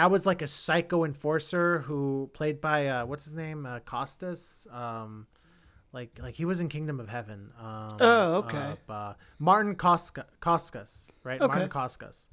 That 0.00 0.10
was 0.10 0.24
like 0.24 0.40
a 0.40 0.46
psycho 0.46 1.04
enforcer 1.04 1.80
who 1.80 2.30
played 2.32 2.58
by 2.58 2.86
uh, 2.86 3.04
what's 3.04 3.24
his 3.24 3.34
name 3.34 3.66
uh, 3.66 3.80
Costas. 3.80 4.66
Um, 4.72 5.26
like 5.92 6.18
like 6.22 6.34
he 6.36 6.46
was 6.46 6.62
in 6.62 6.70
Kingdom 6.70 7.00
of 7.00 7.10
Heaven. 7.10 7.52
Um, 7.60 7.96
Oh, 8.00 8.34
okay. 8.36 8.76
uh, 8.88 8.92
uh, 8.92 9.14
Martin 9.38 9.74
Koska, 9.74 10.24
Koskas, 10.40 11.10
right? 11.22 11.38
Okay. 11.38 11.46
Martin 11.46 11.68
Koskas. 11.68 12.28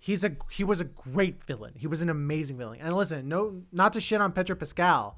He's 0.00 0.24
a 0.24 0.32
he 0.50 0.64
was 0.64 0.80
a 0.80 0.84
great 0.84 1.44
villain. 1.44 1.74
He 1.76 1.86
was 1.86 2.02
an 2.02 2.10
amazing 2.10 2.58
villain. 2.58 2.80
And 2.82 2.92
listen, 2.92 3.28
no, 3.28 3.62
not 3.70 3.92
to 3.92 4.00
shit 4.00 4.20
on 4.20 4.32
Pedro 4.32 4.56
Pascal, 4.56 5.16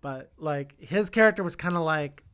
but 0.00 0.32
like 0.38 0.74
his 0.80 1.10
character 1.10 1.44
was 1.44 1.54
kind 1.54 1.76
of 1.76 1.82
like, 1.82 2.24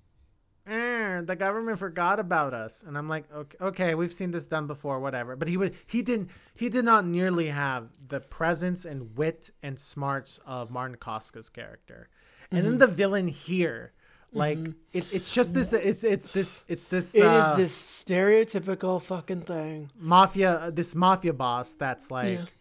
eh, 0.66 1.20
the 1.22 1.36
government 1.36 1.78
forgot 1.78 2.18
about 2.20 2.54
us, 2.54 2.82
and 2.86 2.96
I'm 2.96 3.08
like, 3.08 3.24
okay, 3.34 3.56
okay, 3.60 3.94
we've 3.94 4.12
seen 4.12 4.30
this 4.30 4.46
done 4.46 4.66
before, 4.66 5.00
whatever. 5.00 5.36
But 5.36 5.48
he 5.48 5.56
was 5.56 5.70
he 5.86 6.02
didn't 6.02 6.30
he 6.54 6.68
did 6.68 6.84
not 6.84 7.04
nearly 7.06 7.48
have 7.48 7.88
the 8.08 8.20
presence 8.20 8.84
and 8.84 9.16
wit 9.16 9.50
and 9.62 9.78
smarts 9.78 10.38
of 10.46 10.70
Martin 10.70 10.96
Koskas' 10.96 11.52
character. 11.52 12.08
And 12.50 12.64
then 12.66 12.74
Mhm. 12.76 12.78
the 12.80 12.86
villain 12.86 13.28
here, 13.28 13.92
like 14.32 14.58
Mhm. 14.58 14.74
it, 14.92 15.06
it's 15.12 15.34
just 15.34 15.54
this 15.54 15.72
it's 15.72 16.04
it's 16.04 16.28
this 16.28 16.64
it's 16.68 16.86
this 16.86 17.14
It 17.14 17.24
is 17.24 17.44
uh, 17.44 17.56
this 17.56 17.74
stereotypical 17.74 19.00
fucking 19.02 19.42
thing. 19.42 19.90
mafia 19.98 20.70
this 20.72 20.94
mafia 20.94 21.32
boss 21.32 21.74
that's 21.74 22.10
like 22.10 22.54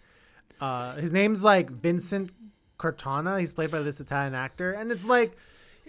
uh 0.59 0.95
his 0.95 1.11
name's 1.13 1.43
like 1.43 1.69
Vincent 1.69 2.31
Cortana 2.79 3.39
he's 3.39 3.53
played 3.53 3.69
by 3.71 3.81
this 3.81 3.99
Italian 3.99 4.33
actor 4.33 4.71
and 4.71 4.91
it's 4.91 5.05
like 5.05 5.35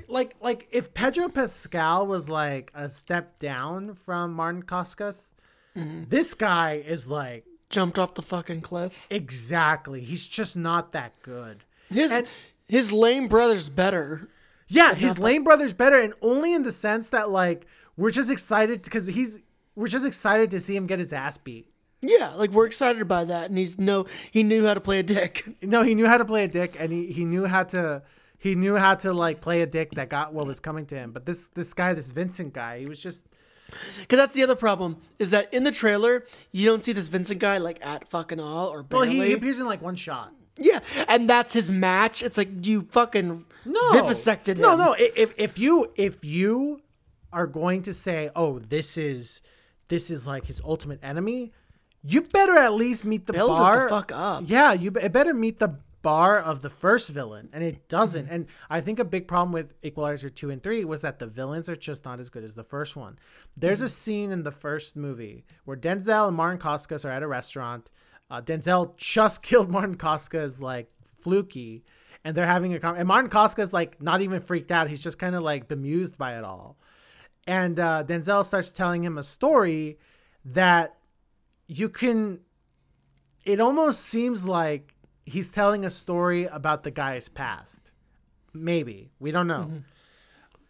like 0.09 0.34
like 0.40 0.68
if 0.70 0.92
Pedro 0.94 1.28
Pascal 1.28 2.07
was 2.07 2.28
like 2.28 2.70
a 2.74 2.88
step 2.88 3.38
down 3.38 3.94
from 3.94 4.32
Martin 4.32 4.62
Koskas 4.62 5.32
mm-hmm. 5.76 6.05
this 6.09 6.34
guy 6.34 6.82
is 6.86 7.09
like 7.11 7.44
jumped 7.70 7.98
off 7.98 8.14
the 8.14 8.22
fucking 8.22 8.61
cliff 8.61 9.07
exactly 9.11 10.00
he's 10.03 10.26
just 10.26 10.57
not 10.57 10.92
that 10.92 11.14
good 11.22 11.64
His 11.90 12.12
And- 12.12 12.26
his 12.68 12.90
lame 12.90 13.28
brother's 13.28 13.68
better. 13.68 14.28
Yeah, 14.66 14.94
his 14.94 15.18
lame 15.18 15.44
brother's 15.44 15.74
better, 15.74 16.00
and 16.00 16.14
only 16.22 16.55
in 16.55 16.62
the 16.62 16.72
sense 16.72 17.11
that 17.11 17.28
like 17.28 17.66
we're 17.98 18.11
just 18.11 18.30
excited 18.30 18.80
because 18.82 19.09
he's 19.09 19.40
we're 19.74 19.88
just 19.88 20.07
excited 20.07 20.50
to 20.53 20.61
see 20.61 20.74
him 20.74 20.86
get 20.86 20.98
his 20.98 21.12
ass 21.12 21.36
beat. 21.36 21.68
Yeah, 22.00 22.30
like 22.34 22.50
we're 22.50 22.64
excited 22.64 23.07
by 23.07 23.24
that, 23.26 23.50
and 23.50 23.59
he's 23.59 23.78
no, 23.78 24.07
he 24.30 24.42
knew 24.42 24.66
how 24.66 24.72
to 24.72 24.80
play 24.80 25.00
a 25.00 25.03
dick. 25.03 25.44
No, 25.61 25.82
he 25.82 25.94
knew 25.94 26.07
how 26.07 26.16
to 26.16 26.24
play 26.24 26.44
a 26.44 26.48
dick, 26.48 26.74
and 26.78 26.90
he, 26.90 27.12
he 27.12 27.26
knew 27.26 27.44
how 27.44 27.64
to 27.64 28.03
he 28.43 28.55
knew 28.57 28.74
how 28.76 28.95
to 28.97 29.12
like 29.12 29.40
play 29.40 29.62
a 29.62 29.66
dick 29.66 29.93
that 29.93 30.09
got 30.09 30.34
what 30.34 30.47
was 30.47 30.59
coming 30.59 30.84
to 30.86 30.97
him. 30.97 31.12
But 31.12 31.26
this 31.26 31.49
this 31.49 31.72
guy, 31.74 31.93
this 31.95 32.11
Vincent 32.11 32.53
guy, 32.53 32.80
he 32.80 32.86
was 32.86 33.01
just 33.03 33.28
Because 34.01 34.18
that's 34.18 34.34
the 34.34 34.43
other 34.43 34.57
problem 34.57 34.97
is 35.18 35.30
that 35.30 35.53
in 35.55 35.62
the 35.62 35.70
trailer 35.72 36.26
you 36.51 36.66
don't 36.66 36.82
see 36.84 36.93
this 36.93 37.09
Vincent 37.09 37.38
guy 37.40 37.59
like 37.59 37.78
at 37.86 38.09
fucking 38.11 38.40
all 38.40 38.68
or 38.68 38.84
well, 38.90 39.03
barely. 39.05 39.20
he, 39.20 39.26
he 39.28 39.32
appears 39.32 39.61
in 39.61 39.66
like 39.66 39.80
one 39.80 39.95
shot. 39.95 40.32
yeah, 40.59 40.80
and 41.09 41.30
that's 41.30 41.53
his 41.53 41.70
match. 41.70 42.22
It's 42.22 42.36
like 42.36 42.66
you 42.66 42.88
fucking 42.90 43.45
No, 43.64 43.93
vivisected 43.93 44.59
him. 44.59 44.62
No, 44.62 44.76
no. 44.76 44.95
If 44.99 45.32
if 45.36 45.59
you 45.59 45.90
if 45.95 46.24
you 46.24 46.82
are 47.32 47.47
going 47.47 47.82
to 47.82 47.95
say, 47.95 48.28
oh, 48.36 48.59
this 48.59 48.99
is 48.99 49.40
this 49.88 50.11
is 50.11 50.26
like 50.26 50.47
his 50.47 50.61
ultimate 50.64 50.99
enemy, 51.03 51.53
you 52.03 52.22
better 52.22 52.57
at 52.57 52.74
least 52.74 53.05
meet 53.05 53.26
the 53.26 53.32
Build 53.32 53.53
it 53.53 53.82
the 53.84 53.88
fuck 53.88 54.11
up. 54.12 54.45
Yeah, 54.47 54.72
you 54.72 54.90
better 54.90 55.32
meet 55.32 55.59
the 55.61 55.78
bar 56.03 56.38
of 56.38 56.61
the 56.62 56.70
first 56.70 57.11
villain, 57.11 57.48
and 57.53 57.62
it 57.64 57.88
doesn't. 57.88 58.26
Mm-hmm. 58.26 58.34
And 58.34 58.46
I 58.68 58.80
think 58.80 58.98
a 58.98 59.05
big 59.05 59.26
problem 59.28 59.53
with 59.53 59.74
Equalizer 59.82 60.28
two 60.28 60.50
and 60.50 60.62
three 60.62 60.84
was 60.84 61.00
that 61.03 61.18
the 61.18 61.26
villains 61.26 61.68
are 61.68 61.76
just 61.76 62.05
not 62.05 62.20
as 62.20 62.28
good 62.28 62.44
as 62.44 62.55
the 62.55 62.64
first 62.64 62.96
one. 62.96 63.18
There's 63.57 63.78
Mm-hmm. 63.78 63.84
a 63.84 63.88
scene 63.88 64.30
in 64.32 64.42
the 64.42 64.50
first 64.50 64.96
movie 64.96 65.44
where 65.64 65.76
Denzel 65.76 66.28
and 66.28 66.36
Martin 66.36 66.59
Koskas 66.59 67.05
are 67.05 67.11
at 67.11 67.22
a 67.22 67.26
restaurant. 67.28 67.90
Uh, 68.30 68.40
Denzel 68.42 68.96
just 68.96 69.42
killed 69.48 69.70
Martin 69.70 69.96
Koskas 69.96 70.61
like 70.61 70.88
fluky, 71.20 71.84
and 72.24 72.36
they're 72.36 72.46
having 72.46 72.74
a 72.74 72.80
con- 72.80 72.96
and 72.96 73.07
Martin 73.09 73.30
Koskas 73.30 73.72
like 73.72 74.00
not 74.03 74.20
even 74.22 74.40
freaked 74.40 74.70
out. 74.72 74.88
He's 74.88 75.03
just 75.03 75.18
kind 75.18 75.34
of 75.34 75.42
like 75.42 75.68
bemused 75.68 76.18
by 76.18 76.36
it 76.36 76.44
all. 76.44 76.76
And 77.46 77.78
uh, 77.80 78.05
Denzel 78.07 78.44
starts 78.44 78.70
telling 78.72 79.03
him 79.05 79.18
a 79.18 79.22
story 79.22 79.98
that 80.44 80.96
you 81.66 81.88
can. 81.88 82.40
It 83.44 83.61
almost 83.61 84.05
seems 84.05 84.46
like 84.46 84.91
he's 85.25 85.53
telling 85.53 85.85
a 85.85 85.91
story 85.91 86.45
about 86.47 86.83
the 86.85 86.91
guy's 86.91 87.29
past. 87.29 87.93
Maybe 88.53 89.11
we 89.18 89.31
don't 89.31 89.47
know. 89.47 89.83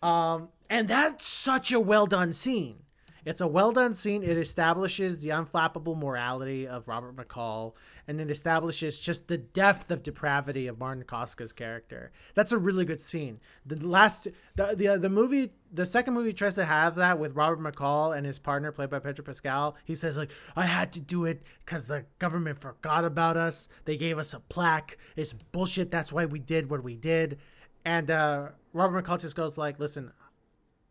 Um, 0.02 0.48
and 0.70 0.88
that's 0.88 1.26
such 1.26 1.72
a 1.72 1.80
well 1.80 2.06
done 2.06 2.32
scene. 2.32 2.76
It's 3.24 3.40
a 3.40 3.46
well 3.46 3.72
done 3.72 3.94
scene. 3.94 4.22
It 4.22 4.36
establishes 4.36 5.20
the 5.20 5.30
unflappable 5.30 5.96
morality 5.96 6.66
of 6.66 6.88
Robert 6.88 7.16
McCall, 7.16 7.74
and 8.06 8.18
it 8.20 8.30
establishes 8.30 8.98
just 8.98 9.28
the 9.28 9.38
depth 9.38 9.90
of 9.90 10.02
depravity 10.02 10.66
of 10.66 10.78
Martin 10.78 11.04
Koska's 11.04 11.52
character. 11.52 12.10
That's 12.34 12.52
a 12.52 12.58
really 12.58 12.84
good 12.84 13.00
scene. 13.00 13.40
The 13.64 13.76
last, 13.86 14.28
the 14.56 14.74
the 14.74 14.98
the 14.98 15.08
movie, 15.08 15.52
the 15.72 15.86
second 15.86 16.14
movie 16.14 16.32
tries 16.32 16.56
to 16.56 16.64
have 16.64 16.96
that 16.96 17.18
with 17.18 17.34
Robert 17.34 17.60
McCall 17.60 18.16
and 18.16 18.26
his 18.26 18.38
partner, 18.38 18.72
played 18.72 18.90
by 18.90 18.98
Pedro 18.98 19.24
Pascal. 19.24 19.76
He 19.84 19.94
says 19.94 20.16
like, 20.16 20.32
"I 20.56 20.66
had 20.66 20.92
to 20.92 21.00
do 21.00 21.24
it 21.24 21.42
because 21.64 21.86
the 21.86 22.04
government 22.18 22.60
forgot 22.60 23.04
about 23.04 23.36
us. 23.36 23.68
They 23.84 23.96
gave 23.96 24.18
us 24.18 24.34
a 24.34 24.40
plaque. 24.40 24.98
It's 25.16 25.32
bullshit. 25.32 25.90
That's 25.90 26.12
why 26.12 26.26
we 26.26 26.38
did 26.38 26.70
what 26.70 26.82
we 26.82 26.96
did." 26.96 27.38
And 27.84 28.10
uh, 28.10 28.48
Robert 28.72 29.04
McCall 29.04 29.20
just 29.20 29.36
goes 29.36 29.56
like, 29.58 29.78
"Listen, 29.78 30.12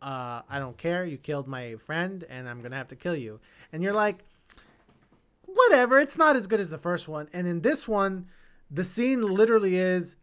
uh, 0.02 0.42
I 0.50 0.60
don't 0.60 0.78
care. 0.78 1.06
You 1.06 1.18
killed 1.18 1.48
my 1.48 1.76
friend, 1.76 2.24
and 2.30 2.48
I'm 2.50 2.62
gonna 2.62 2.78
have 2.78 2.90
to 2.90 2.96
kill 2.96 3.16
you." 3.16 3.40
And 3.74 3.84
you're 3.84 3.94
like, 3.94 4.26
"Whatever. 5.54 6.00
It's 6.00 6.18
not 6.18 6.36
as 6.36 6.48
good 6.48 6.60
as 6.60 6.70
the 6.70 6.78
first 6.78 7.08
one." 7.08 7.28
And 7.34 7.48
in 7.48 7.62
this 7.62 7.88
one, 7.88 8.28
the 8.70 8.84
scene 8.84 9.22
literally 9.22 9.76
is 9.76 10.16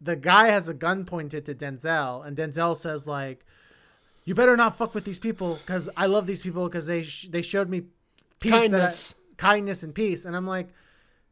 the 0.00 0.16
guy 0.16 0.48
has 0.48 0.68
a 0.68 0.74
gun 0.74 1.04
pointed 1.04 1.44
to 1.46 1.54
Denzel, 1.54 2.26
and 2.26 2.36
Denzel 2.36 2.76
says 2.76 3.06
like, 3.06 3.44
"You 4.24 4.34
better 4.34 4.56
not 4.56 4.78
fuck 4.78 4.94
with 4.94 5.04
these 5.04 5.18
people 5.18 5.56
because 5.56 5.88
I 5.96 6.06
love 6.06 6.26
these 6.26 6.42
people 6.42 6.66
because 6.68 6.86
they 6.86 7.02
sh- 7.02 7.28
they 7.28 7.42
showed 7.42 7.68
me 7.68 7.82
peace, 8.40 8.52
that 8.52 8.56
I- 8.56 8.60
Kindness. 8.68 9.14
kindness, 9.36 9.82
and 9.82 9.94
peace." 9.94 10.24
And 10.24 10.34
I'm 10.34 10.46
like, 10.46 10.68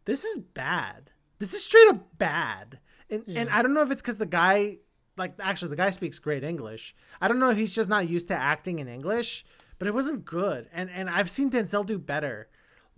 "This 0.04 0.24
is 0.24 0.38
bad. 0.38 1.10
This 1.38 1.54
is 1.54 1.64
straight 1.64 1.88
up 1.88 2.18
bad." 2.18 2.80
And 3.10 3.24
and 3.28 3.48
I 3.48 3.62
don't 3.62 3.72
know 3.72 3.82
if 3.82 3.90
it's 3.90 4.02
because 4.02 4.18
the 4.18 4.26
guy, 4.26 4.78
like, 5.16 5.32
actually 5.40 5.70
the 5.70 5.76
guy 5.76 5.88
speaks 5.88 6.18
great 6.18 6.44
English. 6.44 6.94
I 7.20 7.28
don't 7.28 7.38
know 7.38 7.48
if 7.50 7.56
he's 7.56 7.74
just 7.74 7.88
not 7.88 8.08
used 8.08 8.28
to 8.28 8.34
acting 8.34 8.78
in 8.80 8.88
English, 8.88 9.46
but 9.78 9.88
it 9.88 9.94
wasn't 9.94 10.26
good. 10.26 10.68
And 10.72 10.90
and 10.90 11.08
I've 11.08 11.30
seen 11.30 11.50
Denzel 11.50 11.86
do 11.86 11.98
better. 11.98 12.48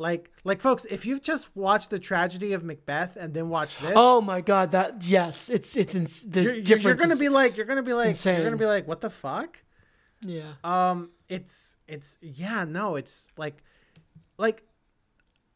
Like 0.01 0.31
like 0.45 0.61
folks, 0.63 0.87
if 0.87 1.05
you've 1.05 1.21
just 1.21 1.55
watched 1.55 1.91
the 1.91 1.99
tragedy 1.99 2.55
of 2.55 2.65
Macbeth 2.65 3.17
and 3.17 3.35
then 3.35 3.51
watch 3.51 3.79
this, 3.79 3.93
Oh 3.95 4.23
my 4.23 4.41
god, 4.41 4.71
that 4.71 5.07
yes, 5.07 5.51
it's 5.51 5.77
it's 5.77 5.95
in 5.95 6.05
the 6.31 6.43
you're, 6.43 6.55
difference. 6.63 6.85
you're 6.85 6.95
gonna 6.95 7.17
be 7.17 7.29
like 7.29 7.57
you're 7.57 7.67
gonna 7.67 7.83
be 7.83 7.93
like 7.93 8.09
insane. 8.09 8.37
you're 8.37 8.45
gonna 8.45 8.57
be 8.57 8.65
like 8.65 8.89
what 8.89 9.03
the 9.03 9.11
fuck 9.11 9.59
yeah. 10.23 10.53
um 10.65 11.11
it's 11.29 11.77
it's 11.89 12.19
yeah 12.21 12.65
no 12.65 12.97
it's 12.97 13.29
like 13.37 13.63
like 14.39 14.63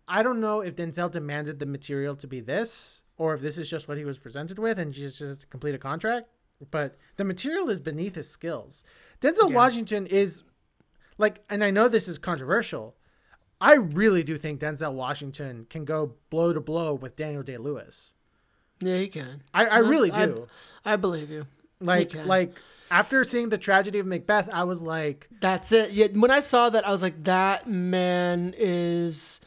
i 0.08 0.22
don't 0.22 0.40
know 0.40 0.60
if 0.60 0.74
denzel 0.76 1.10
demanded 1.10 1.58
the 1.58 1.66
material 1.66 2.16
to 2.16 2.26
be 2.26 2.40
this 2.40 3.02
or 3.16 3.34
if 3.34 3.40
this 3.40 3.58
is 3.58 3.68
just 3.68 3.88
what 3.88 3.98
he 3.98 4.04
was 4.04 4.18
presented 4.18 4.58
with 4.58 4.78
and 4.78 4.92
just 4.94 5.18
just 5.18 5.42
to 5.42 5.46
complete 5.46 5.74
a 5.74 5.78
contract 5.78 6.28
but 6.70 6.96
the 7.16 7.24
material 7.24 7.68
is 7.68 7.80
beneath 7.80 8.14
his 8.14 8.28
skills 8.28 8.84
denzel 9.20 9.52
washington 9.52 10.06
is 10.06 10.44
like 11.18 11.42
and 11.50 11.62
i 11.62 11.70
know 11.70 11.88
this 11.88 12.08
is 12.08 12.18
controversial 12.18 12.96
i 13.60 13.74
really 13.74 14.22
do 14.22 14.36
think 14.36 14.60
denzel 14.60 14.92
washington 14.94 15.66
can 15.70 15.84
go 15.84 16.14
blow 16.30 16.52
to 16.52 16.60
blow 16.60 16.94
with 16.94 17.16
daniel 17.16 17.42
day-lewis 17.42 18.12
Yeah, 18.80 18.96
he 18.98 19.08
can. 19.08 19.42
I- 19.54 19.66
I 19.66 19.78
really 19.78 20.10
do. 20.10 20.46
I, 20.84 20.96
believe 20.96 21.30
you. 21.30 21.46
like 21.80 22.14
like 22.26 22.54
after 22.90 23.24
seeing 23.24 23.48
the 23.48 23.58
tragedy 23.58 23.98
of 23.98 24.06
macbeth 24.06 24.48
i 24.52 24.64
was 24.64 24.82
like 24.82 25.28
That's 25.40 25.72
it. 25.72 25.90
Yeah, 25.92 26.08
when 26.08 26.30
I 26.30 26.40
saw 26.40 26.70
that, 26.70 26.86
I 26.86 26.90
was 26.90 27.02
like, 27.02 27.24
that 27.24 27.68
man 27.68 28.54
is 28.56 29.40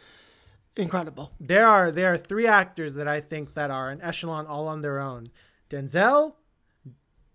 incredible. 0.76 1.32
there 1.40 1.68
are 1.68 1.92
there 1.92 2.12
are 2.14 2.18
three 2.18 2.48
actors 2.48 2.96
that 2.96 3.08
I 3.08 3.20
think 3.22 3.54
that 3.56 3.70
are 3.72 3.90
an 3.90 4.02
echelon 4.02 4.46
all 4.48 4.68
on 4.68 4.82
their 4.82 5.00
own: 5.00 5.30
Denzel, 5.70 6.36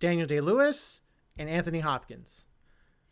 Daniel 0.01 0.27
Day 0.27 0.41
Lewis, 0.41 1.01
and 1.39 1.49
Anthony 1.49 1.81
Hopkins. 1.81 2.47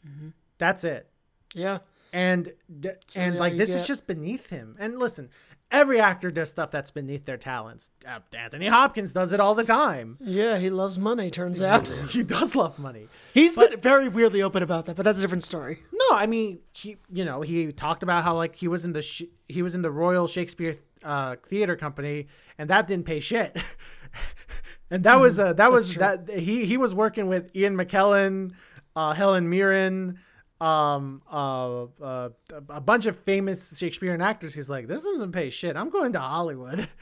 Mm-hmm. 0.06 0.28
That's 0.58 0.84
it. 0.84 1.10
Yeah. 1.54 1.78
And 2.12 2.52
d- 2.80 2.90
and 3.16 3.36
like 3.36 3.56
this 3.56 3.74
is 3.74 3.86
just 3.86 4.06
beneath 4.06 4.50
him. 4.50 4.76
And 4.78 4.98
listen, 4.98 5.30
every 5.70 6.00
actor 6.00 6.30
does 6.30 6.50
stuff 6.50 6.70
that's 6.70 6.90
beneath 6.90 7.24
their 7.24 7.36
talents. 7.36 7.90
Uh, 8.06 8.18
Anthony 8.36 8.66
Hopkins 8.68 9.12
does 9.12 9.32
it 9.32 9.40
all 9.40 9.54
the 9.54 9.64
time. 9.64 10.18
Yeah, 10.20 10.58
he 10.58 10.70
loves 10.70 10.98
money, 10.98 11.30
turns 11.30 11.62
out. 11.62 11.88
He 12.10 12.22
does 12.24 12.56
love 12.56 12.78
money. 12.78 13.06
He's 13.32 13.54
been 13.54 13.80
very 13.80 14.08
weirdly 14.08 14.42
open 14.42 14.62
about 14.62 14.86
that, 14.86 14.96
but 14.96 15.04
that's 15.04 15.18
a 15.18 15.20
different 15.22 15.44
story. 15.44 15.82
No, 15.92 16.16
I 16.16 16.26
mean 16.26 16.60
he, 16.72 16.96
you 17.12 17.24
know, 17.24 17.42
he 17.42 17.72
talked 17.72 18.02
about 18.02 18.24
how 18.24 18.34
like 18.34 18.56
he 18.56 18.68
was 18.68 18.84
in 18.84 18.92
the 18.92 19.02
sh- 19.02 19.30
he 19.48 19.62
was 19.62 19.74
in 19.74 19.82
the 19.82 19.90
Royal 19.90 20.26
Shakespeare 20.26 20.74
uh, 21.04 21.36
Theater 21.46 21.76
Company, 21.76 22.26
and 22.58 22.68
that 22.70 22.86
didn't 22.86 23.06
pay 23.06 23.20
shit. 23.20 23.56
and 24.90 25.04
that 25.04 25.20
was 25.20 25.38
uh, 25.38 25.52
that 25.54 25.70
was 25.70 25.94
that 25.94 26.28
he 26.28 26.64
he 26.64 26.76
was 26.76 26.94
working 26.94 27.28
with 27.28 27.54
Ian 27.54 27.76
McKellen, 27.76 28.52
uh, 28.96 29.12
Helen 29.12 29.48
Mirren, 29.48 30.18
um, 30.60 31.20
uh, 31.30 31.84
uh, 32.02 32.28
a 32.68 32.80
bunch 32.80 33.06
of 33.06 33.18
famous 33.18 33.78
Shakespearean 33.78 34.20
actors. 34.20 34.54
He's 34.54 34.68
like, 34.68 34.86
this 34.86 35.02
doesn't 35.02 35.32
pay 35.32 35.50
shit. 35.50 35.76
I'm 35.76 35.90
going 35.90 36.12
to 36.14 36.20
Hollywood. 36.20 36.88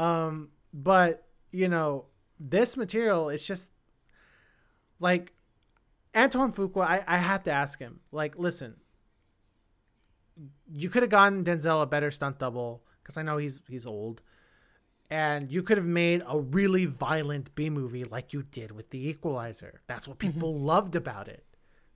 Um, 0.00 0.50
but 0.72 1.26
you 1.50 1.68
know, 1.68 2.04
this 2.38 2.76
material 2.76 3.30
is 3.30 3.44
just 3.44 3.72
like 5.00 5.32
Antoine 6.16 6.52
Fuqua, 6.52 6.82
I, 6.82 7.04
I 7.06 7.18
had 7.18 7.44
to 7.44 7.52
ask 7.52 7.78
him, 7.78 8.00
like, 8.10 8.38
listen, 8.38 8.76
you 10.70 10.88
could 10.88 11.02
have 11.02 11.10
gotten 11.10 11.44
Denzel 11.44 11.82
a 11.82 11.86
better 11.86 12.10
stunt 12.10 12.38
double 12.38 12.82
because 13.02 13.16
I 13.16 13.22
know 13.22 13.36
he's 13.36 13.60
he's 13.68 13.86
old, 13.86 14.22
and 15.10 15.50
you 15.50 15.62
could 15.62 15.78
have 15.78 15.86
made 15.86 16.22
a 16.26 16.38
really 16.38 16.86
violent 16.86 17.54
B 17.54 17.70
movie 17.70 18.04
like 18.04 18.32
you 18.32 18.42
did 18.42 18.72
with 18.72 18.90
The 18.90 19.08
Equalizer. 19.08 19.80
That's 19.86 20.06
what 20.08 20.18
people 20.18 20.58
loved 20.58 20.96
about 20.96 21.28
it, 21.28 21.44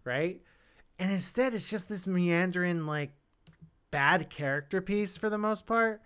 right? 0.05 0.41
And 1.03 1.11
instead, 1.11 1.53
it's 1.53 1.69
just 1.69 1.89
this 1.89 2.07
meandering 2.07 2.87
like 2.87 3.11
bad 3.91 4.31
character 4.31 4.81
piece 4.81 5.19
for 5.19 5.29
the 5.29 5.37
most 5.37 5.67
part, 5.67 6.01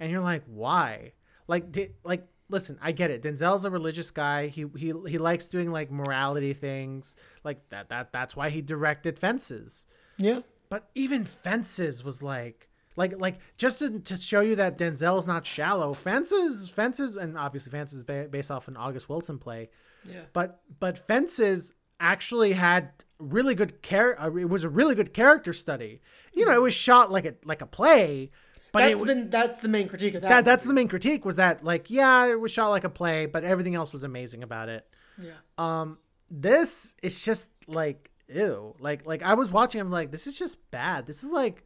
and 0.00 0.10
you're 0.10 0.20
like, 0.20 0.42
why? 0.46 1.12
Like, 1.46 1.70
did 1.70 1.94
like 2.02 2.26
listen, 2.48 2.76
I 2.82 2.90
get 2.90 3.12
it. 3.12 3.22
Denzel's 3.22 3.64
a 3.64 3.70
religious 3.70 4.10
guy. 4.10 4.48
He 4.48 4.66
he 4.76 4.92
he 5.06 5.18
likes 5.18 5.46
doing 5.46 5.70
like 5.70 5.92
morality 5.92 6.52
things. 6.52 7.14
Like 7.44 7.68
that 7.70 7.90
that 7.90 8.10
that's 8.10 8.34
why 8.34 8.50
he 8.50 8.60
directed 8.60 9.20
Fences. 9.20 9.86
Yeah. 10.18 10.40
But 10.68 10.90
even 10.96 11.24
Fences 11.24 12.02
was 12.02 12.20
like 12.20 12.68
like 12.96 13.16
like 13.16 13.36
just 13.56 13.78
to, 13.78 14.00
to 14.00 14.16
show 14.16 14.40
you 14.40 14.56
that 14.56 14.78
Denzel's 14.78 15.28
not 15.28 15.46
shallow. 15.46 15.94
Fences 15.94 16.68
Fences 16.68 17.16
and 17.16 17.38
obviously 17.38 17.70
Fences 17.70 17.98
is 17.98 18.04
ba- 18.04 18.26
based 18.28 18.50
off 18.50 18.66
an 18.66 18.76
August 18.76 19.08
Wilson 19.08 19.38
play. 19.38 19.70
Yeah. 20.04 20.22
But 20.32 20.60
but 20.80 20.98
Fences 20.98 21.72
actually 22.00 22.52
had 22.52 22.90
really 23.24 23.54
good 23.54 23.82
care. 23.82 24.20
Uh, 24.20 24.34
it 24.36 24.48
was 24.48 24.64
a 24.64 24.68
really 24.68 24.94
good 24.94 25.12
character 25.14 25.52
study. 25.52 26.00
You 26.32 26.46
know, 26.46 26.52
it 26.52 26.62
was 26.62 26.74
shot 26.74 27.10
like 27.10 27.24
a 27.24 27.34
like 27.44 27.62
a 27.62 27.66
play. 27.66 28.30
But 28.72 28.80
That's 28.80 29.00
it, 29.02 29.06
been 29.06 29.30
that's 29.30 29.58
the 29.60 29.68
main 29.68 29.88
critique 29.88 30.14
of 30.14 30.22
that. 30.22 30.28
that 30.28 30.44
that's 30.44 30.64
the 30.64 30.72
main 30.74 30.88
critique 30.88 31.24
was 31.24 31.36
that 31.36 31.62
like 31.62 31.90
yeah 31.90 32.26
it 32.26 32.40
was 32.40 32.50
shot 32.50 32.70
like 32.70 32.82
a 32.82 32.90
play 32.90 33.26
but 33.26 33.44
everything 33.44 33.76
else 33.76 33.92
was 33.92 34.02
amazing 34.02 34.42
about 34.42 34.68
it 34.68 34.84
Yeah. 35.16 35.30
um 35.58 35.98
this 36.28 36.96
is 37.00 37.24
just 37.24 37.52
like 37.68 38.10
ew 38.26 38.74
like 38.80 39.06
like 39.06 39.22
i 39.22 39.34
was 39.34 39.48
watching 39.52 39.80
i'm 39.80 39.90
like 39.92 40.10
this 40.10 40.26
is 40.26 40.36
just 40.36 40.68
bad 40.72 41.06
this 41.06 41.22
is 41.22 41.30
like 41.30 41.62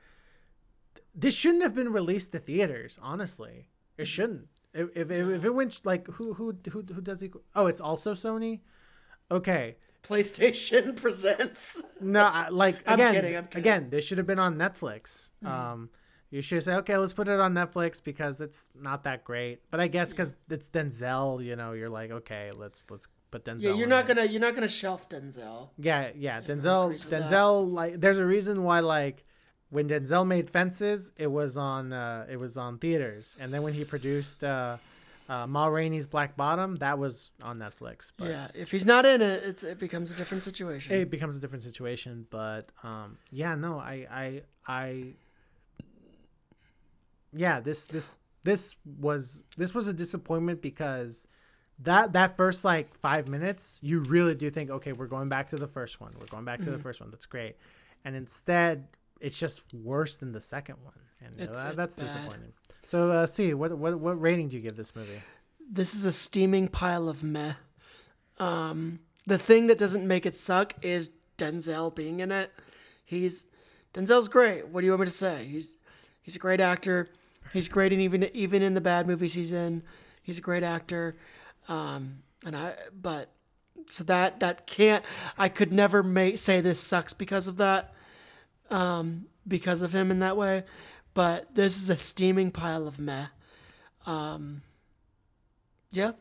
this 1.15 1.35
shouldn't 1.35 1.63
have 1.63 1.75
been 1.75 1.93
released 1.95 2.33
to 2.33 2.39
theaters 2.41 2.99
honestly 3.03 3.69
it 3.97 4.07
shouldn't 4.07 4.47
if 4.75 4.91
if, 4.95 5.11
if, 5.11 5.29
if 5.29 5.45
it 5.47 5.55
went 5.55 5.81
like 5.87 6.07
who 6.09 6.35
who 6.35 6.55
who, 6.71 6.83
who 6.83 7.01
does 7.01 7.23
it? 7.23 7.33
oh 7.57 7.69
it's 7.69 7.81
also 7.81 8.13
sony 8.13 8.61
okay 9.31 9.77
PlayStation 10.03 10.97
presents. 11.01 11.83
no, 12.01 12.25
I, 12.25 12.49
like 12.49 12.77
I'm 12.87 12.95
again, 12.95 13.15
kidding, 13.15 13.37
I'm 13.37 13.45
kidding. 13.47 13.61
again, 13.61 13.91
this 13.91 14.07
should 14.07 14.19
have 14.19 14.27
been 14.27 14.39
on 14.39 14.57
Netflix. 14.57 15.31
Mhm. 15.45 15.49
Um, 15.51 15.91
you 16.31 16.43
should 16.43 16.63
say, 16.63 16.75
okay, 16.75 16.97
let's 16.99 17.15
put 17.15 17.27
it 17.29 17.41
on 17.41 17.55
Netflix 17.55 18.05
because 18.05 18.41
it's 18.43 18.69
not 18.79 19.05
that 19.05 19.25
great. 19.25 19.63
But 19.71 19.81
I 19.81 19.89
guess 19.89 20.13
because 20.13 20.39
it's 20.51 20.69
Denzel, 20.69 21.43
you 21.43 21.57
know, 21.57 21.73
you're 21.73 21.89
like, 21.89 22.11
okay, 22.11 22.51
let's 22.55 22.85
let's 22.91 23.09
put 23.31 23.45
Denzel. 23.45 23.63
Yeah, 23.63 23.73
you're 23.75 23.87
not 23.87 24.07
there. 24.07 24.17
gonna 24.17 24.29
you're 24.29 24.41
not 24.41 24.55
gonna 24.55 24.69
shelf 24.69 25.09
Denzel. 25.09 25.71
Yeah, 25.79 26.11
yeah, 26.15 26.41
Denzel. 26.43 27.03
Denzel, 27.09 27.73
like, 27.73 28.01
there's 28.01 28.19
a 28.19 28.27
reason 28.27 28.63
why, 28.63 28.81
like, 28.81 29.25
when 29.71 29.89
Denzel 29.89 30.27
made 30.27 30.51
Fences, 30.51 31.13
it 31.17 31.29
was 31.29 31.57
on 31.57 31.93
uh, 31.95 32.27
it 32.31 32.37
was 32.37 32.57
on 32.59 32.79
theaters, 32.79 33.35
and 33.41 33.53
then 33.53 33.63
when 33.63 33.73
he 33.73 33.85
produced 33.85 34.45
uh, 34.45 34.77
uh, 35.29 35.47
Ma 35.47 35.67
Rainey's 35.67 36.07
Black 36.07 36.37
Bottom, 36.37 36.77
that 36.77 36.99
was 36.99 37.31
on 37.43 37.59
Netflix. 37.59 38.13
But 38.17 38.29
yeah, 38.31 38.49
if 38.55 38.71
he's 38.71 38.87
not 38.87 39.05
in 39.05 39.21
it, 39.23 39.43
it's 39.45 39.63
it 39.65 39.79
becomes 39.79 40.11
a 40.11 40.15
different 40.15 40.43
situation. 40.45 40.95
it 40.95 41.11
becomes 41.11 41.37
a 41.37 41.41
different 41.41 41.63
situation 41.63 42.27
but 42.31 42.71
um 42.83 43.19
yeah 43.31 43.55
no 43.55 43.79
i 43.79 44.07
i 44.11 44.43
i 44.67 45.05
yeah 47.33 47.61
this 47.61 47.87
this 47.87 48.17
this 48.45 48.77
was 48.99 49.45
this 49.57 49.75
was 49.75 49.89
a 49.89 49.93
disappointment 49.93 50.63
because 50.63 51.27
that 51.81 52.13
that 52.13 52.37
first 52.37 52.65
like 52.65 52.95
five 52.99 53.29
minutes 53.29 53.79
you 53.83 54.01
really 54.01 54.35
do 54.35 54.51
think 54.51 54.71
okay 54.71 54.93
we're 54.93 55.07
going 55.07 55.29
back 55.29 55.49
to 55.49 55.57
the 55.57 55.67
first 55.69 56.01
one 56.01 56.15
we're 56.21 56.27
going 56.27 56.45
back 56.45 56.61
to 56.61 56.71
the 56.71 56.77
Mhm. 56.79 56.83
first 56.83 57.01
one 57.01 57.11
that's 57.11 57.27
great 57.27 57.57
and 58.05 58.17
instead 58.17 58.89
it's 59.21 59.39
just 59.39 59.73
worse 59.75 60.17
than 60.17 60.33
the 60.33 60.41
second 60.41 60.77
one 60.83 60.95
and 61.23 61.39
It's- 61.39 61.57
that- 61.57 61.69
it's 61.69 61.77
that's 61.77 61.97
bad. 61.97 62.07
disappointing 62.07 62.53
so 62.89 63.11
uh 63.11 63.27
see 63.27 63.53
what 63.53 63.77
what 63.77 64.01
what 64.01 64.19
rating 64.19 64.49
do 64.49 64.57
you 64.57 64.63
give 64.63 64.75
this 64.75 64.97
movie 64.97 65.21
This 65.71 65.95
is 65.95 66.07
a 66.07 66.13
steaming 66.13 66.69
pile 66.69 67.07
of 67.07 67.23
meh. 67.23 67.53
Um, 68.39 69.01
the 69.27 69.37
thing 69.37 69.67
that 69.67 69.77
doesn't 69.77 70.09
make 70.09 70.25
it 70.25 70.35
suck 70.35 70.73
is 70.81 71.11
Denzel 71.37 71.95
being 71.95 72.21
in 72.21 72.33
it. 72.33 72.51
He's 73.05 73.49
Denzel's 73.93 74.29
great. 74.29 74.69
What 74.69 74.81
do 74.81 74.87
you 74.87 74.93
want 74.93 75.01
me 75.01 75.07
to 75.07 75.13
say? 75.13 75.45
He's 75.45 75.79
he's 76.23 76.37
a 76.37 76.39
great 76.39 76.61
actor. 76.61 77.11
He's 77.53 77.69
great 77.69 77.93
in 77.93 78.01
even 78.01 78.25
even 78.33 78.63
in 78.63 78.73
the 78.73 78.81
bad 78.81 79.07
movies 79.07 79.35
he's 79.35 79.53
in. 79.53 79.83
He's 80.23 80.39
a 80.39 80.43
great 80.43 80.63
actor. 80.63 81.15
Um, 81.69 82.23
and 82.47 82.57
I 82.57 82.75
but 82.99 83.29
so 83.87 84.03
that 84.05 84.41
that 84.41 84.67
can't 84.67 85.05
I 85.37 85.51
could 85.51 85.75
never 85.75 86.03
say 86.37 86.63
this 86.63 86.81
sucks 86.81 87.13
because 87.13 87.49
of 87.49 87.59
that. 87.59 87.93
Um, 88.71 89.27
because 89.47 89.83
of 89.83 89.95
him 89.95 90.11
in 90.11 90.21
that 90.21 90.39
way. 90.39 90.65
But 91.19 91.53
this 91.57 91.77
is 91.83 91.91
a 91.91 91.97
steaming 91.97 92.53
pile 92.53 92.87
of 92.87 93.01
meh. 93.01 93.27
Um, 94.07 94.63
yeah. 95.91 96.13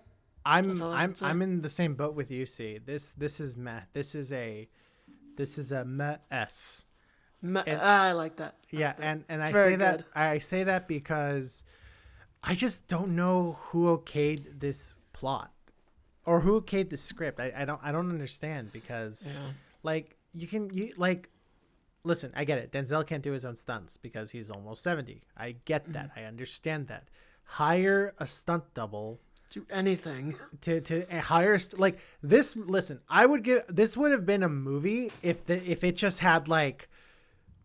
I'm 0.43 0.81
I'm. 0.81 1.13
I'm 1.21 1.41
in 1.43 1.61
the 1.61 1.69
same 1.69 1.93
boat 1.93 2.15
with 2.15 2.31
you. 2.31 2.47
See, 2.47 2.79
this 2.79 3.13
this 3.13 3.39
is 3.39 3.55
meh. 3.55 3.81
This 3.93 4.15
is 4.15 4.31
a 4.33 4.67
this 5.35 5.59
is 5.59 5.71
a 5.71 5.85
meh 5.85 6.17
s. 6.31 6.85
Meh, 7.43 7.61
And- 7.67 7.79
I 7.79 8.13
like 8.13 8.37
that. 8.37 8.55
Yeah, 8.71 8.93
and 8.97 9.23
and 9.29 9.43
It's 9.43 9.51
I 9.55 9.63
say 9.65 9.75
that. 9.75 10.05
I 10.15 10.39
say 10.39 10.63
that 10.63 10.87
because 10.87 11.63
I 12.43 12.55
just 12.55 12.87
don't 12.87 13.15
know 13.15 13.59
who 13.65 13.95
okayed 13.95 14.59
this 14.59 14.97
plot 15.13 15.51
or 16.25 16.39
who 16.39 16.59
okayed 16.59 16.89
the 16.89 16.97
script. 16.97 17.39
I, 17.39 17.53
I 17.55 17.65
don't 17.65 17.81
I 17.83 17.91
don't 17.91 18.09
understand 18.09 18.71
because 18.73 19.27
Yeah. 19.27 19.51
like 19.83 20.17
you 20.33 20.47
can 20.47 20.71
you 20.73 20.93
like 20.97 21.29
listen, 22.07 22.31
I 22.35 22.43
get 22.45 22.57
it. 22.57 22.71
Denzel 22.71 23.05
can't 23.05 23.21
do 23.23 23.31
his 23.33 23.45
own 23.45 23.55
stunts 23.55 23.97
because 23.97 24.31
he's 24.31 24.49
almost 24.49 24.81
70. 24.83 25.21
I 25.37 25.55
get 25.65 25.85
that. 25.93 26.09
Mm-hmm. 26.09 26.19
I 26.19 26.23
understand 26.23 26.87
that. 26.87 27.03
Hire 27.43 28.13
a 28.17 28.25
stunt 28.25 28.63
double 28.73 29.19
Do 29.51 29.65
anything. 29.69 30.35
to 30.61 30.81
to 30.81 31.05
hire 31.21 31.57
st- 31.57 31.79
like 31.79 31.99
this 32.21 32.57
listen 32.57 32.99
i 33.07 33.25
would 33.25 33.43
give 33.43 33.63
this 33.69 33.95
would 33.95 34.11
have 34.11 34.25
been 34.25 34.43
a 34.43 34.49
movie 34.49 35.11
if 35.21 35.45
the 35.45 35.55
if 35.71 35.85
it 35.85 35.95
just 35.95 36.19
had 36.19 36.49
like 36.49 36.89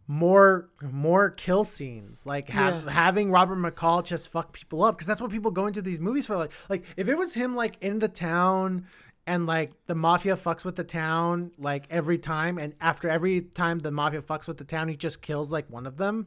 more 0.06 0.68
more 0.80 1.30
kill 1.30 1.64
scenes 1.64 2.26
like 2.26 2.48
have, 2.50 2.84
Yeah. 2.84 2.90
having 2.90 3.30
robert 3.30 3.56
mccall 3.58 4.04
just 4.04 4.28
fuck 4.28 4.52
people 4.52 4.84
up 4.84 4.94
because 4.94 5.06
that's 5.06 5.20
what 5.22 5.30
people 5.30 5.50
go 5.50 5.66
into 5.66 5.80
these 5.82 6.00
movies 6.00 6.26
for 6.26 6.36
like 6.36 6.52
like 6.68 6.84
if 6.96 7.08
it 7.08 7.16
was 7.16 7.34
him 7.34 7.56
like 7.56 7.76
in 7.80 7.98
the 7.98 8.08
town 8.08 8.86
and 9.26 9.46
like 9.46 9.72
the 9.86 9.94
mafia 9.94 10.36
fucks 10.36 10.64
with 10.64 10.76
the 10.76 10.84
town 10.84 11.52
like 11.58 11.86
every 11.90 12.18
time 12.18 12.58
and 12.58 12.74
after 12.80 13.08
every 13.08 13.40
time 13.40 13.78
the 13.78 13.90
mafia 13.90 14.20
fucks 14.20 14.48
with 14.48 14.56
the 14.58 14.64
town 14.64 14.88
he 14.88 14.96
just 14.96 15.22
kills 15.22 15.52
like 15.52 15.68
one 15.70 15.86
of 15.86 15.96
them 15.96 16.24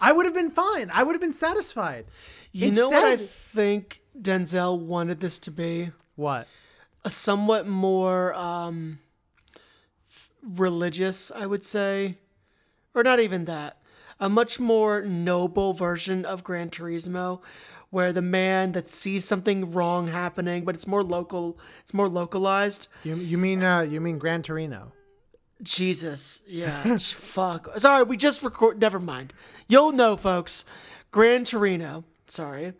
i 0.00 0.12
would 0.12 0.24
have 0.24 0.34
been 0.34 0.50
fine. 0.50 0.90
I 0.92 1.02
would 1.04 1.12
have 1.12 1.20
been 1.20 1.32
satisfied. 1.32 2.06
You 2.52 2.72
know 2.72 2.88
what 2.88 3.04
I 3.04 3.16
think 3.16 4.02
Denzel 4.20 4.78
wanted 4.78 5.20
this 5.20 5.38
to 5.40 5.50
be? 5.50 5.90
what? 6.16 6.48
A 7.04 7.10
somewhat 7.10 7.68
more 7.68 8.34
um, 8.34 8.98
religious, 10.42 11.30
I 11.30 11.46
would 11.46 11.64
say, 11.64 12.16
or 12.92 13.04
not 13.04 13.20
even 13.20 13.44
that. 13.44 13.76
A 14.18 14.28
much 14.28 14.58
more 14.58 15.02
noble 15.02 15.74
version 15.74 16.24
of 16.24 16.42
Gran 16.42 16.70
Turismo, 16.70 17.40
where 17.90 18.12
the 18.12 18.22
man 18.22 18.72
that 18.72 18.88
sees 18.88 19.24
something 19.24 19.72
wrong 19.72 20.08
happening, 20.08 20.64
but 20.64 20.74
it's 20.74 20.86
more 20.86 21.02
local, 21.02 21.58
it's 21.80 21.94
more 21.94 22.08
localized. 22.08 22.88
you, 23.04 23.16
you 23.16 23.38
mean 23.38 23.62
uh 23.62 23.80
you 23.80 24.00
mean 24.00 24.18
gran 24.18 24.42
torino 24.42 24.92
Jesus, 25.62 26.42
yeah, 26.46 26.98
fuck. 27.00 27.68
Sorry, 27.78 28.04
we 28.04 28.16
just 28.16 28.42
record. 28.42 28.80
Never 28.80 29.00
mind. 29.00 29.32
You'll 29.66 29.92
know, 29.92 30.16
folks. 30.16 30.64
Gran 31.10 31.44
Torino. 31.44 32.04
Sorry, 32.26 32.74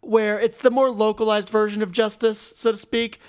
where 0.00 0.38
it's 0.38 0.58
the 0.58 0.70
more 0.70 0.90
localized 0.90 1.48
version 1.48 1.82
of 1.82 1.92
justice, 1.92 2.52
so 2.56 2.72
to 2.72 2.76
speak, 2.76 3.20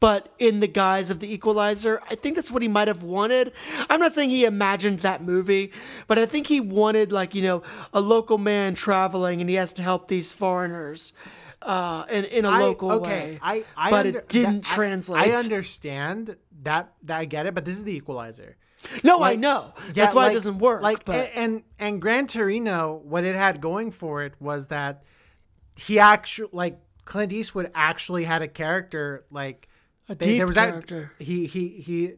but 0.00 0.32
in 0.38 0.60
the 0.60 0.66
guise 0.66 1.10
of 1.10 1.20
the 1.20 1.32
Equalizer. 1.32 2.00
I 2.10 2.14
think 2.14 2.34
that's 2.36 2.50
what 2.50 2.62
he 2.62 2.68
might 2.68 2.88
have 2.88 3.02
wanted. 3.02 3.52
I'm 3.88 4.00
not 4.00 4.14
saying 4.14 4.30
he 4.30 4.44
imagined 4.44 5.00
that 5.00 5.22
movie, 5.22 5.72
but 6.06 6.18
I 6.18 6.26
think 6.26 6.46
he 6.46 6.60
wanted 6.60 7.12
like 7.12 7.34
you 7.34 7.42
know 7.42 7.62
a 7.92 8.00
local 8.00 8.38
man 8.38 8.74
traveling 8.74 9.40
and 9.40 9.48
he 9.50 9.56
has 9.56 9.72
to 9.74 9.82
help 9.82 10.08
these 10.08 10.32
foreigners. 10.32 11.12
Uh, 11.62 12.06
in, 12.10 12.24
in 12.24 12.44
a 12.46 12.48
I- 12.50 12.58
local 12.60 12.90
okay, 12.92 13.32
way, 13.32 13.38
I, 13.42 13.64
I 13.76 13.90
but 13.90 14.06
under- 14.06 14.18
it 14.20 14.28
didn't 14.30 14.62
that- 14.64 14.74
translate. 14.74 15.20
I, 15.22 15.32
understand 15.32 16.36
that, 16.62 16.94
that 17.02 17.20
I 17.20 17.26
get 17.26 17.44
it, 17.44 17.52
but 17.52 17.66
this 17.66 17.74
is 17.74 17.84
the 17.84 17.92
Equalizer. 17.94 18.56
No, 19.04 19.22
I 19.22 19.34
know. 19.34 19.74
yeah, 19.88 19.92
That's 19.92 20.14
why 20.14 20.22
like- 20.22 20.30
it 20.30 20.34
doesn't 20.36 20.56
work. 20.58 20.80
Like 20.80 21.04
but 21.04 21.30
and 21.34 21.62
and 21.78 22.00
Gran 22.00 22.26
Torino, 22.28 23.02
what 23.04 23.24
it 23.24 23.36
had 23.36 23.60
going 23.60 23.90
for 23.90 24.22
it 24.22 24.32
was 24.40 24.68
that 24.68 25.02
he 25.76 25.98
actually 25.98 26.48
like 26.52 26.78
Clint 27.04 27.30
Eastwood 27.34 27.70
actually 27.74 28.24
had 28.24 28.40
a 28.40 28.48
character 28.48 29.26
like 29.30 29.68
A 30.10 30.14
they- 30.14 30.26
deep 30.26 30.36
there 30.38 30.46
was 30.46 30.56
character. 30.56 31.12
That, 31.18 31.24
he 31.24 31.46
he 31.46 31.68
he 31.80 32.14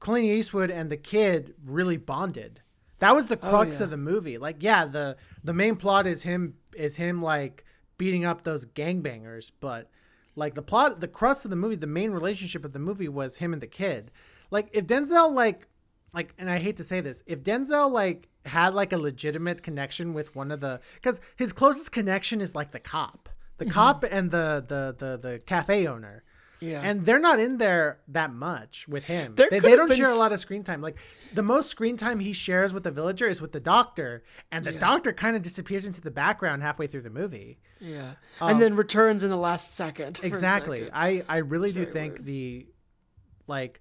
Clint 0.00 0.24
Eastwood 0.26 0.70
and 0.70 0.90
the 0.90 0.96
kid 0.96 1.54
really 1.64 1.96
bonded. 1.96 2.60
That 3.00 3.14
was 3.14 3.26
the 3.28 3.36
crux 3.36 3.76
Oh, 3.76 3.80
yeah. 3.80 3.84
of 3.84 3.90
the 3.90 3.96
movie. 3.96 4.38
Like 4.38 4.56
yeah, 4.60 4.84
the 4.86 5.16
the 5.44 5.52
main 5.54 5.76
plot 5.76 6.06
is 6.06 6.22
him 6.22 6.54
is 6.76 6.96
him 6.96 7.20
like 7.22 7.64
beating 7.98 8.24
up 8.24 8.44
those 8.44 8.64
gangbangers, 8.66 9.50
but 9.60 9.90
like 10.36 10.54
the 10.54 10.62
plot 10.62 11.00
the 11.00 11.08
crux 11.08 11.44
of 11.44 11.50
the 11.50 11.56
movie, 11.56 11.76
the 11.76 11.86
main 11.86 12.12
relationship 12.12 12.64
of 12.64 12.72
the 12.72 12.78
movie 12.78 13.08
was 13.08 13.36
him 13.38 13.52
and 13.52 13.60
the 13.62 13.66
kid. 13.66 14.10
Like 14.50 14.68
if 14.72 14.86
Denzel 14.86 15.32
like 15.32 15.66
like 16.14 16.32
and 16.38 16.48
I 16.50 16.58
hate 16.58 16.76
to 16.78 16.84
say 16.84 17.00
this, 17.00 17.22
if 17.26 17.42
Denzel 17.42 17.90
like 17.90 18.28
had 18.46 18.74
like 18.74 18.92
a 18.92 18.98
legitimate 18.98 19.62
connection 19.62 20.14
with 20.14 20.34
one 20.34 20.50
of 20.50 20.60
the 20.60 20.80
cuz 21.02 21.20
his 21.36 21.52
closest 21.52 21.92
connection 21.92 22.40
is 22.40 22.54
like 22.54 22.70
the 22.70 22.80
cop. 22.80 23.28
The 23.58 23.64
Mm-hmm. 23.64 23.74
cop 23.74 24.04
and 24.08 24.30
the 24.30 24.64
the 24.66 24.94
the 24.96 25.18
the 25.18 25.38
cafe 25.40 25.86
owner. 25.86 26.22
Yeah. 26.60 26.80
And 26.82 27.06
they're 27.06 27.18
not 27.20 27.38
in 27.38 27.58
there 27.58 28.00
that 28.08 28.32
much 28.32 28.88
with 28.88 29.04
him. 29.04 29.34
There 29.36 29.48
they 29.50 29.60
they 29.60 29.76
don't 29.76 29.92
share 29.92 30.10
a 30.10 30.16
lot 30.16 30.32
of 30.32 30.40
screen 30.40 30.64
time. 30.64 30.80
Like 30.80 30.96
the 31.32 31.42
most 31.42 31.70
screen 31.70 31.96
time 31.96 32.18
he 32.20 32.32
shares 32.32 32.72
with 32.72 32.82
the 32.84 32.90
villager 32.90 33.28
is 33.28 33.40
with 33.40 33.52
the 33.52 33.60
doctor, 33.60 34.22
and 34.50 34.64
the 34.64 34.72
doctor 34.72 35.12
kind 35.12 35.36
of 35.36 35.42
disappears 35.42 35.86
into 35.86 36.00
the 36.00 36.10
background 36.10 36.62
halfway 36.62 36.86
through 36.86 37.02
the 37.02 37.10
movie. 37.10 37.58
Yeah, 37.80 38.12
Um, 38.40 38.50
and 38.50 38.60
then 38.60 38.74
returns 38.74 39.22
in 39.22 39.30
the 39.30 39.36
last 39.36 39.74
second. 39.76 40.20
Exactly. 40.22 40.80
second. 40.80 40.94
I 40.94 41.22
I 41.28 41.36
really 41.38 41.72
do 41.72 41.84
think 41.84 42.14
weird. 42.14 42.24
the 42.26 42.66
like 43.46 43.80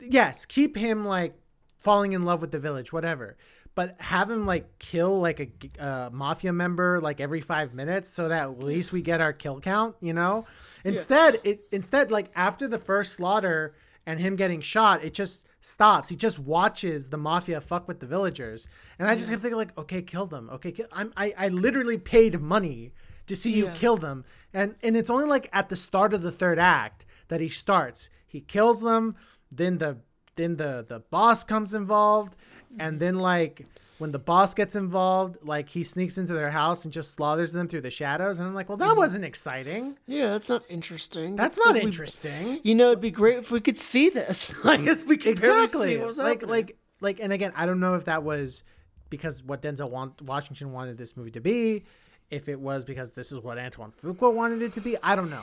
yes, 0.00 0.46
keep 0.46 0.76
him 0.76 1.04
like 1.04 1.34
falling 1.78 2.12
in 2.12 2.24
love 2.24 2.40
with 2.40 2.52
the 2.52 2.60
village, 2.60 2.92
whatever. 2.92 3.36
But 3.74 4.00
have 4.00 4.30
him 4.30 4.46
like 4.46 4.78
kill 4.78 5.20
like 5.20 5.40
a 5.78 5.82
uh, 5.82 6.10
mafia 6.12 6.52
member 6.52 7.00
like 7.00 7.20
every 7.20 7.40
five 7.40 7.72
minutes, 7.72 8.08
so 8.10 8.28
that 8.28 8.42
at 8.42 8.58
least 8.58 8.92
we 8.92 9.00
get 9.00 9.20
our 9.20 9.32
kill 9.32 9.60
count. 9.60 9.96
You 10.00 10.12
know. 10.12 10.44
Instead, 10.84 11.40
it 11.44 11.62
instead 11.70 12.10
like 12.10 12.30
after 12.34 12.66
the 12.68 12.78
first 12.78 13.12
slaughter 13.14 13.74
and 14.06 14.18
him 14.18 14.34
getting 14.36 14.60
shot, 14.60 15.04
it 15.04 15.14
just 15.14 15.46
stops. 15.60 16.08
He 16.08 16.16
just 16.16 16.38
watches 16.38 17.10
the 17.10 17.16
mafia 17.18 17.60
fuck 17.60 17.86
with 17.86 18.00
the 18.00 18.06
villagers, 18.06 18.66
and 18.98 19.06
I 19.08 19.14
just 19.14 19.30
kept 19.30 19.42
thinking 19.42 19.58
like, 19.58 19.76
okay, 19.78 20.02
kill 20.02 20.26
them. 20.26 20.50
Okay, 20.54 20.72
kill. 20.72 20.86
I'm 20.92 21.12
I 21.16 21.32
I 21.38 21.48
literally 21.48 21.98
paid 21.98 22.40
money 22.40 22.92
to 23.26 23.36
see 23.36 23.52
you 23.52 23.66
Yeah. 23.66 23.74
kill 23.74 23.96
them, 23.96 24.24
and 24.52 24.74
and 24.82 24.96
it's 24.96 25.10
only 25.10 25.26
like 25.26 25.48
at 25.52 25.68
the 25.68 25.76
start 25.76 26.12
of 26.12 26.22
the 26.22 26.32
third 26.32 26.58
act 26.58 27.06
that 27.28 27.40
he 27.40 27.48
starts. 27.48 28.10
He 28.26 28.40
kills 28.40 28.80
them, 28.82 29.12
then 29.50 29.78
the 29.78 29.98
then 30.36 30.56
the 30.56 30.84
the 30.88 31.00
boss 31.00 31.44
comes 31.44 31.74
involved, 31.74 32.36
and 32.78 33.00
then 33.00 33.16
like 33.18 33.66
when 33.98 34.12
the 34.12 34.18
boss 34.18 34.54
gets 34.54 34.76
involved, 34.76 35.38
like 35.42 35.68
he 35.68 35.84
sneaks 35.84 36.16
into 36.16 36.32
their 36.32 36.50
house 36.50 36.84
and 36.84 36.92
just 36.92 37.12
slaughters 37.12 37.52
them 37.52 37.68
through 37.68 37.82
the 37.82 37.90
shadows, 37.90 38.38
and 38.38 38.48
I'm 38.48 38.54
like, 38.54 38.68
well, 38.68 38.78
that 38.78 38.96
wasn't 38.96 39.24
exciting. 39.26 39.98
Yeah, 40.06 40.28
that's 40.30 40.48
not 40.48 40.62
interesting. 40.70 41.36
That's 41.36 41.56
That's 41.56 41.66
not 41.66 41.74
like 41.74 41.82
we- 41.82 41.86
interesting. 41.86 42.60
You 42.62 42.74
know, 42.74 42.88
it'd 42.92 43.00
be 43.02 43.10
great 43.10 43.38
if 43.38 43.50
we 43.50 43.60
could 43.60 43.76
see 43.76 44.08
this. 44.08 44.54
like, 44.64 44.80
if 44.80 45.06
we 45.06 45.16
could 45.18 45.32
exactly 45.32 45.94
see 45.94 45.96
what 45.98 46.06
was 46.06 46.18
like 46.18 46.40
happening. 46.40 46.50
like 46.50 46.76
like 47.02 47.18
and 47.20 47.32
again 47.32 47.50
i 47.56 47.64
don't 47.64 47.80
know 47.80 47.94
if 47.94 48.04
that 48.04 48.22
was 48.22 48.62
because 49.08 49.42
what 49.42 49.62
denzel 49.62 49.88
want, 49.88 50.20
washington 50.20 50.70
wanted 50.70 50.98
this 50.98 51.16
movie 51.16 51.30
to 51.30 51.40
be 51.40 51.82
if 52.30 52.46
it 52.46 52.60
was 52.60 52.84
because 52.84 53.12
this 53.12 53.32
is 53.32 53.38
what 53.40 53.56
antoine 53.56 53.90
fuqua 54.02 54.30
wanted 54.32 54.60
it 54.60 54.74
to 54.74 54.82
be 54.82 54.98
i 55.02 55.16
don't 55.16 55.30
know 55.30 55.42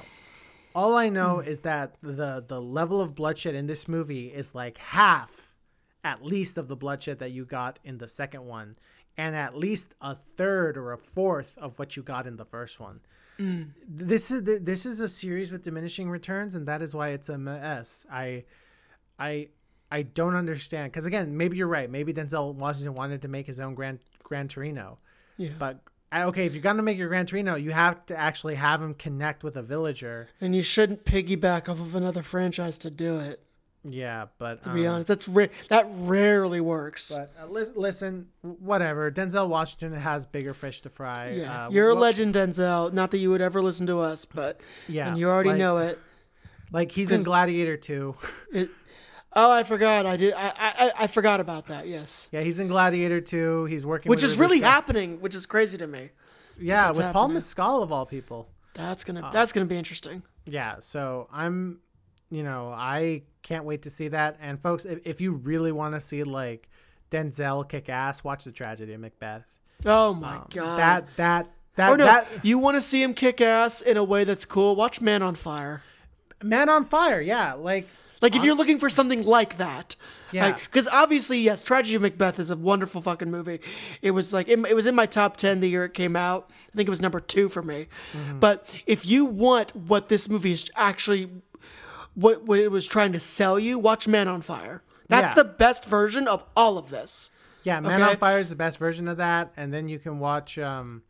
all 0.76 0.96
i 0.96 1.10
know 1.10 1.40
Hmm. 1.42 1.50
is 1.50 1.62
that 1.62 1.96
the 2.04 2.44
the 2.48 2.62
level 2.62 3.02
of 3.02 3.16
bloodshed 3.16 3.56
in 3.56 3.66
this 3.66 3.88
movie 3.88 4.28
is 4.28 4.54
like 4.54 4.78
half 4.78 5.47
at 6.12 6.24
least 6.24 6.58
of 6.58 6.68
the 6.68 6.76
bloodshed 6.84 7.18
that 7.20 7.32
you 7.32 7.44
got 7.46 7.74
in 7.84 7.98
the 7.98 8.08
second 8.08 8.44
one 8.46 8.70
and 9.18 9.36
at 9.36 9.58
least 9.58 9.96
a 10.02 10.14
third 10.16 10.78
or 10.78 10.92
a 10.94 10.98
fourth 10.98 11.58
of 11.58 11.78
what 11.80 11.96
you 11.96 12.02
got 12.04 12.26
in 12.28 12.36
the 12.38 12.46
first 12.46 12.80
one 12.80 13.00
Mm. 13.40 13.68
this 13.88 14.32
is 14.32 14.42
this 14.72 14.84
is 14.88 15.00
a 15.00 15.08
series 15.08 15.52
with 15.52 15.62
diminishing 15.62 16.10
returns 16.10 16.56
and 16.56 16.68
that 16.68 16.82
is 16.82 16.96
why 16.96 17.10
it's 17.10 17.30
a 17.30 17.38
mess 17.38 18.04
i 18.12 18.44
i 19.20 19.48
i 19.92 20.02
don't 20.02 20.36
understand 20.36 20.92
because 20.92 21.06
again 21.06 21.38
maybe 21.38 21.56
you're 21.56 21.68
right 21.68 21.88
maybe 21.98 22.12
denzel 22.12 22.56
washington 22.56 22.96
wanted 22.96 23.22
to 23.22 23.28
make 23.28 23.46
his 23.46 23.60
own 23.60 23.76
grand 23.76 24.00
Gran 24.24 24.48
Torino 24.48 24.98
Yeah. 25.38 25.52
but 25.60 25.82
okay 26.12 26.48
if 26.48 26.54
you're 26.56 26.64
gonna 26.64 26.82
make 26.82 26.98
your 26.98 27.10
Gran 27.10 27.28
Torino 27.28 27.54
you 27.56 27.70
have 27.70 28.04
to 28.08 28.18
actually 28.18 28.56
have 28.56 28.82
him 28.82 28.96
connect 28.96 29.44
with 29.44 29.56
a 29.56 29.62
villager 29.62 30.30
and 30.42 30.56
you 30.56 30.64
shouldn't 30.64 31.06
piggyback 31.06 31.70
off 31.70 31.80
of 31.80 31.94
another 31.94 32.24
franchise 32.24 32.80
to 32.80 32.90
do 32.90 33.20
it. 33.20 33.44
Yeah 33.84 34.26
but 34.38 34.64
To 34.64 34.70
be 34.74 34.86
um, 34.88 34.96
honest, 34.96 35.08
that's 35.08 35.28
ra- 35.28 35.46
that 35.70 35.86
rarely 35.92 36.60
works. 36.62 37.12
but 37.16 37.32
uh, 37.42 37.46
lis- 37.48 37.72
listen 37.76 38.28
whatever 38.42 39.12
denzel 39.12 39.48
washington 39.50 39.94
has 40.00 40.26
bigger 40.26 40.54
fish 40.54 40.82
to 40.82 40.90
fry 40.90 41.32
yeah, 41.32 41.68
uh, 41.68 41.70
you're 41.70 41.90
a 41.92 41.96
legend, 41.96 42.36
Denzel. 42.36 42.92
Not 42.92 43.12
that 43.12 43.20
you 43.20 43.30
would 43.30 43.42
ever 43.42 43.62
listen 43.62 43.88
to 43.88 44.00
us, 44.00 44.26
but 44.26 44.60
Yeah, 44.88 45.10
and 45.10 45.18
you 45.18 45.30
already 45.30 45.50
like- 45.52 45.60
know 45.60 45.78
it. 45.78 46.00
like 46.72 46.92
he's 46.92 47.12
in 47.12 47.24
Gladiator 47.24 47.78
2 47.78 48.16
It, 48.54 48.70
Oh, 49.40 49.52
I 49.52 49.62
forgot. 49.64 50.08
I 50.08 50.18
did. 50.18 50.34
I, 50.34 50.52
I 50.58 50.92
I 51.04 51.08
forgot 51.08 51.40
about 51.40 51.68
that. 51.68 51.88
Yes. 51.88 52.28
Yeah, 52.32 52.42
he's 52.42 52.60
in 52.60 52.68
Gladiator 52.70 53.22
2. 53.22 53.66
He's 53.66 53.86
working 53.86 54.10
Which 54.10 54.24
is 54.24 54.36
really 54.36 54.60
Scott. 54.60 54.72
happening, 54.72 55.22
which 55.22 55.36
is 55.36 55.46
crazy 55.46 55.78
to 55.78 55.86
me. 55.86 56.10
Yeah, 56.60 56.90
with 56.92 57.14
Paul. 57.14 57.28
Mescal 57.28 57.84
of 57.84 57.92
all 57.92 58.08
people. 58.08 58.50
That's 58.74 59.04
gonna 59.04 59.22
Uh, 59.24 59.30
that's 59.32 59.52
gonna 59.52 59.68
be 59.68 59.78
interesting. 59.78 60.24
Yeah, 60.46 60.78
so 60.80 61.28
I'm, 61.32 61.82
you 62.30 62.44
know, 62.44 62.74
I 62.76 63.24
can't 63.44 63.64
wait 63.66 63.84
to 63.84 63.90
see 63.90 64.10
that. 64.10 64.38
And 64.42 64.60
folks, 64.60 64.86
if, 64.86 65.00
if 65.06 65.22
you 65.22 65.34
really 65.34 65.72
want 65.72 65.94
to 65.94 66.00
see 66.00 66.24
like 66.24 66.68
Denzel 67.12 67.68
kick 67.68 67.90
ass, 67.90 68.24
watch 68.24 68.44
the 68.44 68.52
tragedy 68.52 68.94
of 68.94 69.00
Macbeth. 69.00 69.46
Oh 69.86 70.14
my 70.14 70.36
Um, 70.38 70.48
god. 70.50 70.78
That 70.78 71.08
that 71.18 71.48
that 71.76 71.92
or 71.92 71.98
no, 71.98 72.06
that 72.06 72.28
you 72.44 72.58
want 72.58 72.76
to 72.76 72.82
see 72.82 73.02
him 73.04 73.14
kick 73.14 73.40
ass 73.42 73.82
in 73.82 73.98
a 73.98 74.04
way 74.04 74.24
that's 74.24 74.46
cool? 74.46 74.76
Watch 74.76 75.00
Man 75.02 75.22
on 75.22 75.36
Fire. 75.36 75.84
Man 76.44 76.70
on 76.70 76.84
Fire. 76.84 77.22
Yeah, 77.22 77.54
like 77.54 77.88
Like 78.22 78.36
if 78.36 78.44
you're 78.44 78.56
looking 78.56 78.80
for 78.80 78.90
something 78.90 79.24
like 79.26 79.58
that, 79.60 79.96
Yeah. 80.32 80.54
because 80.54 80.88
obviously, 80.88 81.38
yes, 81.40 81.62
Tragedy 81.64 81.96
of 81.96 82.02
Macbeth 82.02 82.40
is 82.40 82.50
a 82.50 82.56
wonderful 82.58 83.00
fucking 83.00 83.30
movie. 83.30 83.60
It 84.02 84.12
was 84.12 84.34
like 84.34 84.48
it, 84.50 84.58
it 84.66 84.74
was 84.76 84.88
in 84.88 84.96
my 84.96 85.06
top 85.06 85.38
ten 85.38 85.60
the 85.60 85.70
year 85.70 85.86
it 85.86 85.94
came 85.94 86.16
out. 86.16 86.50
I 86.74 86.76
think 86.76 86.88
it 86.88 86.90
was 86.90 87.02
number 87.02 87.20
two 87.20 87.48
for 87.48 87.62
me. 87.62 87.88
Mm-hmm. 88.14 88.40
But 88.40 88.68
if 88.88 89.06
you 89.06 89.26
want 89.26 89.76
what 89.76 90.10
this 90.10 90.28
movie 90.28 90.52
is 90.52 90.70
actually, 90.76 91.30
what 92.18 92.44
what 92.46 92.60
it 92.60 92.72
was 92.72 92.88
trying 92.88 93.14
to 93.14 93.20
sell 93.20 93.58
you, 93.60 93.78
watch 93.80 94.08
Man 94.08 94.28
on 94.28 94.42
Fire. 94.42 94.82
That's 95.08 95.38
Yeah. 95.38 95.44
the 95.44 95.50
best 95.50 95.86
version 95.86 96.28
of 96.28 96.44
all 96.56 96.78
of 96.78 96.90
this. 96.90 97.30
Yeah, 97.64 97.80
Man 97.80 98.02
Okay. 98.02 98.12
on 98.12 98.18
Fire 98.18 98.40
is 98.40 98.50
the 98.50 98.56
best 98.56 98.78
version 98.80 99.08
of 99.08 99.18
that, 99.18 99.52
and 99.56 99.74
then 99.74 99.88
you 99.88 100.00
can 100.00 100.20
watch, 100.20 100.58
um, 100.58 101.04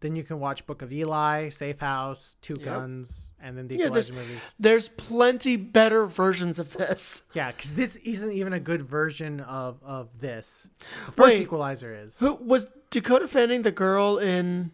then 0.00 0.16
you 0.16 0.22
can 0.22 0.38
watch 0.38 0.66
Book 0.66 0.82
of 0.82 0.92
Eli, 0.92 1.48
Safe 1.48 1.80
House, 1.80 2.36
Two 2.42 2.56
Guns, 2.56 3.30
and 3.40 3.56
then 3.56 3.68
the 3.68 3.76
Yeah, 3.76 3.88
there's 3.88 4.10
Equalizer 4.10 4.28
movies. 4.28 4.50
there's 4.60 4.88
plenty 4.88 5.56
better 5.56 6.06
versions 6.06 6.58
of 6.58 6.74
this. 6.74 7.22
Yeah, 7.32 7.50
because 7.52 7.74
this 7.76 7.96
isn't 7.96 8.32
even 8.32 8.52
a 8.52 8.60
good 8.60 8.82
version 8.82 9.40
of 9.40 9.82
of 9.82 10.20
this. 10.20 10.68
The 11.06 11.12
first 11.12 11.34
Wait. 11.34 11.40
Equalizer 11.42 11.92
is. 11.94 12.18
Who 12.18 12.34
was 12.34 12.70
Dakota 12.90 13.26
Fanning 13.28 13.62
the 13.62 13.72
girl 13.72 14.18
in 14.18 14.70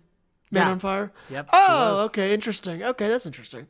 Man 0.52 0.66
Yeah. 0.66 0.72
on 0.72 0.78
Fire? 0.80 1.12
Yep, 1.30 1.48
Oh, 1.52 2.04
okay, 2.06 2.34
interesting. 2.34 2.82
Okay, 2.82 3.08
that's 3.08 3.24
interesting. 3.26 3.66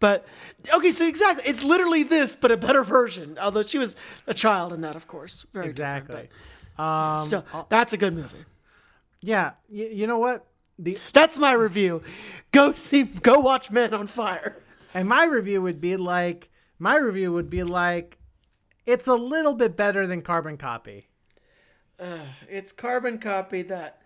But 0.00 0.26
okay, 0.74 0.90
so 0.90 1.06
exactly, 1.06 1.44
it's 1.46 1.62
literally 1.62 2.02
this, 2.04 2.34
but 2.36 2.50
a 2.50 2.56
better 2.56 2.82
version. 2.82 3.38
Although 3.40 3.62
she 3.64 3.78
was 3.78 3.96
a 4.26 4.32
child 4.34 4.72
in 4.72 4.80
that, 4.80 4.96
of 4.96 5.06
course. 5.06 5.44
Very 5.52 5.66
different, 5.72 6.04
Exactly. 6.04 6.28
but 6.76 6.82
Um, 6.82 7.18
still, 7.18 7.44
that's 7.68 7.92
a 7.92 7.96
good 7.98 8.14
movie. 8.14 8.44
yeah, 9.20 9.52
y- 9.68 9.90
you 9.92 10.06
know 10.06 10.18
what? 10.18 10.46
The 10.78 10.98
That's 11.12 11.38
my 11.38 11.52
review. 11.52 12.02
Go 12.50 12.72
see, 12.72 13.02
go 13.02 13.38
watch 13.40 13.70
Man 13.70 13.92
on 13.92 14.06
Fire. 14.06 14.56
and 14.94 15.06
my 15.08 15.24
review 15.24 15.60
would 15.62 15.80
be 15.82 15.96
like 15.96 16.48
my 16.78 16.96
review 16.96 17.30
would 17.32 17.50
be 17.50 17.62
like 17.62 18.18
it's 18.86 19.06
a 19.06 19.14
little 19.14 19.54
bit 19.54 19.76
better 19.76 20.06
than 20.06 20.22
Carbon 20.22 20.56
Copy. 20.56 21.08
It's 22.48 22.72
carbon 22.72 23.18
copy 23.18 23.62
that. 23.62 24.01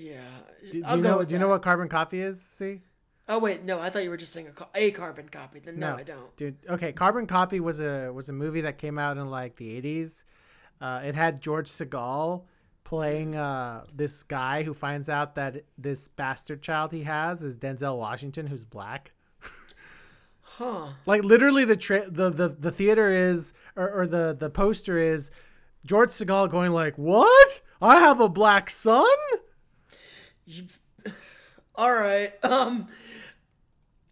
Yeah, 0.00 0.20
Do, 0.62 0.82
do 0.82 0.90
you 0.90 0.96
know? 0.96 1.24
Do 1.24 1.34
you 1.34 1.38
know 1.38 1.48
what 1.48 1.62
Carbon 1.62 1.88
Copy 1.88 2.20
is? 2.20 2.40
See. 2.40 2.80
Oh 3.28 3.38
wait, 3.38 3.64
no, 3.64 3.78
I 3.78 3.90
thought 3.90 4.02
you 4.02 4.10
were 4.10 4.16
just 4.16 4.32
saying 4.32 4.48
a, 4.48 4.66
a 4.74 4.90
carbon 4.90 5.28
copy. 5.28 5.60
Then 5.60 5.78
no, 5.78 5.94
I 5.94 6.02
don't. 6.02 6.36
Dude, 6.36 6.56
okay, 6.68 6.90
Carbon 6.92 7.26
Copy 7.26 7.60
was 7.60 7.80
a 7.80 8.10
was 8.12 8.28
a 8.28 8.32
movie 8.32 8.62
that 8.62 8.78
came 8.78 8.98
out 8.98 9.18
in 9.18 9.30
like 9.30 9.54
the 9.56 9.80
80s. 9.80 10.24
Uh, 10.80 11.02
it 11.04 11.14
had 11.14 11.40
George 11.40 11.68
Segal 11.68 12.44
playing 12.82 13.36
uh, 13.36 13.84
this 13.94 14.24
guy 14.24 14.64
who 14.64 14.74
finds 14.74 15.08
out 15.08 15.36
that 15.36 15.62
this 15.78 16.08
bastard 16.08 16.60
child 16.60 16.90
he 16.90 17.04
has 17.04 17.42
is 17.42 17.56
Denzel 17.56 17.98
Washington, 17.98 18.46
who's 18.46 18.64
black. 18.64 19.12
Huh. 20.42 20.88
Like 21.06 21.22
literally, 21.22 21.64
the 21.64 21.76
tra- 21.76 22.10
the, 22.10 22.30
the 22.30 22.48
the 22.48 22.72
theater 22.72 23.08
is 23.08 23.52
or, 23.76 24.00
or 24.00 24.06
the 24.06 24.36
the 24.36 24.50
poster 24.50 24.98
is 24.98 25.30
George 25.86 26.10
Segal 26.10 26.50
going 26.50 26.72
like, 26.72 26.96
"What? 26.98 27.60
I 27.80 28.00
have 28.00 28.20
a 28.20 28.28
black 28.28 28.70
son." 28.70 29.06
All 31.74 31.94
right. 31.94 32.32
Um. 32.44 32.88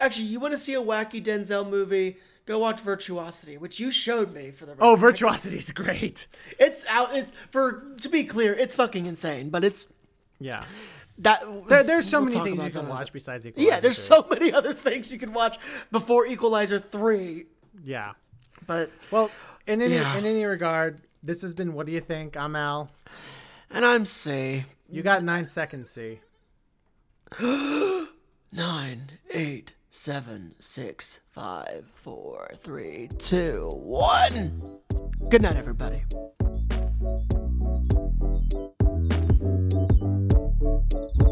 Actually, 0.00 0.26
you 0.26 0.38
want 0.40 0.52
to 0.52 0.58
see 0.58 0.74
a 0.74 0.80
wacky 0.80 1.22
Denzel 1.22 1.68
movie? 1.68 2.18
Go 2.46 2.60
watch 2.60 2.80
Virtuosity, 2.80 3.58
which 3.58 3.78
you 3.80 3.90
showed 3.90 4.32
me 4.32 4.50
for 4.52 4.64
the. 4.64 4.72
Oh, 4.80 4.92
record. 4.92 5.00
Virtuosity's 5.00 5.70
great. 5.72 6.28
It's 6.58 6.86
out. 6.86 7.14
It's 7.14 7.32
for 7.50 7.94
to 8.00 8.08
be 8.08 8.24
clear, 8.24 8.54
it's 8.54 8.74
fucking 8.74 9.06
insane. 9.06 9.50
But 9.50 9.64
it's 9.64 9.92
Yeah. 10.38 10.64
that. 11.18 11.42
There, 11.68 11.82
there's 11.82 12.08
so 12.08 12.20
we'll 12.22 12.30
many 12.30 12.50
things 12.50 12.62
you 12.64 12.70
can 12.70 12.88
watch 12.88 13.12
besides 13.12 13.46
Equalizer. 13.46 13.68
Yeah, 13.70 13.80
there's 13.80 13.96
2. 13.96 14.02
so 14.02 14.26
many 14.30 14.52
other 14.58 14.72
things 14.72 15.12
you 15.12 15.18
can 15.18 15.32
watch 15.34 15.58
before 15.90 16.26
Equalizer 16.26 16.78
three. 16.78 17.46
Yeah. 17.84 18.12
But 18.66 18.90
Well, 19.10 19.30
in 19.66 19.82
any 19.82 19.94
Yeah. 19.96 20.16
in 20.16 20.24
any 20.24 20.44
regard, 20.44 21.02
this 21.22 21.42
has 21.42 21.52
been. 21.52 21.74
What 21.74 21.84
do 21.86 21.92
you 21.92 22.00
think? 22.00 22.36
I'm 22.36 22.54
Al. 22.56 22.90
and 23.70 23.84
I'm 23.84 24.04
C 24.06 24.64
You 24.88 25.02
got 25.02 25.22
nine 25.22 25.48
seconds, 25.48 25.90
C. 25.90 26.20
Nine, 28.52 29.10
eight, 29.30 29.74
seven, 29.90 30.54
six, 30.58 31.20
five, 31.28 31.84
four, 31.92 32.50
three, 32.56 33.10
two, 33.18 33.70
one. 33.74 34.78
Good 35.28 35.42
night, 35.42 35.56
everybody. 35.56 36.04
Thank 40.90 41.22
you. 41.22 41.27